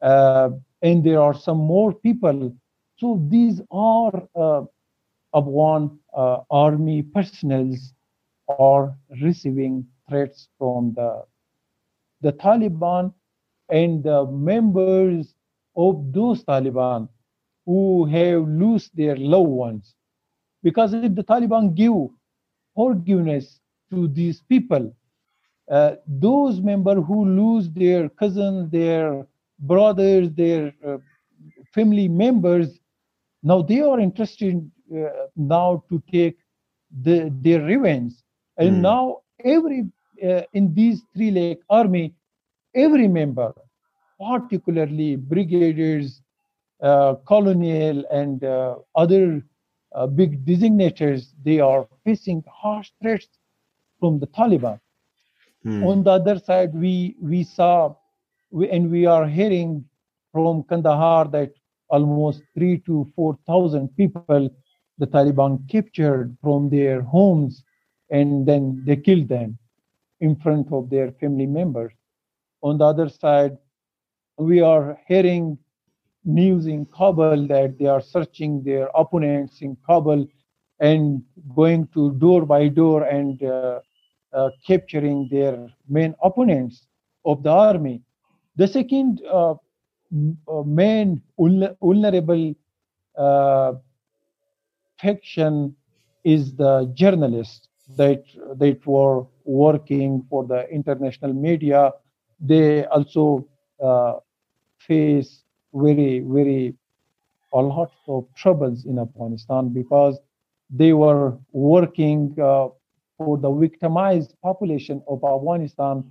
and 0.00 1.04
there 1.04 1.20
are 1.20 1.34
some 1.34 1.58
more 1.58 1.92
people. 1.92 2.54
So 2.98 3.26
these 3.28 3.60
are 3.70 4.28
Afghan 5.34 5.98
uh, 6.16 6.38
army 6.50 7.02
personnel 7.02 7.70
are 8.48 8.96
receiving 9.22 9.86
threats 10.08 10.48
from 10.58 10.94
the 10.94 11.24
the 12.20 12.32
Taliban 12.32 13.12
and 13.70 14.02
the 14.02 14.24
members 14.26 15.34
of 15.76 16.12
those 16.12 16.44
Taliban 16.44 17.08
who 17.66 18.06
have 18.06 18.48
lost 18.48 18.94
their 18.94 19.16
loved 19.16 19.50
ones. 19.50 19.94
Because 20.62 20.94
if 20.94 21.14
the 21.14 21.24
Taliban 21.24 21.74
give 21.74 22.10
forgiveness 22.74 23.60
to 23.90 24.08
these 24.08 24.42
people. 24.42 24.94
Uh, 25.70 25.94
those 26.06 26.60
members 26.60 27.02
who 27.06 27.24
lose 27.24 27.70
their 27.70 28.08
cousins, 28.08 28.70
their 28.70 29.26
brothers, 29.60 30.30
their 30.32 30.74
uh, 30.86 30.98
family 31.74 32.08
members, 32.08 32.78
now 33.42 33.62
they 33.62 33.80
are 33.80 34.00
interested 34.00 34.70
now 35.36 35.82
to 35.88 36.02
take 36.10 36.38
the, 37.02 37.32
their 37.42 37.62
revenge. 37.62 38.12
And 38.56 38.76
mm. 38.76 38.80
now 38.80 39.18
every 39.44 39.84
uh, 40.22 40.42
in 40.52 40.72
these 40.74 41.02
three 41.14 41.30
lakh 41.30 41.58
army, 41.68 42.14
every 42.74 43.08
member, 43.08 43.52
particularly 44.20 45.16
brigadiers, 45.16 46.20
uh, 46.82 47.14
colonel, 47.26 48.04
and 48.10 48.44
uh, 48.44 48.76
other 48.94 49.42
big 50.14 50.44
designators, 50.44 51.32
they 51.44 51.60
are 51.60 51.86
facing 52.04 52.42
harsh 52.48 52.90
threats 53.00 53.28
from 54.00 54.18
the 54.18 54.26
Taliban. 54.28 54.80
Hmm. 55.62 55.84
On 55.84 56.02
the 56.02 56.10
other 56.10 56.38
side, 56.38 56.74
we 56.74 57.16
we 57.20 57.42
saw 57.42 57.94
we, 58.50 58.68
and 58.70 58.90
we 58.90 59.06
are 59.06 59.26
hearing 59.26 59.84
from 60.32 60.62
Kandahar 60.64 61.28
that 61.28 61.52
almost 61.88 62.42
three 62.54 62.78
to 62.86 63.10
four 63.16 63.38
thousand 63.46 63.88
people 63.96 64.50
the 64.98 65.06
Taliban 65.06 65.68
captured 65.68 66.36
from 66.42 66.70
their 66.70 67.02
homes 67.02 67.64
and 68.10 68.46
then 68.46 68.82
they 68.86 68.96
killed 68.96 69.28
them 69.28 69.58
in 70.20 70.36
front 70.36 70.72
of 70.72 70.90
their 70.90 71.12
family 71.12 71.46
members. 71.46 71.92
On 72.62 72.78
the 72.78 72.84
other 72.84 73.08
side, 73.08 73.58
we 74.38 74.60
are 74.60 74.98
hearing 75.06 75.58
news 76.24 76.66
in 76.66 76.86
Kabul 76.86 77.46
that 77.48 77.78
they 77.78 77.86
are 77.86 78.00
searching 78.00 78.62
their 78.62 78.88
opponents 78.94 79.60
in 79.60 79.76
Kabul 79.86 80.26
and 80.80 81.22
going 81.54 81.88
to 81.88 82.12
door 82.14 82.46
by 82.46 82.68
door 82.68 83.04
and 83.04 83.42
uh, 83.42 83.80
uh, 84.32 84.50
capturing 84.66 85.28
their 85.30 85.68
main 85.88 86.14
opponents 86.22 86.86
of 87.24 87.42
the 87.42 87.50
army. 87.50 88.02
The 88.56 88.68
second 88.68 89.22
uh, 89.30 89.54
uh 90.48 90.62
main 90.64 91.20
vulnerable 91.36 92.54
faction 95.04 95.76
is 96.24 96.54
the 96.56 96.74
journalists 96.94 97.68
that 98.00 98.24
that 98.62 98.80
were 98.86 99.26
working 99.44 100.10
for 100.30 100.44
the 100.52 100.60
international 100.78 101.32
media. 101.48 101.92
They 102.40 102.86
also 102.86 103.46
uh, 103.88 104.14
face 104.88 105.30
very 105.74 106.20
very 106.36 106.74
a 107.52 107.60
lot 107.60 107.92
of 108.08 108.24
troubles 108.34 108.84
in 108.84 108.98
Afghanistan 108.98 109.68
because 109.68 110.18
they 110.70 110.92
were 110.92 111.38
working 111.52 112.20
uh, 112.40 112.68
for 113.18 113.38
the 113.38 113.50
victimized 113.52 114.34
population 114.42 115.02
of 115.06 115.22
Afghanistan, 115.24 116.04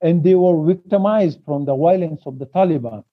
and 0.00 0.24
they 0.24 0.34
were 0.34 0.58
victimized 0.64 1.40
from 1.44 1.64
the 1.64 1.76
violence 1.76 2.22
of 2.26 2.38
the 2.38 2.46
Taliban. 2.46 3.04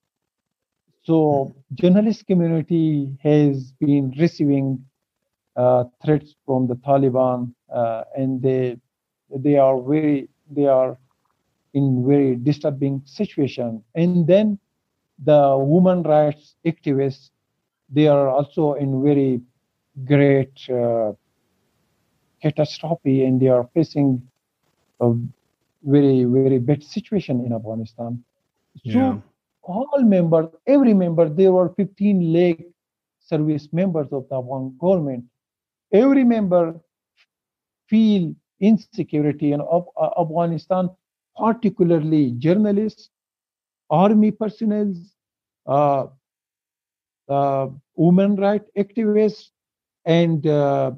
So, 1.02 1.52
journalist 1.74 2.26
community 2.26 3.16
has 3.22 3.72
been 3.72 4.14
receiving 4.18 4.84
threats 6.04 6.34
from 6.44 6.66
the 6.66 6.76
Taliban, 6.76 7.52
uh, 7.72 8.04
and 8.16 8.42
they 8.42 8.78
they 9.34 9.56
are 9.56 9.80
very 9.80 10.28
they 10.50 10.66
are 10.66 10.98
in 11.74 12.06
very 12.06 12.36
disturbing 12.36 13.02
situation. 13.04 13.82
And 13.94 14.26
then 14.26 14.58
the 15.22 15.56
women 15.58 16.02
rights 16.02 16.54
activists, 16.64 17.30
they 17.90 18.08
are 18.08 18.28
also 18.28 18.74
in 18.74 19.02
very 19.02 19.40
great 20.04 20.56
uh, 20.70 21.12
catastrophe 22.42 23.24
and 23.24 23.40
they 23.40 23.48
are 23.48 23.68
facing 23.74 24.22
a 25.00 25.12
very, 25.82 26.24
very 26.24 26.58
bad 26.58 26.82
situation 26.82 27.44
in 27.44 27.52
Afghanistan. 27.52 28.22
So 28.84 28.98
yeah. 28.98 29.18
all 29.62 30.02
members, 30.02 30.48
every 30.66 30.94
member, 30.94 31.28
there 31.28 31.52
were 31.52 31.68
15 31.76 32.32
lakh 32.32 32.64
service 33.20 33.68
members 33.72 34.08
of 34.12 34.28
the 34.28 34.36
Afghan 34.36 34.76
government. 34.80 35.24
Every 35.92 36.24
member 36.24 36.80
feel 37.88 38.34
insecurity 38.60 39.52
in 39.52 39.60
Afghanistan, 39.60 40.90
particularly 41.36 42.32
journalists, 42.32 43.10
army 43.90 44.30
personnel, 44.30 44.94
uh, 45.66 46.06
uh, 47.28 47.68
women 47.94 48.36
rights 48.36 48.70
activists, 48.76 49.50
and 50.04 50.46
uh, 50.46 50.92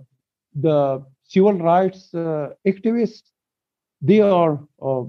the 0.55 1.05
civil 1.25 1.55
rights 1.55 2.15
uh, 2.15 2.51
activists, 2.67 3.31
they 4.01 4.21
are 4.21 4.61
uh, 4.83 5.03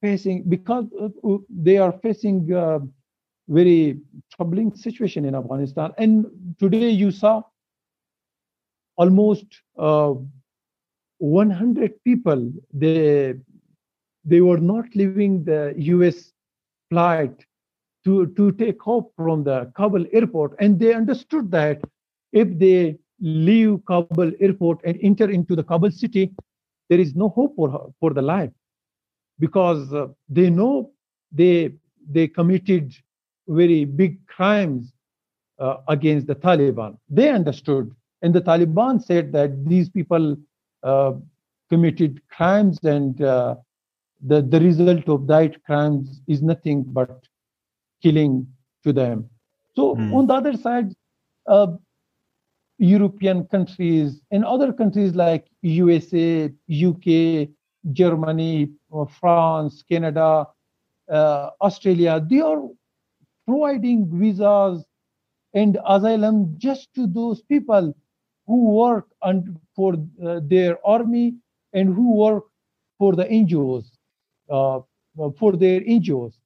facing 0.00 0.42
because 0.48 0.84
uh, 1.00 1.36
they 1.48 1.78
are 1.78 1.92
facing 2.02 2.52
uh, 2.52 2.78
very 3.48 3.98
troubling 4.34 4.74
situation 4.74 5.24
in 5.24 5.34
Afghanistan. 5.34 5.92
And 5.98 6.26
today 6.58 6.90
you 6.90 7.10
saw 7.10 7.42
almost 8.98 9.46
uh, 9.78 10.14
100 11.18 12.04
people. 12.04 12.52
They 12.72 13.34
they 14.24 14.40
were 14.42 14.58
not 14.58 14.86
leaving 14.94 15.44
the 15.44 15.74
U.S. 15.94 16.32
flight 16.90 17.44
to 18.04 18.26
to 18.38 18.52
take 18.52 18.86
off 18.86 19.06
from 19.16 19.44
the 19.44 19.72
Kabul 19.76 20.06
airport, 20.12 20.56
and 20.60 20.78
they 20.78 20.94
understood 20.94 21.50
that 21.52 21.80
if 22.32 22.58
they 22.58 22.98
leave 23.20 23.84
Kabul 23.86 24.22
airport 24.40 24.80
and 24.84 24.98
enter 25.02 25.30
into 25.30 25.44
the 25.46 25.56
Kabul 25.56 25.90
city, 25.90 26.32
there 26.88 27.00
is 27.00 27.14
no 27.14 27.28
hope 27.30 27.56
for 27.56 27.92
for 28.00 28.12
the 28.12 28.22
life 28.22 28.52
because 29.38 29.92
uh, 29.92 30.08
they 30.28 30.50
know 30.50 30.90
they 31.32 31.72
they 32.10 32.28
committed 32.28 32.94
very 33.48 33.84
big 33.84 34.26
crimes 34.26 34.92
uh, 35.58 35.78
against 35.88 36.26
the 36.26 36.34
Taliban. 36.34 36.96
They 37.08 37.30
understood, 37.30 37.94
and 38.22 38.34
the 38.34 38.40
Taliban 38.40 39.02
said 39.02 39.32
that 39.32 39.64
these 39.66 39.88
people 39.88 40.36
uh, 40.82 41.12
committed 41.70 42.20
crimes, 42.28 42.78
and 42.82 43.20
uh, 43.22 43.56
the 44.24 44.42
the 44.42 44.60
result 44.60 45.08
of 45.08 45.26
that 45.26 45.62
crimes 45.64 46.20
is 46.26 46.42
nothing 46.42 46.82
but 46.82 47.26
killing 48.02 48.46
to 48.84 48.92
them. 48.92 49.28
So 49.74 49.94
mm. 49.94 50.14
on 50.14 50.26
the 50.26 50.34
other 50.34 50.56
side, 50.56 50.94
uh, 51.46 51.68
European 52.78 53.44
countries 53.44 54.20
and 54.30 54.44
other 54.44 54.72
countries 54.72 55.14
like 55.14 55.46
USA, 55.62 56.50
UK, 56.70 57.48
Germany, 57.92 58.70
uh, 58.92 59.04
France, 59.04 59.82
Canada, 59.88 60.46
uh, 61.10 61.50
Australia, 61.60 62.24
they 62.28 62.40
are 62.40 62.62
providing 63.46 64.06
visas 64.18 64.84
and 65.54 65.78
asylum 65.86 66.54
just 66.58 66.92
to 66.94 67.06
those 67.06 67.40
people 67.42 67.94
who 68.48 68.70
work 68.72 69.08
and 69.22 69.58
for 69.76 69.94
uh, 70.26 70.40
their 70.44 70.78
army 70.86 71.34
and 71.74 71.94
who 71.94 72.16
work 72.16 72.44
for 72.98 73.14
the 73.16 73.28
NGOs, 73.30 73.92
uh, 74.50 74.80
for 75.38 75.52
their 75.56 75.82
NGOs. 75.86 76.38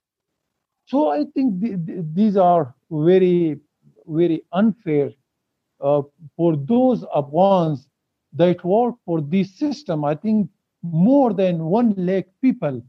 So 0.87 1.11
I 1.11 1.25
think 1.35 1.61
th- 1.63 1.79
th- 1.87 2.05
these 2.15 2.37
are 2.37 2.75
very, 2.91 3.59
very 4.07 4.43
unfair 4.53 5.11
uh, 5.81 6.03
for 6.37 6.57
those 6.57 7.05
Afghans 7.15 7.89
that 8.35 8.65
work 8.65 8.97
for 9.07 9.21
this 9.23 9.59
system. 9.59 10.05
I 10.05 10.15
think 10.17 10.49
more 10.83 11.33
than 11.35 11.65
one 11.65 11.95
lakh 11.97 12.27
people 12.41 12.83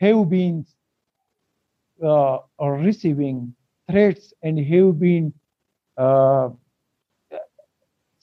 have 0.00 0.28
been 0.30 0.64
uh, 2.04 2.38
receiving 2.60 3.54
threats 3.90 4.32
and 4.42 4.58
have 4.58 4.98
been 4.98 5.32
uh, 5.96 6.50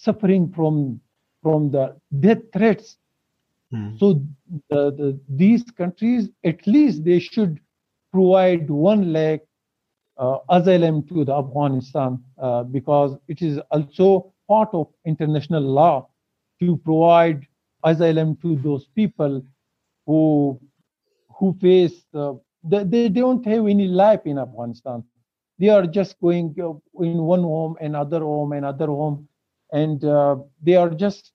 suffering 0.03 0.51
from 0.55 0.99
from 1.41 1.71
the 1.71 1.95
death 2.19 2.43
threats. 2.53 2.97
Mm. 3.73 3.99
So 3.99 4.21
the, 4.69 4.91
the, 4.91 5.19
these 5.27 5.63
countries, 5.77 6.29
at 6.45 6.65
least 6.65 7.03
they 7.03 7.19
should 7.19 7.59
provide 8.11 8.69
one 8.69 9.11
lakh 9.11 9.41
uh, 10.17 10.37
asylum 10.49 11.05
to 11.07 11.25
the 11.25 11.33
Afghanistan 11.33 12.19
uh, 12.41 12.63
because 12.63 13.17
it 13.27 13.41
is 13.41 13.59
also 13.71 14.33
part 14.47 14.69
of 14.73 14.87
international 15.05 15.63
law 15.63 16.07
to 16.61 16.77
provide 16.77 17.45
asylum 17.83 18.37
to 18.37 18.55
those 18.57 18.85
people 18.95 19.43
who 20.05 20.59
who 21.35 21.57
face 21.59 22.05
uh, 22.13 22.33
they, 22.63 22.83
they 22.83 23.09
don't 23.09 23.45
have 23.45 23.67
any 23.67 23.87
life 23.87 24.21
in 24.25 24.37
Afghanistan. 24.37 25.03
They 25.59 25.69
are 25.69 25.85
just 25.85 26.19
going 26.19 26.55
uh, 26.61 27.03
in 27.03 27.17
one 27.17 27.41
home, 27.41 27.75
another 27.81 28.19
home, 28.19 28.53
and 28.53 28.65
another 28.65 28.87
home, 28.87 29.27
and 29.73 30.05
uh, 30.05 30.37
they 30.61 30.75
are 30.75 30.89
just 30.89 31.33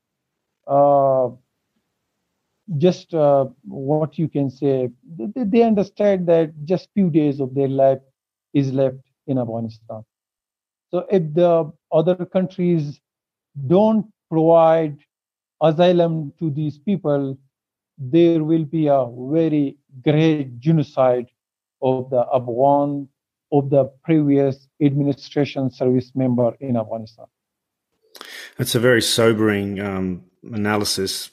uh, 0.67 1.29
just 2.79 3.13
uh, 3.13 3.47
what 3.65 4.19
you 4.19 4.29
can 4.29 4.51
say. 4.51 4.89
They, 5.17 5.45
they 5.45 5.63
understand 5.63 6.29
that 6.29 6.53
just 6.65 6.89
few 6.95 7.11
days 7.11 7.41
of 7.41 7.55
their 7.55 7.69
life 7.69 8.01
is 8.55 8.73
left 8.73 8.99
in 9.27 9.39
Afghanistan. 9.39 10.05
So 10.91 11.07
if 11.11 11.35
the 11.35 11.73
other 11.93 12.25
countries 12.27 13.01
don't 13.67 14.07
provide 14.31 14.99
asylum 15.63 16.33
to 16.39 16.51
these 16.51 16.79
people, 16.79 17.37
there 17.99 18.45
will 18.45 18.65
be 18.65 18.87
a 18.87 19.07
very 19.33 19.77
great 20.05 20.61
genocide 20.61 21.27
of 21.83 22.11
the 22.11 22.25
Afghan, 22.33 23.09
of 23.51 23.71
the 23.71 23.87
previous 24.05 24.69
administration 24.81 25.71
service 25.71 26.13
member 26.15 26.55
in 26.61 26.77
Afghanistan. 26.77 27.27
That's 28.59 28.75
a 28.75 28.81
very 28.81 29.01
sobering 29.01 29.81
um, 29.81 30.25
analysis. 30.53 31.31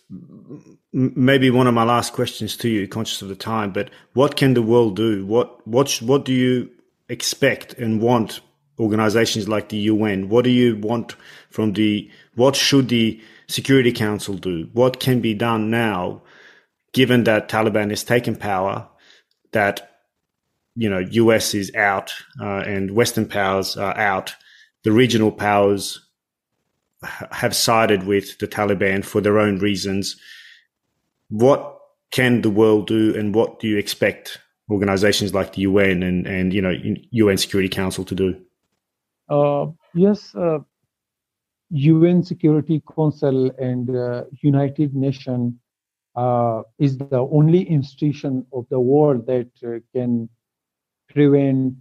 Maybe 0.94 1.50
one 1.50 1.68
of 1.68 1.74
my 1.74 1.84
last 1.84 2.14
questions 2.14 2.56
to 2.58 2.70
you, 2.70 2.88
conscious 2.88 3.22
of 3.22 3.28
the 3.28 3.36
time, 3.36 3.74
but 3.74 3.90
what 4.14 4.38
can 4.38 4.54
the 4.54 4.62
world 4.62 4.96
do? 4.96 5.26
What 5.26 5.68
what 5.68 5.92
what 6.02 6.24
do 6.24 6.34
you 6.34 6.70
expect 7.10 7.74
and 7.74 8.02
want 8.02 8.42
organizations 8.80 9.48
like 9.48 9.70
the 9.70 9.78
UN? 9.78 10.30
What 10.30 10.44
do 10.44 10.50
you 10.50 10.78
want 10.78 11.16
from 11.50 11.74
the, 11.74 12.10
what 12.36 12.56
should 12.56 12.90
the 12.90 13.22
Security 13.48 13.92
Council 13.92 14.36
do? 14.36 14.70
What 14.74 15.00
can 15.00 15.22
be 15.22 15.34
done 15.34 15.70
now, 15.70 16.22
given 16.94 17.24
that 17.26 17.50
Taliban 17.50 17.90
has 17.90 18.04
taken 18.04 18.36
power, 18.36 18.88
that, 19.52 20.02
you 20.76 20.90
know, 20.90 21.00
US 21.00 21.54
is 21.54 21.74
out 21.76 22.14
uh, 22.42 22.60
and 22.60 22.92
Western 22.92 23.28
powers 23.28 23.78
are 23.78 23.96
out, 23.98 24.36
the 24.84 24.92
regional 24.92 25.32
powers 25.32 26.05
have 27.32 27.56
sided 27.56 28.03
with 28.03 28.38
the 28.39 28.47
Taliban 28.47 29.03
for 29.03 29.22
their 29.22 29.39
own 29.39 29.60
reasons. 29.60 30.16
What 31.30 31.80
can 32.12 32.41
the 32.41 32.49
world 32.49 32.88
do 32.88 33.16
and 33.18 33.34
what 33.34 33.60
do 33.60 33.68
you 33.68 33.78
expect 33.78 34.39
organizations 34.70 35.34
like 35.34 35.53
the 35.53 35.62
UN 35.62 36.03
and, 36.03 36.26
and 36.28 36.53
you 36.53 36.62
know 36.62 36.74
UN 37.12 37.38
Security 37.38 37.70
Council 37.70 38.03
to 38.06 38.16
do? 38.16 38.36
Uh, 39.30 39.68
yes, 39.93 40.36
uh, 40.36 40.60
UN 41.70 42.24
Security 42.24 42.82
Council 42.95 43.51
and 43.58 43.89
uh, 43.95 44.24
United 44.41 44.95
Nations 44.95 45.53
uh, 46.16 46.62
is 46.80 46.97
the 46.97 47.28
only 47.32 47.64
institution 47.64 48.45
of 48.53 48.66
the 48.70 48.80
world 48.80 49.26
that 49.28 49.49
uh, 49.66 49.80
can 49.93 50.30
prevent 51.10 51.74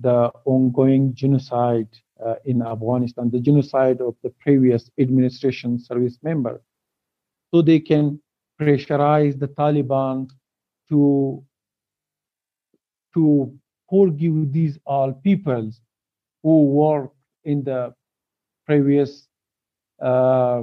the 0.00 0.30
ongoing 0.44 1.14
genocide 1.14 1.88
uh, 2.24 2.34
in 2.44 2.62
Afghanistan, 2.62 3.30
the 3.30 3.40
genocide 3.40 4.00
of 4.00 4.14
the 4.22 4.30
previous 4.40 4.90
administration 4.98 5.78
service 5.78 6.18
member. 6.22 6.62
So 7.52 7.62
they 7.62 7.80
can 7.80 8.20
pressurize 8.60 9.38
the 9.38 9.48
Taliban 9.48 10.28
to 10.88 11.42
to 13.14 13.52
forgive 13.88 14.52
these 14.52 14.78
all 14.86 15.12
peoples 15.12 15.80
who 16.42 16.64
work 16.66 17.10
in 17.44 17.64
the 17.64 17.92
previous 18.66 19.26
uh, 20.00 20.62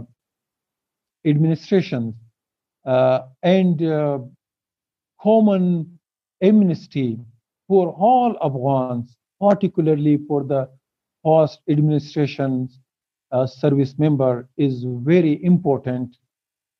administrations 1.26 2.16
uh, 2.86 3.20
and 3.44 3.82
uh, 3.84 4.20
common 5.22 6.00
amnesty 6.42 7.20
for 7.68 7.90
all 7.90 8.38
Afghans, 8.42 9.18
particularly 9.42 10.18
for 10.28 10.44
the 10.44 10.70
past 11.26 11.60
administration's 11.70 12.80
uh, 13.32 13.46
service 13.46 13.96
member, 13.98 14.48
is 14.58 14.86
very 14.86 15.44
important 15.44 16.16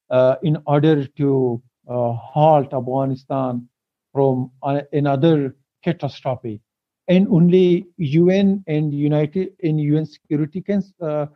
uh, 0.10 0.36
in 0.44 0.58
order 0.66 1.06
to 1.06 1.62
uh, 1.90 2.14
halt 2.14 2.74
Afghanistan 2.74 3.68
from 4.14 4.52
another 4.94 5.56
catastrophe 5.84 6.62
and 7.08 7.28
only 7.30 7.88
UN 7.98 8.64
and 8.68 8.94
United 8.94 9.54
in 9.60 9.80
UN 9.80 10.06
Security 10.06 10.64
uh, 11.02 11.28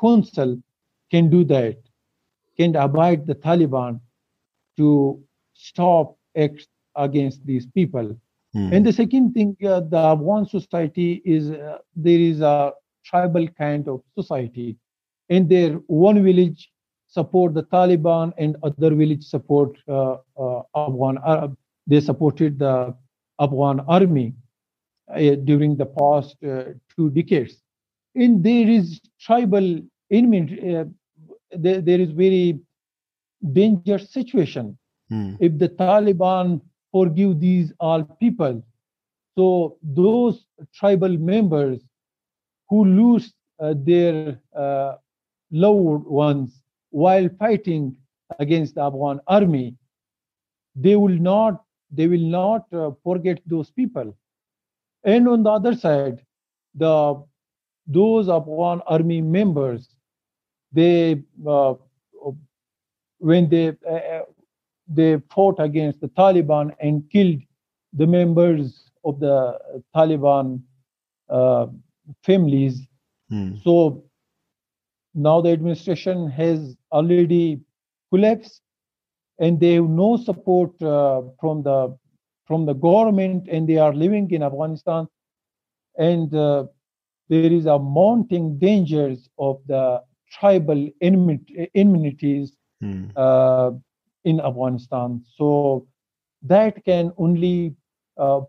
Council 0.00 0.60
can 1.10 1.30
do 1.30 1.44
that, 1.44 1.78
can 2.56 2.74
abide 2.76 3.26
the 3.26 3.34
Taliban 3.34 4.00
to 4.76 5.22
stop 5.54 6.16
acts 6.36 6.66
against 6.96 7.44
these 7.46 7.66
people. 7.66 8.16
Mm. 8.54 8.72
And 8.76 8.86
the 8.86 8.92
second 8.92 9.32
thing, 9.32 9.56
uh, 9.64 9.80
the 9.80 9.96
Afghan 9.96 10.46
society 10.46 11.22
is 11.24 11.50
uh, 11.50 11.78
there 11.94 12.18
is 12.18 12.40
a 12.40 12.72
tribal 13.04 13.46
kind 13.48 13.88
of 13.88 14.02
society, 14.18 14.76
and 15.28 15.48
there 15.48 15.72
one 15.86 16.22
village 16.22 16.70
support 17.06 17.54
the 17.54 17.62
Taliban 17.64 18.32
and 18.38 18.56
other 18.62 18.94
village 18.94 19.24
support 19.24 19.76
uh, 19.88 20.16
uh 20.38 20.62
Afghan 20.74 21.18
Arab. 21.24 21.56
They 21.86 22.00
supported 22.00 22.58
the 22.58 22.94
Afghan 23.38 23.80
army 23.80 24.34
uh, 25.14 25.34
during 25.44 25.76
the 25.76 25.86
past 25.86 26.36
uh, 26.44 26.72
two 26.94 27.10
decades. 27.10 27.56
And 28.14 28.44
there 28.44 28.68
is 28.68 29.00
tribal 29.20 29.78
uh, 30.12 30.84
there, 31.52 31.80
there 31.80 32.00
is 32.00 32.10
very 32.10 32.60
dangerous 33.52 34.12
situation 34.12 34.76
mm. 35.10 35.36
if 35.40 35.58
the 35.58 35.68
Taliban 35.68 36.60
forgive 36.92 37.40
these 37.40 37.72
all 37.80 38.04
people, 38.04 38.62
so 39.36 39.78
those 39.82 40.46
tribal 40.74 41.16
members 41.16 41.82
who 42.68 42.84
lose 42.84 43.32
uh, 43.58 43.74
their 43.76 44.40
uh, 44.56 44.94
loved 45.50 46.06
ones 46.06 46.62
while 46.90 47.28
fighting 47.38 47.96
against 48.38 48.74
the 48.74 48.82
Afghan 48.82 49.20
army, 49.26 49.74
they 50.74 50.96
will 50.96 51.18
not 51.18 51.64
they 51.90 52.06
will 52.06 52.28
not 52.40 52.72
uh, 52.72 52.90
forget 53.02 53.40
those 53.46 53.70
people. 53.70 54.16
And 55.04 55.28
on 55.28 55.42
the 55.42 55.50
other 55.50 55.74
side, 55.74 56.24
the 56.74 57.22
those 57.86 58.28
Afghan 58.28 58.80
army 58.86 59.20
members, 59.20 59.88
they 60.72 61.22
uh, 61.46 61.74
when 63.18 63.48
they 63.48 63.76
uh, 63.88 64.20
they 64.90 65.20
fought 65.32 65.58
against 65.60 66.00
the 66.00 66.08
Taliban 66.08 66.74
and 66.80 67.08
killed 67.10 67.40
the 67.92 68.06
members 68.06 68.90
of 69.04 69.20
the 69.20 69.58
Taliban 69.94 70.60
uh, 71.28 71.66
families. 72.24 72.80
Mm. 73.30 73.62
So 73.62 74.04
now 75.14 75.40
the 75.40 75.50
administration 75.50 76.28
has 76.30 76.76
already 76.92 77.60
collapsed 78.12 78.60
and 79.38 79.58
they 79.58 79.74
have 79.74 79.88
no 79.88 80.16
support 80.16 80.70
uh, 80.82 81.22
from 81.40 81.62
the 81.62 81.96
from 82.46 82.66
the 82.66 82.74
government 82.74 83.48
and 83.48 83.68
they 83.68 83.78
are 83.78 83.94
living 83.94 84.30
in 84.30 84.42
afghanistan 84.42 85.06
and 85.98 86.34
uh, 86.34 86.64
there 87.28 87.52
is 87.52 87.66
a 87.66 87.78
mounting 87.78 88.58
dangers 88.58 89.28
of 89.38 89.60
the 89.66 90.02
tribal 90.30 90.88
enmities 91.00 92.56
hmm. 92.80 93.04
Uh, 94.24 94.30
in 94.30 94.40
afghanistan 94.40 95.22
so 95.36 95.86
that 96.42 96.84
can 96.84 97.12
only 97.18 97.74
uh, 98.16 98.40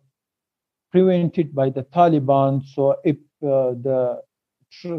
prevented 0.91 1.53
by 1.55 1.69
the 1.69 1.84
taliban 1.84 2.61
so 2.65 2.95
if 3.03 3.17
uh, 3.43 3.74
the 3.84 4.22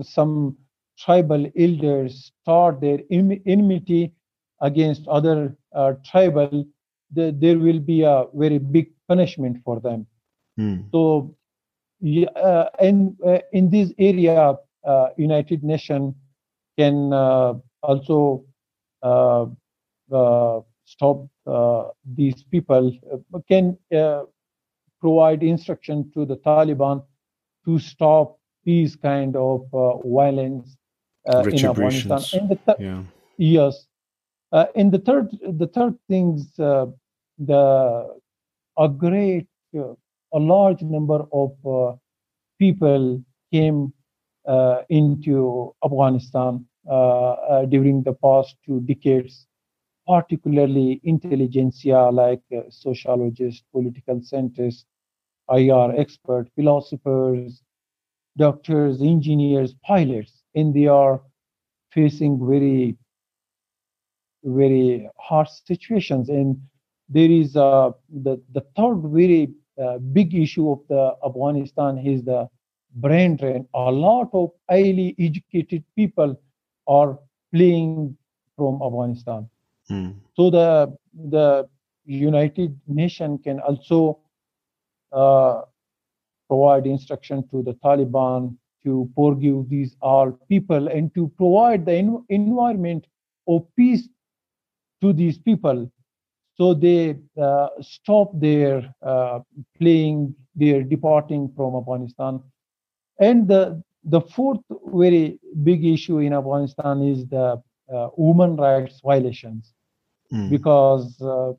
some 0.03 0.57
tribal 0.99 1.47
elders 1.57 2.33
start 2.43 2.81
their 2.81 3.01
enmity 3.11 4.12
against 4.61 5.07
other 5.09 5.57
uh, 5.75 5.95
tribal, 6.05 6.64
the, 7.12 7.35
there 7.39 7.59
will 7.59 7.81
be 7.81 8.03
a 8.03 8.25
very 8.35 8.59
big 8.59 8.91
punishment 9.09 9.59
for 9.64 9.81
them. 9.81 10.07
Mm. 10.59 10.91
So, 10.93 11.35
uh, 12.37 12.64
in 12.81 13.16
uh, 13.25 13.39
in 13.53 13.70
this 13.70 13.93
area, 13.99 14.57
uh, 14.85 15.09
United 15.16 15.64
Nations 15.64 16.14
can 16.79 17.12
uh, 17.12 17.55
also 17.83 18.45
uh, 19.03 19.47
stop 20.85 21.27
these 22.15 22.43
people. 22.45 22.93
can 23.49 23.77
provide 25.01 25.43
instruction 25.43 26.11
to 26.15 26.25
the 26.25 26.37
Taliban 26.37 27.05
to 27.65 27.79
stop 27.79 28.39
these 28.65 28.95
kind 28.97 29.37
of 29.37 29.67
violence 30.05 30.77
in 31.27 31.67
Afghanistan. 31.67 32.49
Th- 32.49 32.77
yeah. 32.79 33.03
Yes, 33.39 33.87
uh, 34.53 34.67
and 34.77 34.93
the 34.93 34.99
third, 34.99 35.31
the 35.41 35.67
third 35.67 35.97
things, 36.09 36.59
uh, 36.59 36.87
the 37.39 38.15
a 38.79 38.89
great, 38.89 39.47
uh, 39.77 39.95
a 40.35 40.39
large 40.39 40.83
number 40.83 41.25
of 41.33 41.53
uh, 41.67 41.97
people 42.59 43.23
came 43.51 43.93
uh, 44.47 44.83
into 44.91 45.75
Afghanistan 45.85 46.65
uh, 46.91 47.65
during 47.67 48.03
the 48.03 48.13
past 48.13 48.57
two 48.67 48.81
decades, 48.81 49.47
particularly 50.07 51.01
intelligentsia 51.05 52.11
like 52.11 52.43
sociologists, 52.71 53.65
political 53.73 54.21
scientists, 54.23 54.85
IR 55.51 55.95
experts, 55.99 56.51
philosophers, 56.55 57.63
doctors, 58.37 59.03
engineers, 59.03 59.75
pilots, 59.85 60.43
and 60.55 60.75
they 60.75 60.87
are 60.87 61.21
facing 61.93 62.39
very 62.47 62.97
very 64.45 65.09
harsh 65.19 65.51
situations. 65.65 66.29
And 66.29 66.61
there 67.09 67.31
is 67.31 67.57
uh, 67.57 67.91
the 68.11 68.41
the 68.53 68.63
third 68.77 69.03
very 69.05 69.51
uh, 69.83 69.99
big 69.99 70.35
issue 70.35 70.71
of 70.71 70.81
the 70.89 71.15
Afghanistan 71.25 71.99
is 71.99 72.25
the 72.25 72.49
brain 72.97 73.37
drain. 73.37 73.67
A 73.75 73.91
lot 73.91 74.31
of 74.33 74.51
highly 74.69 75.15
educated 75.19 75.85
people 75.97 76.41
are 76.87 77.19
fleeing 77.53 78.17
from 78.57 78.83
Afghanistan. 78.83 79.49
Mm. 79.93 80.14
So 80.36 80.51
the 80.51 80.97
the 81.36 81.68
United 82.07 82.80
Nation 82.86 83.38
can 83.38 83.61
also 83.61 84.20
uh, 85.12 85.62
provide 86.49 86.86
instruction 86.86 87.47
to 87.51 87.62
the 87.62 87.74
Taliban 87.84 88.57
to 88.84 89.09
forgive 89.14 89.68
these 89.68 89.97
all 90.01 90.32
people 90.49 90.88
and 90.88 91.14
to 91.14 91.28
provide 91.36 91.84
the 91.84 91.93
en- 91.93 92.24
environment 92.30 93.07
of 93.47 93.66
peace 93.76 94.09
to 95.03 95.12
these 95.12 95.38
people. 95.38 95.90
So 96.55 96.74
they 96.74 97.16
uh, 97.40 97.68
stop 97.80 98.30
their 98.34 98.95
uh, 99.03 99.40
playing 99.78 100.34
their 100.55 100.82
departing 100.82 101.53
from 101.57 101.76
afghanistan. 101.76 102.40
And 103.20 103.47
the 103.49 103.82
the 104.05 104.20
fourth 104.20 104.64
very 104.86 105.38
big 105.62 105.84
issue 105.84 106.18
in 106.18 106.32
afghanistan 106.32 107.03
is 107.03 107.26
the 107.28 107.62
uh, 107.93 108.09
rights 108.66 109.01
violations 109.05 109.74
mm. 110.33 110.51
because 110.51 111.20
uh, 111.20 111.53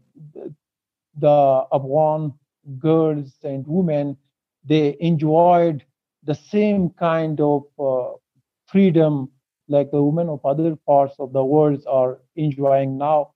the 1.19 1.65
afghan 1.71 2.33
girls 2.79 3.33
and 3.43 3.65
women 3.67 4.17
they 4.65 4.97
enjoyed 4.99 5.85
the 6.23 6.35
same 6.35 6.89
kind 6.91 7.39
of 7.41 7.63
uh, 7.79 8.11
freedom 8.65 9.29
like 9.67 9.91
the 9.91 10.01
women 10.01 10.29
of 10.29 10.39
other 10.45 10.75
parts 10.87 11.15
of 11.19 11.33
the 11.33 11.43
world 11.43 11.83
are 11.87 12.19
enjoying 12.35 12.97
now 12.97 13.33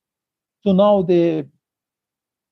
so 0.67 0.73
now 0.73 1.01
they, 1.01 1.45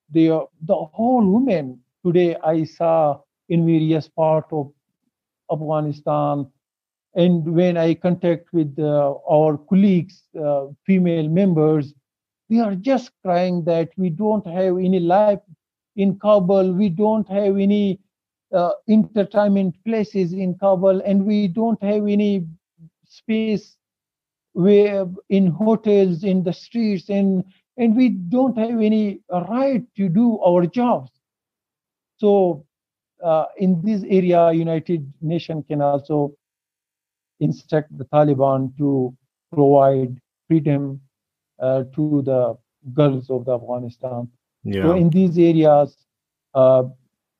they 0.09 0.29
are, 0.29 0.47
the 0.61 0.75
whole 0.75 1.25
women 1.25 1.79
today 2.05 2.37
I 2.43 2.63
saw 2.63 3.19
in 3.49 3.65
various 3.65 4.07
parts 4.07 4.47
of 4.51 4.71
Afghanistan. 5.51 6.47
And 7.15 7.53
when 7.53 7.75
I 7.75 7.93
contact 7.93 8.53
with 8.53 8.73
uh, 8.79 9.15
our 9.29 9.57
colleagues, 9.57 10.23
uh, 10.39 10.67
female 10.85 11.27
members, 11.27 11.93
they 12.49 12.59
are 12.59 12.75
just 12.75 13.11
crying 13.23 13.63
that 13.65 13.89
we 13.97 14.09
don't 14.09 14.45
have 14.45 14.77
any 14.77 14.99
life 14.99 15.39
in 15.95 16.19
Kabul, 16.19 16.73
we 16.73 16.89
don't 16.89 17.27
have 17.29 17.57
any 17.57 17.99
uh, 18.53 18.71
entertainment 18.87 19.75
places 19.85 20.33
in 20.33 20.55
Kabul, 20.55 21.01
and 21.01 21.25
we 21.25 21.47
don't 21.47 21.81
have 21.81 22.07
any 22.07 22.45
space 23.07 23.77
where 24.53 25.07
in 25.29 25.47
hotels, 25.47 26.23
in 26.23 26.43
the 26.43 26.53
streets, 26.53 27.09
and 27.09 27.43
and 27.77 27.95
we 27.95 28.09
don't 28.09 28.57
have 28.57 28.79
any 28.81 29.19
right 29.31 29.83
to 29.97 30.07
do 30.07 30.39
our 30.39 30.65
jobs. 30.65 31.11
So 32.17 32.65
uh, 33.23 33.45
in 33.57 33.81
this 33.81 34.03
area, 34.07 34.51
United 34.53 35.11
Nations 35.21 35.65
can 35.67 35.81
also 35.81 36.33
instruct 37.39 37.97
the 37.97 38.05
Taliban 38.05 38.77
to 38.77 39.13
provide 39.51 40.17
freedom 40.47 41.01
to 41.59 42.21
the 42.25 42.57
girls 42.93 43.29
of 43.29 43.45
the 43.45 43.55
Afghanistan. 43.55 44.29
Yeah. 44.63 44.83
So 44.83 44.93
in 44.93 45.09
these 45.09 45.37
areas, 45.37 45.95
uh, 46.53 46.83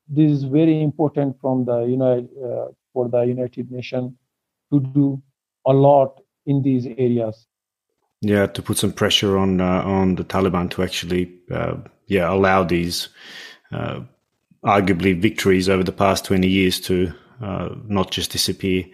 this 0.08 0.32
is 0.32 0.44
very 0.44 0.82
important 0.82 1.40
from 1.42 1.66
the 1.66 1.82
United 1.82 2.30
uh, 2.44 2.68
for 2.94 3.10
the 3.10 3.22
United 3.22 3.72
Nations 3.72 4.14
to 4.72 4.80
do 4.80 5.22
a 5.66 5.74
lot 5.74 6.22
in 6.46 6.62
these 6.62 6.86
areas. 6.86 7.48
Yeah, 8.22 8.48
to 8.48 8.62
put 8.62 8.78
some 8.78 8.94
pressure 8.94 9.38
on 9.38 9.62
uh, 9.62 9.84
on 9.84 10.16
the 10.16 10.24
Taliban 10.24 10.70
to 10.72 10.84
actually, 10.84 11.32
uh, 11.52 11.78
yeah, 12.08 12.32
allow 12.32 12.64
these 12.64 13.10
uh, 13.72 14.02
arguably 14.64 15.20
victories 15.20 15.70
over 15.70 15.84
the 15.84 15.92
past 15.92 16.26
twenty 16.26 16.48
years 16.48 16.80
to 16.82 17.14
uh, 17.42 17.70
not 17.88 18.12
just 18.12 18.32
disappear. 18.32 18.86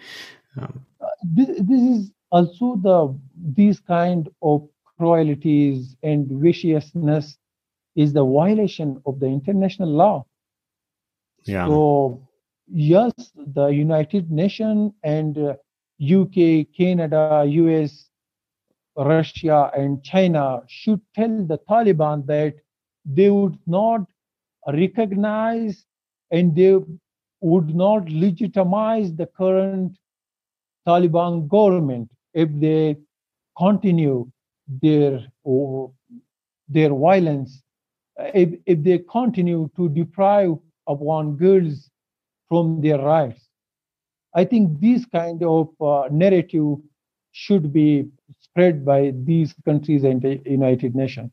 Um, 0.60 0.86
this, 1.24 1.48
this, 1.48 1.82
is 1.82 2.12
also 2.32 2.76
the 2.78 3.18
these 3.56 3.80
kind 3.80 4.30
of 4.42 4.68
cruelties 5.02 5.96
and 6.04 6.28
viciousness 6.30 7.36
is 7.96 8.14
the 8.14 8.24
violation 8.24 9.02
of 9.08 9.20
the 9.20 9.26
international 9.26 9.90
law. 9.90 10.24
Yeah. 11.44 11.66
So 11.68 12.28
yes, 12.68 13.12
the 13.36 13.68
United 13.68 14.30
Nations 14.30 14.92
and 15.04 15.36
UK, 15.38 16.38
uh, 16.38 16.64
Canada, 16.78 17.44
US 17.48 18.10
Russia 18.96 19.72
and 19.76 20.04
China 20.04 20.62
should 20.68 21.02
tell 21.16 21.46
the 21.48 21.58
Taliban 21.68 22.28
that 22.28 22.54
they 23.04 23.32
would 23.32 23.58
not 23.66 24.02
recognize 24.68 25.84
and 26.30 26.56
they 26.56 26.78
would 27.42 27.74
not 27.74 28.08
legitimize 28.08 29.16
the 29.16 29.26
current 29.26 29.98
Taliban 30.88 31.48
government 31.48 32.12
if 32.36 32.50
they 32.60 32.98
continue 33.58 34.32
their 34.82 35.20
or 35.44 35.92
their 36.70 36.94
violence 36.94 37.64
if, 38.34 38.60
if 38.66 38.84
they 38.84 39.00
continue 39.00 39.70
to 39.76 39.90
deprive 39.90 40.58
Afghan 40.88 41.36
girls 41.38 41.90
from 42.50 42.74
their 42.74 42.92
rights. 42.92 43.40
I 44.28 44.38
think 44.38 44.80
this 44.80 45.06
kind 45.06 45.42
of 45.44 45.70
uh, 45.82 46.08
narrative 46.12 46.78
should 47.32 47.72
be 47.74 48.08
spread 48.40 48.86
by 48.86 49.14
these 49.24 49.54
countries 49.66 50.04
and 50.04 50.22
the 50.22 50.42
United 50.46 50.96
Nations. 50.96 51.32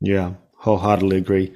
Yeah, 0.00 0.34
wholeheartedly 0.56 1.16
agree. 1.18 1.52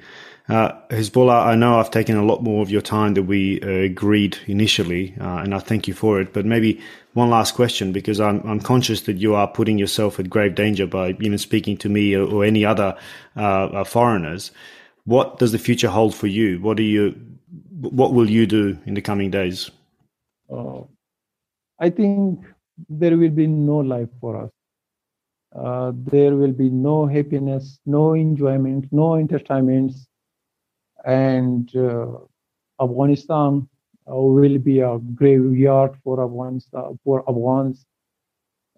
Uh, 0.49 0.73
Hizbullah, 0.89 1.45
I 1.45 1.55
know 1.55 1.79
I've 1.79 1.91
taken 1.91 2.17
a 2.17 2.25
lot 2.25 2.43
more 2.43 2.61
of 2.61 2.69
your 2.69 2.81
time 2.81 3.13
than 3.13 3.27
we 3.27 3.61
uh, 3.61 3.67
agreed 3.67 4.37
initially, 4.45 5.15
uh, 5.19 5.37
and 5.37 5.55
I 5.55 5.59
thank 5.59 5.87
you 5.87 5.93
for 5.93 6.19
it. 6.19 6.33
But 6.33 6.45
maybe 6.45 6.81
one 7.13 7.29
last 7.29 7.55
question, 7.55 7.93
because 7.93 8.19
I'm, 8.19 8.41
I'm 8.41 8.59
conscious 8.59 9.03
that 9.03 9.17
you 9.17 9.35
are 9.35 9.47
putting 9.47 9.77
yourself 9.77 10.19
at 10.19 10.29
grave 10.29 10.55
danger 10.55 10.85
by 10.85 11.11
even 11.21 11.37
speaking 11.37 11.77
to 11.77 11.89
me 11.89 12.13
or, 12.13 12.25
or 12.25 12.43
any 12.43 12.65
other 12.65 12.97
uh, 13.37 13.65
uh, 13.67 13.83
foreigners. 13.85 14.51
What 15.05 15.39
does 15.39 15.53
the 15.53 15.59
future 15.59 15.89
hold 15.89 16.13
for 16.13 16.27
you? 16.27 16.59
What 16.59 16.75
do 16.75 16.83
you, 16.83 17.15
what 17.79 18.13
will 18.13 18.29
you 18.29 18.45
do 18.45 18.77
in 18.85 18.95
the 18.95 19.01
coming 19.01 19.31
days? 19.31 19.71
Uh, 20.51 20.81
I 21.79 21.89
think 21.89 22.41
there 22.89 23.15
will 23.15 23.29
be 23.29 23.47
no 23.47 23.77
life 23.77 24.09
for 24.19 24.43
us. 24.43 24.49
there 26.11 26.35
will 26.35 26.51
be 26.51 26.69
no 26.69 27.05
happiness, 27.05 27.79
no 27.85 28.13
enjoyment, 28.13 28.87
no 28.91 29.15
entertainments 29.15 30.05
and 31.03 31.75
uh, 31.75 32.17
Afghanistan 32.81 33.67
uh, 34.09 34.15
will 34.15 34.57
be 34.57 34.79
a 34.79 34.97
graveyard 35.15 35.95
for 36.03 36.23
Afghanistan 36.23 36.99
for 37.03 37.23
Afghans, 37.29 37.85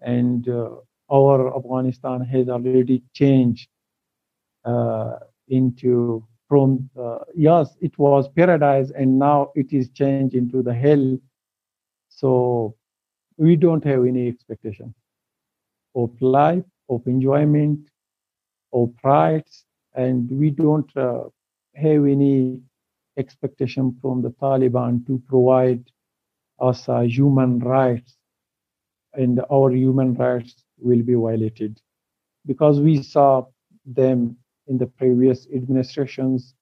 and 0.00 0.48
uh, 0.48 0.70
our 1.10 1.56
Afghanistan 1.56 2.20
has 2.20 2.48
already 2.48 3.02
changed 3.12 3.68
into 5.48 6.26
from 6.48 6.88
yes, 7.34 7.76
it 7.80 7.96
was 7.98 8.28
paradise, 8.28 8.90
and 8.90 9.18
now 9.18 9.50
it 9.54 9.72
is 9.72 9.88
changed 9.90 10.34
into 10.34 10.62
the 10.62 10.74
hell. 10.74 11.18
So 12.08 12.76
we 13.36 13.56
don't 13.56 13.84
have 13.84 14.04
any 14.04 14.28
expectation 14.28 14.94
of 15.94 16.10
life, 16.20 16.64
of 16.88 17.06
enjoyment, 17.06 17.90
of 18.72 18.94
pride, 19.02 19.48
and 19.94 20.30
we 20.30 20.50
don't 20.50 20.90
uh, 20.96 21.24
have 21.76 22.04
any 22.06 22.60
expectation 23.18 23.96
from 24.00 24.22
the 24.22 24.30
Taliban 24.30 25.06
to 25.06 25.22
provide 25.28 25.84
us 26.60 26.88
uh, 26.88 27.00
human 27.00 27.58
rights, 27.60 28.16
and 29.14 29.40
our 29.50 29.72
human 29.72 30.14
rights 30.14 30.64
will 30.78 31.02
be 31.02 31.14
violated? 31.14 31.80
Because 32.46 32.80
we 32.80 33.02
saw 33.02 33.46
them 33.86 34.36
in 34.68 34.78
the 34.78 34.86
previous 34.86 35.46
administrations, 35.54 36.54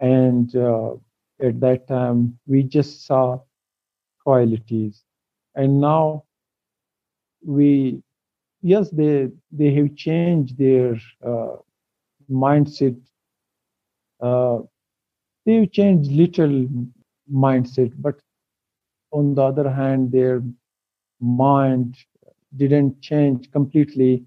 and 0.00 0.54
uh, 0.56 0.94
at 1.40 1.60
that 1.60 1.86
time 1.88 2.38
we 2.46 2.62
just 2.62 3.06
saw 3.06 3.40
cruelties, 4.24 5.04
and 5.54 5.80
now 5.80 6.24
we 7.44 8.02
yes 8.62 8.90
they 8.90 9.28
they 9.50 9.74
have 9.74 9.94
changed 9.96 10.56
their 10.58 10.96
uh, 11.26 11.56
mindset 12.30 12.96
uh, 14.22 14.58
they've 15.44 15.70
changed 15.70 16.10
little 16.10 16.68
mindset, 17.32 17.92
but 17.98 18.16
on 19.12 19.34
the 19.34 19.42
other 19.42 19.70
hand, 19.70 20.12
their 20.12 20.42
mind 21.20 21.96
didn't 22.56 23.00
change 23.00 23.50
completely. 23.50 24.24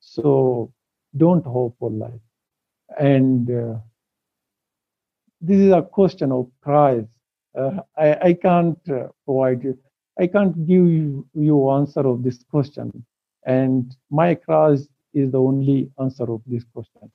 So 0.00 0.72
don't 1.16 1.44
hope 1.44 1.76
for 1.78 1.90
life. 1.90 2.20
And 2.98 3.50
uh, 3.50 3.74
this 5.40 5.58
is 5.58 5.72
a 5.72 5.82
question 5.82 6.30
of 6.32 6.50
price. 6.62 7.04
Uh, 7.56 7.80
I, 7.96 8.14
I 8.28 8.32
can't 8.34 8.78
uh, 8.88 9.08
provide 9.24 9.62
you, 9.62 9.78
I 10.18 10.26
can't 10.26 10.66
give 10.66 10.86
you, 10.86 11.26
you 11.34 11.70
answer 11.70 12.00
of 12.00 12.22
this 12.22 12.42
question. 12.50 13.04
And 13.46 13.94
my 14.10 14.34
price 14.34 14.88
is 15.12 15.30
the 15.30 15.40
only 15.40 15.90
answer 16.00 16.24
of 16.24 16.42
this 16.46 16.64
question. 16.72 17.10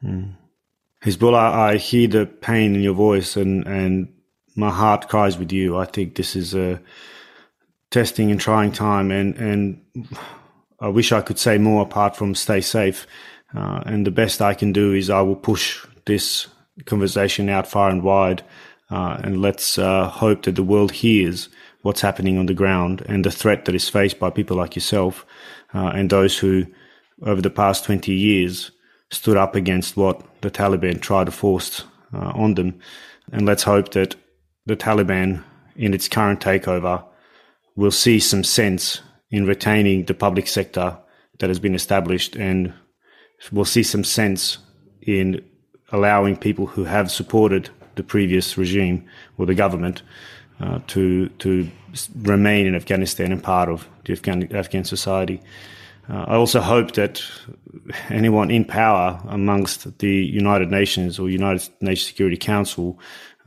Hmm. 0.00 0.30
Hizbullah, 1.04 1.52
I 1.52 1.76
hear 1.76 2.08
the 2.08 2.26
pain 2.26 2.74
in 2.74 2.82
your 2.82 2.94
voice 2.94 3.36
and, 3.36 3.66
and 3.66 4.12
my 4.54 4.70
heart 4.70 5.08
cries 5.08 5.38
with 5.38 5.50
you. 5.50 5.78
I 5.78 5.86
think 5.86 6.14
this 6.14 6.36
is 6.36 6.54
a 6.54 6.80
testing 7.90 8.30
and 8.30 8.38
trying 8.38 8.70
time 8.72 9.10
and, 9.10 9.34
and 9.36 9.80
I 10.78 10.88
wish 10.88 11.10
I 11.10 11.22
could 11.22 11.38
say 11.38 11.56
more 11.56 11.82
apart 11.82 12.16
from 12.16 12.34
stay 12.34 12.60
safe. 12.60 13.06
Uh, 13.54 13.82
and 13.86 14.06
the 14.06 14.10
best 14.10 14.42
I 14.42 14.52
can 14.52 14.72
do 14.72 14.92
is 14.92 15.08
I 15.08 15.22
will 15.22 15.36
push 15.36 15.84
this 16.04 16.48
conversation 16.84 17.48
out 17.48 17.66
far 17.66 17.88
and 17.88 18.02
wide. 18.02 18.42
Uh, 18.90 19.20
and 19.22 19.40
let's 19.40 19.78
uh, 19.78 20.08
hope 20.08 20.42
that 20.42 20.56
the 20.56 20.62
world 20.62 20.92
hears 20.92 21.48
what's 21.82 22.02
happening 22.02 22.36
on 22.36 22.46
the 22.46 22.54
ground 22.54 23.02
and 23.08 23.24
the 23.24 23.30
threat 23.30 23.64
that 23.64 23.74
is 23.74 23.88
faced 23.88 24.18
by 24.18 24.28
people 24.28 24.56
like 24.56 24.76
yourself 24.76 25.24
uh, 25.72 25.92
and 25.94 26.10
those 26.10 26.36
who, 26.36 26.66
over 27.22 27.40
the 27.40 27.48
past 27.50 27.84
20 27.84 28.12
years, 28.12 28.70
stood 29.10 29.36
up 29.36 29.54
against 29.54 29.96
what 29.96 30.22
the 30.40 30.50
Taliban 30.50 31.00
tried 31.00 31.26
to 31.26 31.32
force 31.32 31.84
uh, 32.14 32.32
on 32.34 32.54
them. 32.54 32.78
And 33.32 33.46
let's 33.46 33.62
hope 33.62 33.92
that 33.92 34.14
the 34.66 34.76
Taliban, 34.76 35.42
in 35.76 35.94
its 35.94 36.08
current 36.08 36.40
takeover, 36.40 37.04
will 37.76 37.90
see 37.90 38.20
some 38.20 38.44
sense 38.44 39.00
in 39.30 39.46
retaining 39.46 40.04
the 40.04 40.14
public 40.14 40.46
sector 40.46 40.98
that 41.38 41.48
has 41.50 41.58
been 41.58 41.74
established 41.74 42.36
and 42.36 42.72
will 43.52 43.64
see 43.64 43.82
some 43.82 44.04
sense 44.04 44.58
in 45.02 45.44
allowing 45.92 46.36
people 46.36 46.66
who 46.66 46.84
have 46.84 47.10
supported 47.10 47.70
the 47.94 48.02
previous 48.02 48.56
regime 48.56 49.04
or 49.38 49.46
the 49.46 49.54
government 49.54 50.02
uh, 50.60 50.78
to 50.86 51.28
to 51.38 51.68
remain 52.22 52.66
in 52.66 52.74
Afghanistan 52.74 53.32
and 53.32 53.42
part 53.42 53.68
of 53.68 53.88
the 54.04 54.12
Afghan, 54.12 54.54
Afghan 54.54 54.84
society. 54.84 55.40
Uh, 56.10 56.24
I 56.26 56.34
also 56.34 56.60
hope 56.60 56.92
that 56.92 57.22
anyone 58.08 58.50
in 58.50 58.64
power 58.64 59.20
amongst 59.28 59.98
the 59.98 60.10
United 60.10 60.70
Nations 60.70 61.18
or 61.18 61.30
United 61.30 61.68
Nations 61.80 62.08
Security 62.08 62.36
Council 62.36 62.98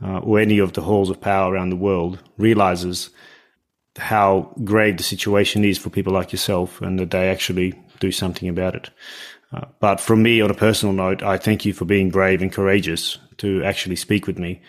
uh, 0.02 0.18
or 0.18 0.38
any 0.38 0.58
of 0.58 0.72
the 0.72 0.80
halls 0.80 1.10
of 1.10 1.20
power 1.20 1.52
around 1.52 1.70
the 1.70 1.76
world 1.76 2.18
realizes 2.38 3.10
how 3.96 4.52
grave 4.64 4.96
the 4.96 5.02
situation 5.02 5.64
is 5.64 5.78
for 5.78 5.90
people 5.90 6.12
like 6.12 6.32
yourself 6.32 6.80
and 6.80 6.98
that 6.98 7.10
they 7.10 7.28
actually 7.28 7.74
do 8.00 8.10
something 8.10 8.48
about 8.48 8.74
it. 8.74 8.90
Uh, 9.52 9.66
but 9.78 10.00
from 10.00 10.22
me, 10.22 10.40
on 10.40 10.50
a 10.50 10.54
personal 10.54 10.94
note, 10.94 11.22
I 11.22 11.36
thank 11.36 11.64
you 11.64 11.72
for 11.72 11.84
being 11.84 12.10
brave 12.10 12.42
and 12.42 12.52
courageous 12.52 13.18
to 13.38 13.62
actually 13.62 13.96
speak 13.96 14.26
with 14.26 14.38
me, 14.38 14.60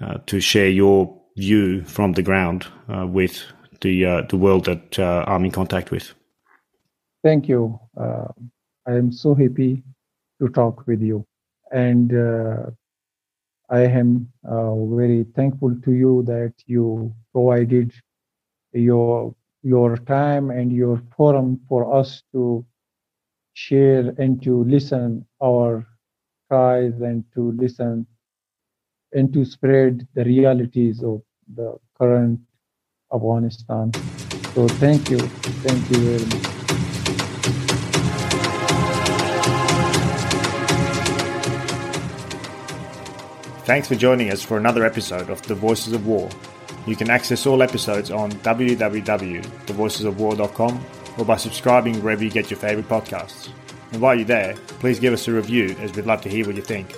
uh, 0.00 0.18
to 0.26 0.40
share 0.40 0.68
your 0.68 1.18
view 1.36 1.82
from 1.84 2.12
the 2.12 2.22
ground 2.22 2.66
uh, 2.92 3.06
with 3.06 3.42
the 3.80 4.04
uh, 4.04 4.22
the 4.22 4.36
world 4.36 4.66
that 4.66 4.98
I'm 4.98 5.44
in 5.44 5.50
contact 5.50 5.90
with. 5.90 6.14
Thank 7.24 7.48
you. 7.48 7.80
I 7.96 8.92
am 8.92 9.10
so 9.10 9.34
happy 9.34 9.82
to 10.42 10.48
talk 10.50 10.86
with 10.86 11.00
you. 11.00 11.26
And 11.72 12.14
uh, 12.14 12.70
I 13.70 13.80
am 13.80 14.28
uh, 14.46 14.84
very 14.94 15.24
thankful 15.34 15.74
to 15.84 15.92
you 15.92 16.22
that 16.26 16.52
you 16.66 17.14
provided 17.32 17.92
your 18.72 19.34
your 19.62 19.96
time 19.96 20.50
and 20.50 20.70
your 20.70 21.00
forum 21.16 21.58
for 21.66 21.96
us 21.96 22.22
to 22.32 22.62
share 23.54 24.12
and 24.18 24.42
to 24.42 24.62
listen 24.64 25.24
our 25.42 25.86
cries 26.50 27.00
and 27.00 27.24
to 27.32 27.52
listen 27.52 28.06
and 29.14 29.32
to 29.32 29.46
spread 29.46 30.06
the 30.14 30.24
realities 30.24 31.02
of 31.02 31.22
the 31.54 31.74
current 31.98 32.38
Afghanistan. 33.14 33.90
So 34.54 34.68
thank 34.68 35.08
you. 35.08 35.18
Thank 35.64 35.90
you 35.90 36.18
very 36.18 36.26
much. 36.26 36.53
Thanks 43.64 43.88
for 43.88 43.94
joining 43.94 44.30
us 44.30 44.42
for 44.42 44.58
another 44.58 44.84
episode 44.84 45.30
of 45.30 45.40
The 45.40 45.54
Voices 45.54 45.94
of 45.94 46.06
War. 46.06 46.28
You 46.86 46.96
can 46.96 47.08
access 47.08 47.46
all 47.46 47.62
episodes 47.62 48.10
on 48.10 48.30
www.thevoicesofwar.com 48.30 50.86
or 51.16 51.24
by 51.24 51.38
subscribing 51.38 52.02
wherever 52.02 52.22
you 52.22 52.30
get 52.30 52.50
your 52.50 52.60
favourite 52.60 52.90
podcasts. 52.90 53.48
And 53.92 54.02
while 54.02 54.16
you're 54.16 54.26
there, 54.26 54.54
please 54.80 55.00
give 55.00 55.14
us 55.14 55.26
a 55.28 55.32
review 55.32 55.74
as 55.80 55.94
we'd 55.94 56.04
love 56.04 56.20
to 56.22 56.28
hear 56.28 56.44
what 56.44 56.56
you 56.56 56.62
think. 56.62 56.94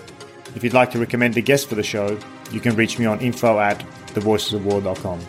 If 0.56 0.64
you'd 0.64 0.74
like 0.74 0.90
to 0.90 0.98
recommend 0.98 1.36
a 1.36 1.40
guest 1.40 1.68
for 1.68 1.76
the 1.76 1.84
show, 1.84 2.18
you 2.50 2.58
can 2.58 2.74
reach 2.74 2.98
me 2.98 3.06
on 3.06 3.20
info 3.20 3.60
at 3.60 3.78
thevoicesofwar.com. 4.08 5.20